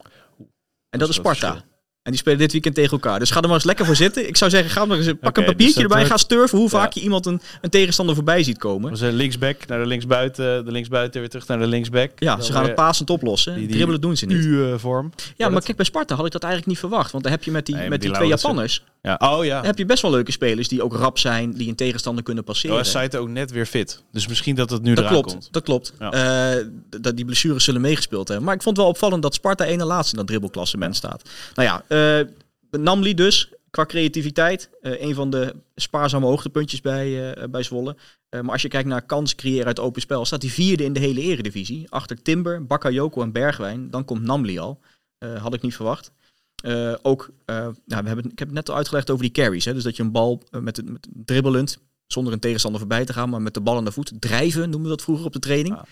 En 0.91 0.99
dat 0.99 1.09
is 1.09 1.15
is 1.15 1.15
Sparta. 1.15 1.65
En 2.05 2.11
die 2.11 2.21
spelen 2.21 2.39
dit 2.39 2.53
weekend 2.53 2.75
tegen 2.75 2.91
elkaar. 2.91 3.19
Dus 3.19 3.31
ga 3.31 3.37
er 3.41 3.47
maar 3.47 3.55
eens 3.55 3.65
lekker 3.65 3.87
voor 3.87 3.97
zitten. 3.97 4.29
Ik 4.29 4.37
zou 4.37 4.51
zeggen, 4.51 4.71
ga 4.71 4.85
maar 4.85 4.97
eens, 4.99 5.07
pak 5.07 5.17
Oké, 5.29 5.41
een 5.41 5.47
papiertje 5.47 5.65
dus 5.65 5.75
dat 5.75 5.83
erbij. 5.83 6.05
Ga 6.07 6.17
sturven 6.17 6.59
hoe 6.59 6.69
vaak 6.69 6.85
Ja. 6.85 6.91
je 6.95 7.01
iemand 7.01 7.27
een, 7.27 7.41
een 7.61 7.71
tegenstander 7.71 8.15
voorbij 8.15 8.43
ziet 8.43 8.59
komen. 8.59 8.97
Zijn 8.97 9.15
linksback 9.15 9.67
naar 9.67 9.79
de 9.79 9.87
linksbuiten, 9.87 10.65
de 10.65 10.71
linksbuiten 10.71 11.21
weer 11.21 11.29
terug 11.31 11.47
naar 11.47 11.59
de 11.59 11.67
linksback. 11.67 12.11
Ja, 12.17 12.41
ze 12.41 12.53
gaan 12.53 12.65
het 12.65 12.75
pasend 12.75 13.11
oplossen. 13.11 13.55
die- 13.55 13.63
die 13.67 13.73
Dribbelen 13.73 14.01
doen 14.01 14.17
ze 14.17 14.27
niet. 14.27 14.37
U-vorm. 14.45 15.13
Ja, 15.37 15.49
maar 15.49 15.63
kijk, 15.63 15.77
bij 15.77 15.87
Sparta 15.87 16.15
had 16.15 16.27
ik 16.27 16.33
dat 16.33 16.43
eigenlijk 16.43 16.73
niet 16.73 16.81
verwacht. 16.81 17.11
Want 17.13 17.23
dan 17.23 17.33
heb 17.33 17.45
je 17.45 17.51
met 17.51 17.67
die, 17.67 17.75
Nee, 17.75 17.89
met 17.89 18.01
die 18.01 18.09
die 18.09 18.19
twee. 18.19 18.29
Japanners... 18.31 18.83
Ja. 19.03 19.15
Oh 19.19 19.45
ja. 19.45 19.57
Dan 19.57 19.65
heb 19.67 19.79
je 19.79 19.85
best 19.87 20.03
wel 20.03 20.11
leuke 20.11 20.33
spelers 20.33 20.69
die 20.69 20.83
ook 20.83 20.95
rap 20.97 21.19
zijn, 21.19 21.53
die 21.53 21.69
een 21.69 21.75
tegenstander 21.75 22.25
kunnen 22.25 22.45
passeren. 22.45 22.77
Oh, 22.77 22.83
Saito 22.83 23.19
ook 23.21 23.29
net 23.29 23.51
weer 23.51 23.67
fit. 23.67 24.03
Dus 24.13 24.27
misschien 24.29 24.55
dat 24.55 24.71
het 24.71 24.83
nu 24.83 24.95
dat 24.95 24.99
eraan 25.05 25.13
klopt, 25.13 25.31
komt. 25.33 25.49
dat 25.51 25.63
klopt. 25.63 25.93
Ja. 25.99 26.11
Eh, 26.57 26.65
dat 27.01 27.17
die 27.17 27.25
blessures 27.25 27.65
zullen 27.65 27.81
meegespeeld 27.81 28.29
hebben. 28.29 28.47
Maar 28.47 28.55
ik 28.55 28.63
vond 28.63 28.77
het 28.77 28.85
wel 28.85 28.95
opvallend 28.95 29.23
dat 29.23 29.35
Sparta 29.35 29.65
één 29.65 29.81
en 29.81 29.87
laatste 29.87 30.11
in 30.13 30.19
dat 30.19 30.27
dribbelklassement 30.27 30.97
staat. 30.97 31.23
Nou 31.55 31.69
ja, 31.69 31.83
eh, 31.95 32.21
Namli 32.81 33.15
dus, 33.15 33.53
qua 33.71 33.87
creativiteit, 33.87 34.71
eh, 34.81 35.01
een 35.01 35.15
van 35.15 35.31
de 35.31 35.55
spaarzame 35.75 36.27
hoogtepuntjes 36.27 36.81
bij, 36.81 37.33
eh, 37.33 37.49
bij 37.49 37.63
Zwolle. 37.63 37.97
Maar 38.31 38.53
als 38.53 38.63
je 38.63 38.69
kijkt 38.69 38.89
naar 38.89 39.07
kans 39.07 39.35
creëren 39.35 39.67
uit 39.67 39.81
open 39.81 40.01
spel, 40.01 40.25
staat 40.25 40.43
hij 40.43 40.51
vierde 40.51 40.85
in 40.85 40.93
de 40.93 41.01
hele 41.01 41.21
eredivisie. 41.21 41.91
Achter 41.91 42.23
Timber, 42.23 42.67
Bakayoko 42.67 43.23
en 43.23 43.33
Bergwijn. 43.33 43.91
Dan 43.91 44.05
komt 44.05 44.23
Namli 44.23 44.59
al. 44.59 44.81
Had 45.39 45.55
ik 45.55 45.63
niet 45.63 45.75
verwacht. 45.75 46.13
Ook, 47.03 47.31
nou, 47.47 47.75
we 47.87 48.07
hebben, 48.07 48.31
ik 48.31 48.39
heb 48.39 48.49
het 48.49 48.57
net 48.57 48.69
al 48.69 48.77
uitgelegd 48.77 49.11
over 49.11 49.23
die 49.23 49.33
carries. 49.33 49.65
Hè? 49.65 49.75
Dus 49.75 49.83
dat 49.83 49.97
je 49.97 50.03
een 50.03 50.13
bal 50.13 50.43
met, 50.51 50.91
met 50.91 51.09
dribbelend, 51.13 51.79
zonder 52.07 52.33
een 52.33 52.39
tegenstander 52.39 52.81
voorbij 52.81 53.05
te 53.05 53.13
gaan, 53.13 53.29
maar 53.31 53.43
met 53.43 53.55
de 53.55 53.61
bal 53.61 53.77
aan 53.77 53.85
de 53.85 53.93
voet, 53.93 54.13
drijven 54.19 54.71
noemen 54.71 54.83
we 54.83 54.97
dat 54.97 55.03
vroeger 55.03 55.27
op 55.27 55.33
de 55.33 55.39
training. 55.39 55.75
Ah. 55.75 55.83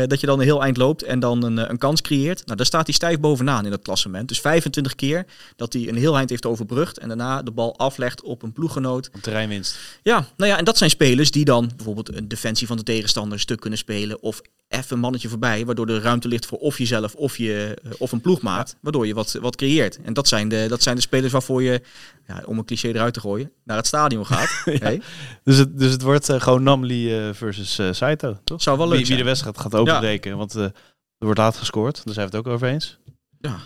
Eh, 0.00 0.08
dat 0.08 0.20
je 0.20 0.26
dan 0.26 0.38
een 0.38 0.44
heel 0.44 0.62
eind 0.62 0.76
loopt 0.76 1.02
en 1.02 1.20
dan 1.20 1.42
een, 1.42 1.58
eh, 1.58 1.68
een 1.68 1.78
kans 1.78 2.00
creëert. 2.00 2.46
Nou, 2.46 2.56
daar 2.56 2.66
staat 2.66 2.86
hij 2.86 2.94
stijf 2.94 3.20
bovenaan 3.20 3.64
in 3.64 3.70
dat 3.70 3.82
klassement. 3.82 4.28
Dus 4.28 4.40
25 4.40 4.94
keer 4.94 5.26
dat 5.56 5.72
hij 5.72 5.88
een 5.88 5.96
heel 5.96 6.16
eind 6.16 6.30
heeft 6.30 6.46
overbrugd 6.46 6.98
en 6.98 7.08
daarna 7.08 7.42
de 7.42 7.50
bal 7.50 7.78
aflegt 7.78 8.22
op 8.22 8.42
een 8.42 8.52
ploeggenoot. 8.52 9.10
Op 9.14 9.22
terreinwinst. 9.22 9.78
Ja, 10.02 10.26
nou 10.36 10.50
ja, 10.50 10.58
en 10.58 10.64
dat 10.64 10.78
zijn 10.78 10.90
spelers 10.90 11.30
die 11.30 11.44
dan 11.44 11.70
bijvoorbeeld 11.76 12.16
een 12.16 12.28
defensie 12.28 12.66
van 12.66 12.76
de 12.76 12.82
tegenstander 12.82 13.32
een 13.32 13.40
stuk 13.40 13.60
kunnen 13.60 13.78
spelen. 13.78 14.22
Of 14.22 14.40
even 14.72 14.92
een 14.92 14.98
mannetje 14.98 15.28
voorbij, 15.28 15.64
waardoor 15.64 15.88
er 15.88 16.02
ruimte 16.02 16.28
ligt 16.28 16.46
voor 16.46 16.58
of 16.58 16.78
jezelf 16.78 17.14
of, 17.14 17.36
je, 17.36 17.78
eh, 17.84 17.90
of 17.98 18.12
een 18.12 18.20
ploegmaat. 18.20 18.76
Waardoor 18.80 19.06
je 19.06 19.14
wat, 19.14 19.38
wat 19.40 19.56
creëert. 19.56 19.98
En 20.02 20.12
dat 20.12 20.28
zijn, 20.28 20.48
de, 20.48 20.66
dat 20.68 20.82
zijn 20.82 20.96
de 20.96 21.02
spelers 21.02 21.32
waarvoor 21.32 21.62
je, 21.62 21.82
ja, 22.26 22.42
om 22.46 22.58
een 22.58 22.64
cliché 22.64 22.88
eruit 22.88 23.14
te 23.14 23.20
gooien, 23.20 23.52
naar 23.64 23.76
het 23.76 23.86
stadion 23.86 24.26
gaat. 24.26 24.50
Hey, 24.82 25.00
Dus 25.44 25.56
het, 25.56 25.78
dus 25.78 25.92
het 25.92 26.02
wordt 26.02 26.28
eh, 26.28 26.40
gewoon 26.40 26.62
Namli 26.62 27.18
eh, 27.18 27.28
versus 27.32 27.80
Saito, 27.96 28.38
toch? 28.44 28.62
Zou 28.62 28.78
wel 28.78 28.88
leuk 28.88 28.98
wie, 28.98 29.06
wie 29.06 29.16
de 29.16 29.24
wedstrijd 29.24 29.58
gaat 29.58 29.74
openbreken. 29.74 30.36
Want 30.36 30.54
er 30.54 30.72
wordt 31.18 31.38
laat 31.38 31.56
gescoord. 31.56 32.04
Daar 32.04 32.14
zijn 32.14 32.30
we 32.30 32.36
het 32.36 32.46
ook 32.46 32.52
over 32.52 32.68
eens. 32.68 32.98
Nou, 33.40 33.58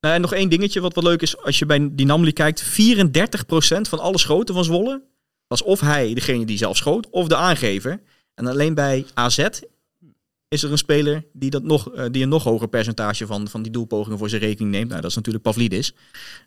en 0.00 0.20
nog 0.20 0.32
één 0.32 0.48
dingetje 0.48 0.80
wat 0.80 0.94
wel 0.94 1.04
leuk 1.04 1.22
is. 1.22 1.42
Als 1.42 1.58
je 1.58 1.66
bij 1.66 1.88
die 1.92 2.06
Namli 2.06 2.32
kijkt, 2.32 2.64
34% 2.64 2.66
van 3.80 3.98
alle 3.98 4.18
schoten 4.18 4.54
van 4.54 4.64
Zwolle 4.64 5.02
was 5.46 5.62
of 5.62 5.80
hij 5.80 6.14
degene 6.14 6.44
die 6.46 6.58
zelf 6.58 6.76
schoot, 6.76 7.10
of 7.10 7.28
de 7.28 7.36
aangever. 7.36 8.02
En 8.34 8.46
alleen 8.46 8.74
bij 8.74 9.06
AZ 9.14 9.48
is 10.50 10.62
er 10.62 10.70
een 10.70 10.78
speler 10.78 11.24
die, 11.32 11.50
dat 11.50 11.62
nog, 11.62 11.90
eh, 11.90 12.04
die 12.10 12.22
een 12.22 12.28
nog 12.28 12.44
hoger 12.44 12.68
percentage 12.68 13.26
van, 13.26 13.48
van 13.48 13.62
die 13.62 13.72
doelpogingen 13.72 14.18
voor 14.18 14.28
zijn 14.28 14.40
rekening 14.40 14.72
neemt. 14.72 14.88
Nou, 14.88 15.00
dat 15.00 15.10
is 15.10 15.16
natuurlijk 15.16 15.44
Pavlidis. 15.44 15.94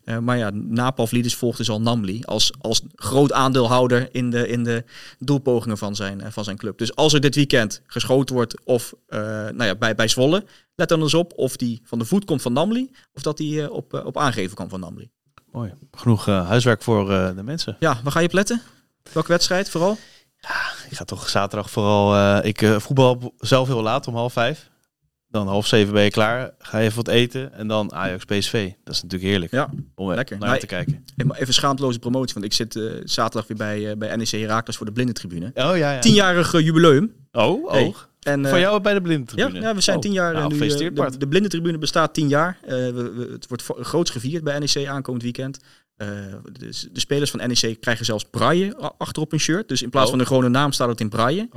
Eh, 0.03 0.17
maar 0.17 0.37
ja, 0.37 0.49
na 0.53 0.91
Pavlidis 0.91 1.35
volgt 1.35 1.57
dus 1.57 1.69
al 1.69 1.81
Namli 1.81 2.23
als, 2.23 2.51
als 2.59 2.81
groot 2.95 3.31
aandeelhouder 3.31 4.09
in 4.11 4.29
de, 4.29 4.47
in 4.47 4.63
de 4.63 4.83
doelpogingen 5.19 5.77
van 5.77 5.95
zijn, 5.95 6.21
eh, 6.21 6.31
van 6.31 6.43
zijn 6.43 6.57
club. 6.57 6.77
Dus 6.77 6.95
als 6.95 7.13
er 7.13 7.19
dit 7.19 7.35
weekend 7.35 7.81
geschoten 7.87 8.35
wordt 8.35 8.65
of 8.65 8.93
nou 9.07 9.63
ja, 9.63 9.75
bij, 9.75 9.95
bij 9.95 10.07
Zwolle, 10.07 10.45
let 10.75 10.89
dan 10.89 11.01
eens 11.01 11.13
op 11.13 11.33
of 11.35 11.55
die 11.55 11.81
van 11.83 11.99
de 11.99 12.05
voet 12.05 12.25
komt 12.25 12.41
van 12.41 12.53
Namli 12.53 12.91
of 13.13 13.21
dat 13.21 13.37
die 13.37 13.61
eh, 13.61 13.71
op, 13.71 14.01
op 14.05 14.17
aangeven 14.17 14.55
kan 14.55 14.69
van 14.69 14.79
Namli. 14.79 15.09
Mooi. 15.51 15.73
Genoeg 15.91 16.25
huiswerk 16.25 16.83
voor 16.83 17.07
de 17.07 17.43
mensen. 17.43 17.77
Ja, 17.79 17.99
waar 18.03 18.11
ga 18.11 18.19
je 18.19 18.27
op 18.27 18.33
letten? 18.33 18.61
Welke 19.11 19.31
wedstrijd 19.31 19.69
vooral? 19.69 19.97
Ik 20.89 20.97
ga 20.97 21.03
toch 21.03 21.29
zaterdag 21.29 21.69
vooral... 21.69 22.15
eh, 22.15 22.47
ik 22.47 22.61
eh, 22.61 22.79
voetbal 22.79 23.33
zelf 23.37 23.67
heel 23.67 23.81
laat, 23.81 24.07
om 24.07 24.15
half 24.15 24.33
vijf. 24.33 24.71
Dan 25.27 25.47
half 25.47 25.67
zeven 25.67 25.93
ben 25.93 26.03
je 26.03 26.09
klaar. 26.11 26.51
Ga 26.59 26.77
je 26.77 26.83
even 26.85 26.97
wat 26.97 27.07
eten. 27.07 27.53
En 27.53 27.67
dan 27.67 27.93
Ajax 27.93 28.25
PSV. 28.25 28.71
Dat 28.83 28.93
is 28.95 29.01
natuurlijk 29.01 29.29
heerlijk. 29.29 29.51
Ja, 29.51 29.69
om 29.95 30.09
eh, 30.09 30.15
lekker. 30.15 30.37
naar 30.37 30.47
Nou, 30.47 30.59
te 30.59 30.65
kijken. 30.65 31.05
Even 31.33 31.53
schaamteloze 31.53 31.99
promotie, 31.99 32.33
want 32.33 32.45
ik 32.45 32.53
zit 32.53 32.79
zaterdag 33.03 33.47
weer 33.47 33.57
bij, 33.57 33.97
bij 33.97 34.15
NEC 34.15 34.29
Herakles 34.29 34.77
voor 34.77 34.85
de 34.85 34.91
blindentribune. 34.91 35.45
Oh 35.45 35.77
ja, 35.77 35.91
ja. 35.93 35.99
Tienjarig 35.99 36.51
jubileum. 36.61 37.13
Oh, 37.31 37.63
oh. 37.65 37.71
Hey, 37.71 37.93
En, 38.19 38.47
Van 38.47 38.59
jou 38.59 38.81
bij 38.81 38.93
de 38.93 39.01
blinde 39.01 39.31
Ja, 39.35 39.47
ja, 39.53 39.75
we 39.75 39.81
zijn 39.81 39.95
Oh. 39.95 40.01
tien 40.01 40.11
jaar 40.11 40.33
Nou, 40.33 40.53
nu. 40.57 40.67
de, 41.17 41.27
blindentribune 41.27 41.77
bestaat 41.77 42.13
tien 42.13 42.27
jaar. 42.27 42.57
We, 42.65 42.91
we- 42.93 43.29
het 43.31 43.47
wordt 43.47 43.63
groots 43.87 44.11
gevierd 44.11 44.43
bij 44.43 44.59
NEC 44.59 44.87
aankomend 44.87 45.23
weekend. 45.23 45.59
Eh, 46.03 46.35
de, 46.51 46.89
de 46.91 46.99
spelers 46.99 47.31
van 47.31 47.39
NEC 47.47 47.77
krijgen 47.79 48.05
zelfs 48.05 48.25
braille 48.31 48.75
achterop 48.97 49.31
hun 49.31 49.39
shirt. 49.39 49.67
Dus 49.67 49.81
in 49.81 49.89
plaats 49.89 50.05
Oh. 50.05 50.11
van 50.11 50.19
de 50.19 50.27
gewone 50.27 50.49
naam 50.49 50.71
staat 50.71 50.87
het 50.87 50.99
in 50.99 51.09
braille. 51.09 51.49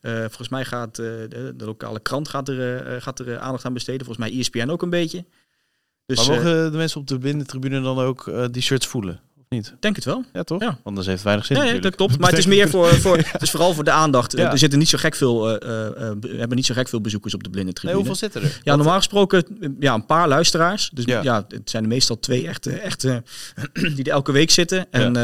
Eh, 0.00 0.18
volgens 0.18 0.48
mij 0.48 0.64
gaat 0.64 0.98
eh, 0.98 1.06
de, 1.06 1.52
de 1.56 1.64
lokale 1.64 2.00
krant 2.00 2.28
gaat 2.28 2.48
er, 2.48 3.02
gaat 3.02 3.18
er 3.18 3.38
aandacht 3.38 3.64
aan 3.64 3.72
besteden. 3.72 4.06
Volgens 4.06 4.28
mij 4.28 4.38
ESPN 4.38 4.68
ook 4.68 4.82
een 4.82 4.90
beetje. 4.90 5.24
Dus 6.06 6.26
maar 6.26 6.36
mogen 6.36 6.72
de 6.72 6.76
mensen 6.76 7.00
op 7.00 7.06
de 7.06 7.18
blinde 7.18 7.44
tribune 7.44 7.80
dan 7.80 7.98
ook 7.98 8.32
die 8.50 8.62
shirts 8.62 8.86
voelen? 8.86 9.20
Niet? 9.54 9.74
denk 9.80 9.96
het 9.96 10.04
wel. 10.04 10.24
Ja, 10.32 10.42
toch? 10.42 10.60
Ja. 10.60 10.78
Anders 10.82 11.06
heeft 11.06 11.18
het 11.18 11.26
weinig 11.26 11.46
zin 11.46 11.56
Ja, 11.56 11.64
ja, 11.64 11.78
dat 11.80 11.94
klopt. 11.94 12.18
Maar 12.18 12.30
het 12.30 12.38
is 12.38 12.46
meer 12.46 12.68
voor, 12.68 12.88
voor 12.88 13.16
het 13.16 13.42
is 13.42 13.50
vooral 13.50 13.74
voor 13.74 13.84
de 13.84 13.90
aandacht. 13.90 14.36
Ja. 14.36 14.50
Er 14.52 14.58
zitten 14.58 14.78
niet 14.78 14.88
zo 14.88 14.98
gek 14.98 15.14
veel, 15.14 15.60
eh, 15.60 15.86
eh, 15.86 16.10
eh, 16.10 16.38
hebben 16.38 16.56
niet 16.56 16.66
zo 16.66 16.74
gek 16.74 16.88
veel 16.88 17.00
bezoekers 17.00 17.34
op 17.34 17.42
de 17.42 17.50
blinde 17.50 17.64
Nee, 17.66 17.74
tribune. 17.74 17.96
hoeveel 17.98 18.14
zitten 18.14 18.42
er? 18.42 18.60
Ja, 18.62 18.76
normaal 18.76 18.96
gesproken 18.96 19.44
ja, 19.80 19.94
een 19.94 20.06
paar 20.06 20.28
luisteraars. 20.28 20.90
Dus 20.92 21.04
Ja. 21.04 21.44
het 21.48 21.70
zijn 21.70 21.82
er 21.82 21.88
meestal 21.88 22.18
twee 22.18 22.46
echte, 22.46 22.70
echte 22.72 23.22
die 23.96 24.04
er 24.04 24.10
elke 24.10 24.32
week 24.32 24.50
zitten. 24.50 24.86
En 24.90 25.16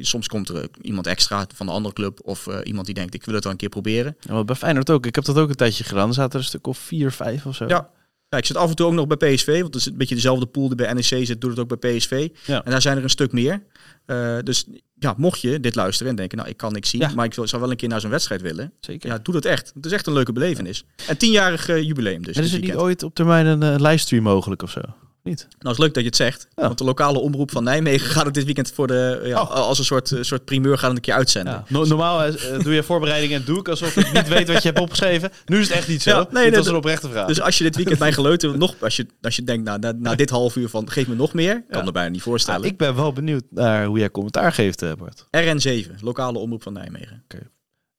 soms 0.00 0.28
komt 0.28 0.48
er 0.48 0.68
iemand 0.80 1.06
extra 1.06 1.46
van 1.54 1.66
de 1.66 1.72
andere 1.72 1.94
club 1.94 2.20
of 2.24 2.48
iemand 2.64 2.86
die 2.86 2.94
denkt 2.94 3.14
ik 3.14 3.24
wil 3.24 3.34
het 3.34 3.42
wel 3.42 3.52
een 3.52 3.58
keer 3.58 3.68
proberen. 3.68 4.16
Ja, 4.20 4.32
maar 4.32 4.44
bij 4.44 4.54
Feyenoord 4.54 4.90
ook. 4.90 5.06
Ik 5.06 5.14
heb 5.14 5.24
dat 5.24 5.38
ook 5.38 5.48
een 5.48 5.54
tijdje 5.54 5.84
gedaan. 5.84 6.08
Er 6.08 6.14
zaten 6.14 6.32
er 6.32 6.38
een 6.38 6.44
stuk 6.44 6.66
of 6.66 6.78
vier, 6.78 7.12
vijf 7.12 7.46
of 7.46 7.56
zo. 7.56 7.64
Ja. 7.68 7.88
Ja, 8.32 8.38
ik 8.38 8.46
zit 8.46 8.56
af 8.56 8.68
en 8.70 8.76
toe 8.76 8.86
ook 8.86 8.92
nog 8.92 9.06
bij 9.06 9.34
PSV, 9.34 9.46
want 9.60 9.64
het 9.74 9.74
is 9.74 9.86
een 9.86 9.96
beetje 9.96 10.14
dezelfde 10.14 10.46
pool 10.46 10.66
die 10.68 10.76
bij 10.76 10.92
NEC 10.92 11.04
zit, 11.04 11.40
doet 11.40 11.50
het 11.50 11.58
ook 11.58 11.80
bij 11.80 11.96
PSV. 11.96 12.28
Ja. 12.46 12.64
En 12.64 12.70
daar 12.70 12.82
zijn 12.82 12.96
er 12.96 13.02
een 13.02 13.10
stuk 13.10 13.32
meer. 13.32 13.62
Eh, 14.06 14.38
dus 14.44 14.66
ja, 14.98 15.14
mocht 15.16 15.40
je 15.40 15.60
dit 15.60 15.74
luisteren 15.74 16.10
en 16.10 16.16
denken, 16.16 16.38
nou 16.38 16.50
ik 16.50 16.56
kan 16.56 16.72
niks 16.72 16.90
zien, 16.90 17.00
Ja. 17.00 17.10
maar 17.14 17.24
ik 17.24 17.34
zou 17.34 17.62
wel 17.62 17.70
een 17.70 17.76
keer 17.76 17.88
naar 17.88 18.00
zo'n 18.00 18.10
wedstrijd 18.10 18.40
willen. 18.42 18.72
Zeker. 18.80 19.08
Ja, 19.10 19.18
doe 19.18 19.34
dat 19.34 19.44
echt. 19.44 19.72
Het 19.74 19.86
is 19.86 19.92
echt 19.92 20.06
een 20.06 20.12
leuke 20.12 20.32
belevenis. 20.32 20.84
En 21.08 21.16
tienjarig 21.16 21.68
eh, 21.68 21.82
jubileum 21.82 22.22
dus. 22.22 22.36
en 22.36 22.42
is 22.42 22.50
dit 22.50 22.60
er 22.60 22.66
niet 22.66 22.76
ooit 22.76 23.02
op 23.02 23.14
termijn 23.14 23.46
een 23.46 23.62
eh, 23.62 23.74
livestream 23.80 24.22
mogelijk 24.22 24.62
of 24.62 24.70
zo? 24.70 24.80
Niet? 25.24 25.38
Nou, 25.38 25.56
het 25.58 25.70
is 25.72 25.78
leuk 25.78 25.94
dat 25.94 26.02
je 26.02 26.08
het 26.08 26.16
zegt. 26.16 26.48
Ja. 26.54 26.62
Want 26.62 26.78
de 26.78 26.84
lokale 26.84 27.18
omroep 27.18 27.50
van 27.50 27.64
Nijmegen 27.64 28.10
gaat 28.10 28.24
het 28.24 28.34
dit 28.34 28.44
weekend 28.44 28.72
voor 28.72 28.86
de, 28.86 29.20
ja, 29.24 29.40
Oh. 29.42 29.50
als 29.50 29.78
een 29.78 29.84
soort, 29.84 30.12
eh, 30.12 30.22
soort 30.22 30.44
primeur 30.44 30.72
het 30.72 30.82
een 30.82 31.00
keer 31.00 31.14
uitzenden. 31.14 31.52
Ja. 31.52 31.64
No- 31.68 31.84
normaal 31.84 32.24
eh, 32.24 32.60
doe 32.62 32.74
je 32.74 32.82
voorbereidingen 32.82 33.38
en 33.38 33.44
doe 33.44 33.58
ik 33.58 33.68
alsof 33.68 33.96
ik 33.96 34.12
niet 34.12 34.28
weet 34.28 34.48
wat 34.48 34.62
je 34.62 34.68
hebt 34.68 34.80
opgeschreven. 34.80 35.30
Nu 35.46 35.58
is 35.60 35.68
het 35.68 35.76
echt 35.76 35.88
niet 35.88 36.02
zo. 36.02 36.14
Nee, 36.16 36.24
dit 36.24 36.32
nee, 36.32 36.50
was 36.50 36.66
een 36.66 36.74
oprechte 36.74 37.08
vraag. 37.10 37.26
Dus 37.26 37.40
als 37.40 37.58
je 37.58 37.64
dit 37.64 37.76
weekend 37.76 37.98
mijn 37.98 38.12
geleuten 38.12 38.58
nog, 38.58 38.74
als 38.80 38.96
je, 38.96 39.06
als 39.20 39.36
je 39.36 39.44
denkt, 39.44 39.64
nou, 39.64 39.78
na, 39.78 39.92
na 39.92 40.14
dit 40.14 40.30
half 40.30 40.56
uur 40.56 40.68
van 40.68 40.90
geef 40.90 41.06
me 41.08 41.14
nog 41.14 41.32
meer, 41.32 41.64
kan 41.70 41.86
er 41.86 41.92
bijna 41.92 42.08
niet 42.08 42.20
Ah, 42.20 42.26
voorstellen. 42.26 42.64
ik 42.68 42.76
ben 42.76 42.94
wel 42.96 43.12
benieuwd 43.12 43.44
naar 43.50 43.84
hoe 43.86 43.98
jij 43.98 44.10
commentaar 44.10 44.52
geeft, 44.52 44.82
eh, 44.82 44.92
Bart. 44.98 45.26
RN7, 45.30 45.90
lokale 46.00 46.38
omroep 46.38 46.62
van 46.62 46.72
Nijmegen. 46.72 47.24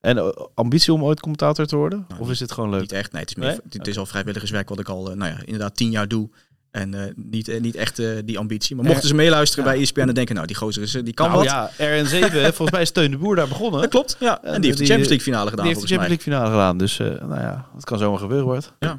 En 0.00 0.18
eh, 0.18 0.28
ambitie 0.54 0.92
om 0.92 1.04
ooit 1.04 1.20
commentator 1.20 1.66
te 1.66 1.76
worden? 1.76 2.04
Nou, 2.08 2.20
of 2.20 2.30
is 2.30 2.38
dit 2.38 2.52
gewoon 2.52 2.70
leuk? 2.70 2.80
Niet 2.80 2.92
echt, 2.92 3.12
nee, 3.12 3.20
het 3.20 3.30
is, 3.30 3.36
meer, 3.36 3.48
Nee? 3.48 3.58
het 3.68 3.86
is 3.86 3.98
al 3.98 4.06
vrijwilligerswerk 4.06 4.68
wat 4.68 4.78
ik 4.80 4.88
al, 4.88 5.10
eh, 5.10 5.16
nou 5.16 5.30
ja, 5.32 5.38
inderdaad 5.44 5.76
tien 5.76 5.90
jaar 5.90 6.08
doe. 6.08 6.30
En 6.74 6.94
eh, 6.94 7.12
niet, 7.16 7.48
eh, 7.48 7.60
niet 7.60 7.74
echt 7.74 7.98
eh, 7.98 8.08
die 8.24 8.38
ambitie. 8.38 8.76
Maar 8.76 8.84
mochten 8.84 9.08
ze 9.08 9.14
meeluisteren 9.14 9.64
bij 9.64 9.80
ESPN 9.80 10.00
en 10.00 10.14
denken, 10.14 10.34
nou 10.34 10.46
die 10.46 10.56
gozer 10.56 10.82
is, 10.82 10.92
die 10.92 11.14
kan 11.14 11.30
nou 11.30 11.38
wat. 11.38 11.48
ja, 11.50 11.70
RN7, 11.70 12.32
hè, 12.32 12.52
volgens 12.58 12.70
mij 12.70 12.80
is 12.80 12.88
Steun 12.88 13.10
de 13.10 13.16
Boer 13.16 13.36
daar 13.36 13.48
begonnen. 13.48 13.80
Dat 13.80 13.90
klopt, 13.90 14.16
ja. 14.20 14.42
En 14.42 14.60
die 14.60 14.70
heeft 14.70 14.78
de 14.78 14.84
Champions 14.84 15.08
League 15.08 15.20
finale 15.20 15.50
gedaan 15.50 15.64
Die 15.64 15.74
heeft 15.74 15.88
de 15.88 15.94
Champions. 15.94 16.22
League 16.24 16.32
finale 16.32 16.50
gedaan. 16.50 16.78
Dus 16.78 16.98
eh, 16.98 17.06
nou 17.06 17.40
ja, 17.40 17.68
het 17.74 17.84
kan 17.84 17.98
zomaar 17.98 18.18
gebeuren, 18.18 18.46
Bart. 18.46 18.72
Ja. 18.78 18.98